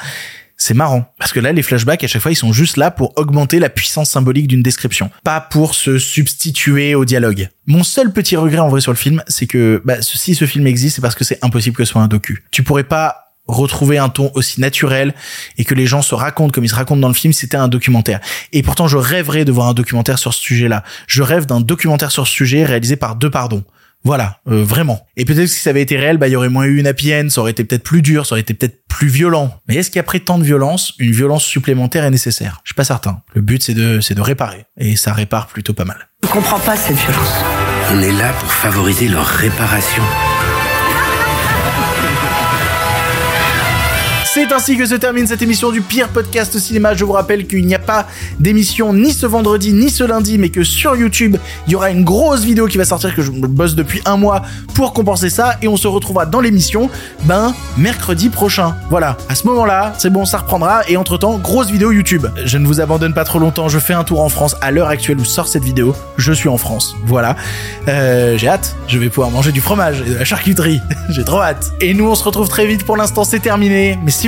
c'est 0.59 0.75
marrant. 0.75 1.11
Parce 1.18 1.33
que 1.33 1.38
là, 1.38 1.53
les 1.53 1.62
flashbacks, 1.62 2.03
à 2.03 2.09
chaque 2.09 2.21
fois, 2.21 2.33
ils 2.33 2.37
sont 2.37 2.53
juste 2.53 2.77
là 2.77 2.90
pour 2.90 3.16
augmenter 3.16 3.61
la 3.61 3.71
puissance 3.71 4.11
symbolique 4.11 4.49
d'une 4.49 4.62
description. 4.62 5.09
Pas 5.23 5.40
pour 5.40 5.75
se 5.75 5.99
substituer 5.99 6.97
au 6.97 7.05
dialogue. 7.05 7.49
Mon 7.66 7.85
seul 7.85 8.12
petit 8.12 8.37
regret 8.37 8.59
en 8.59 8.68
vrai 8.68 8.81
sur 8.81 8.92
le 8.92 8.97
film, 8.97 9.23
c'est 9.29 9.47
que 9.47 9.81
bah, 9.85 10.03
si 10.03 10.35
ce 10.35 10.47
film 10.47 10.66
existe, 10.66 10.97
c'est 10.97 11.03
parce 11.03 11.14
que 11.14 11.25
c'est 11.25 11.38
impossible 11.44 11.77
que 11.77 11.85
ce 11.85 11.92
soit 11.92 12.03
un 12.03 12.09
docu. 12.09 12.44
Tu 12.51 12.64
pourrais 12.64 12.85
pas 12.85 13.29
retrouver 13.47 13.99
un 13.99 14.11
ton 14.11 14.31
aussi 14.35 14.61
naturel 14.61 15.14
et 15.57 15.64
que 15.64 15.75
les 15.75 15.87
gens 15.87 16.03
se 16.03 16.14
racontent 16.14 16.53
comme 16.53 16.64
ils 16.64 16.68
se 16.68 16.75
racontent 16.75 17.01
dans 17.01 17.09
le 17.09 17.14
film, 17.14 17.33
c'était 17.33 17.57
un 17.57 17.68
documentaire. 17.68 18.21
Et 18.53 18.62
pourtant, 18.62 18.88
je 18.88 18.99
rêverais 18.99 19.44
de 19.44 19.53
voir 19.53 19.68
un 19.68 19.75
documentaire 19.75 20.18
sur 20.18 20.35
ce 20.35 20.40
sujet-là. 20.40 20.85
Je 21.07 21.23
rêve 21.23 21.47
d'un 21.47 21.61
documentaire 21.61 22.11
sur 22.11 22.27
ce 22.27 22.33
sujet 22.33 22.64
réalisé 22.64 22.97
par 22.97 23.16
deux 23.16 23.31
pardons. 23.31 23.64
Voilà, 24.09 24.40
euh, 24.49 24.64
vraiment. 24.64 25.07
Et 25.18 25.27
peut-être 25.27 25.42
que 25.42 25.47
si 25.49 25.61
ça 25.61 25.68
avait 25.68 25.83
été 25.83 25.99
réel, 25.99 26.16
bah 26.16 26.29
il 26.29 26.31
y 26.31 26.37
aurait 26.37 26.49
moins 26.49 26.64
eu 26.64 26.79
une 26.79 26.87
happy 26.87 27.14
end, 27.14 27.29
ça 27.29 27.42
aurait 27.42 27.51
été 27.51 27.62
peut-être 27.62 27.83
plus 27.83 28.01
dur, 28.01 28.25
ça 28.25 28.33
aurait 28.33 28.40
été 28.40 28.55
peut-être 28.55 28.81
plus 28.88 29.09
violent. 29.09 29.61
Mais 29.68 29.75
est-ce 29.75 29.90
qu'après 29.90 30.21
tant 30.21 30.38
de 30.38 30.44
violence, 30.44 30.94
une 30.99 31.12
violence 31.12 31.44
supplémentaire 31.44 32.05
est 32.05 32.11
nécessaire? 32.11 32.62
Je 32.64 32.71
suis 32.71 32.75
pas 32.75 32.85
certain. 32.85 33.21
Le 33.35 33.42
but 33.42 33.62
c'est 33.62 33.75
de 33.75 34.01
c'est 34.01 34.14
de 34.14 34.23
réparer 34.23 34.64
et 34.79 34.97
ça 34.97 35.12
répare 35.12 35.47
plutôt 35.47 35.75
pas 35.75 35.85
mal. 35.85 36.09
Je 36.23 36.29
comprends 36.31 36.59
pas 36.59 36.75
cette 36.75 36.97
violence. 36.97 37.35
On 37.92 38.01
est 38.01 38.12
là 38.12 38.33
pour 38.33 38.51
favoriser 38.51 39.09
leur 39.09 39.27
réparation. 39.27 40.03
C'est 44.38 44.53
ainsi 44.53 44.77
que 44.77 44.87
se 44.87 44.94
termine 44.94 45.27
cette 45.27 45.42
émission 45.42 45.72
du 45.72 45.81
pire 45.81 46.11
podcast 46.11 46.57
cinéma. 46.61 46.94
Je 46.94 47.05
vous 47.05 47.11
rappelle 47.11 47.48
qu'il 47.48 47.66
n'y 47.66 47.74
a 47.74 47.81
pas 47.81 48.07
d'émission 48.38 48.94
ni 48.94 49.12
ce 49.12 49.27
vendredi 49.27 49.72
ni 49.72 49.90
ce 49.90 50.05
lundi, 50.05 50.38
mais 50.38 50.48
que 50.51 50.62
sur 50.62 50.94
YouTube, 50.94 51.37
il 51.66 51.72
y 51.72 51.74
aura 51.74 51.90
une 51.90 52.05
grosse 52.05 52.44
vidéo 52.44 52.68
qui 52.68 52.79
va 52.79 52.85
sortir 52.85 53.16
que 53.16 53.20
je 53.20 53.33
bosse 53.33 53.74
depuis 53.74 54.01
un 54.05 54.16
mois 54.16 54.42
pour 54.74 54.92
compenser 54.92 55.29
ça 55.29 55.57
et 55.61 55.66
on 55.66 55.77
se 55.77 55.88
retrouvera 55.88 56.24
dans 56.24 56.40
l'émission, 56.40 56.88
ben, 57.24 57.53
mercredi 57.77 58.29
prochain. 58.29 58.77
Voilà. 58.90 59.16
À 59.29 59.35
ce 59.35 59.44
moment-là, 59.48 59.92
c'est 59.98 60.09
bon, 60.09 60.24
ça 60.24 60.38
reprendra 60.38 60.83
et 60.88 60.96
entre 60.96 61.18
temps, 61.18 61.37
grosse 61.38 61.68
vidéo 61.68 61.90
YouTube. 61.90 62.29
Je 62.44 62.59
ne 62.59 62.66
vous 62.66 62.81
abandonne 62.81 63.14
pas 63.14 63.24
trop 63.24 63.40
longtemps. 63.40 63.68
Je 63.68 63.81
fais 63.81 63.94
un 63.94 64.05
tour 64.05 64.20
en 64.20 64.29
France 64.29 64.55
à 64.61 64.70
l'heure 64.70 64.88
actuelle 64.88 65.18
où 65.18 65.24
sort 65.24 65.48
cette 65.48 65.64
vidéo. 65.64 65.96
Je 66.16 66.33
suis 66.33 66.48
en 66.48 66.59
France. 66.59 66.94
Voilà. 67.07 67.35
Euh, 67.88 68.38
j'ai 68.38 68.46
hâte. 68.46 68.77
Je 68.87 69.01
vais 69.01 69.09
pouvoir 69.09 69.33
manger 69.33 69.51
du 69.51 69.61
fromage 69.61 70.01
et 70.07 70.11
de 70.11 70.14
la 70.14 70.24
charcuterie. 70.24 70.81
j'ai 71.11 71.24
trop 71.24 71.40
hâte. 71.42 71.72
Et 71.81 71.92
nous, 71.92 72.09
on 72.09 72.14
se 72.14 72.22
retrouve 72.22 72.48
très 72.48 72.66
vite. 72.66 72.85
Pour 72.85 72.96
l'instant, 72.96 73.24
c'est 73.24 73.40
terminé. 73.40 73.98
Mais 74.05 74.12
si 74.12 74.28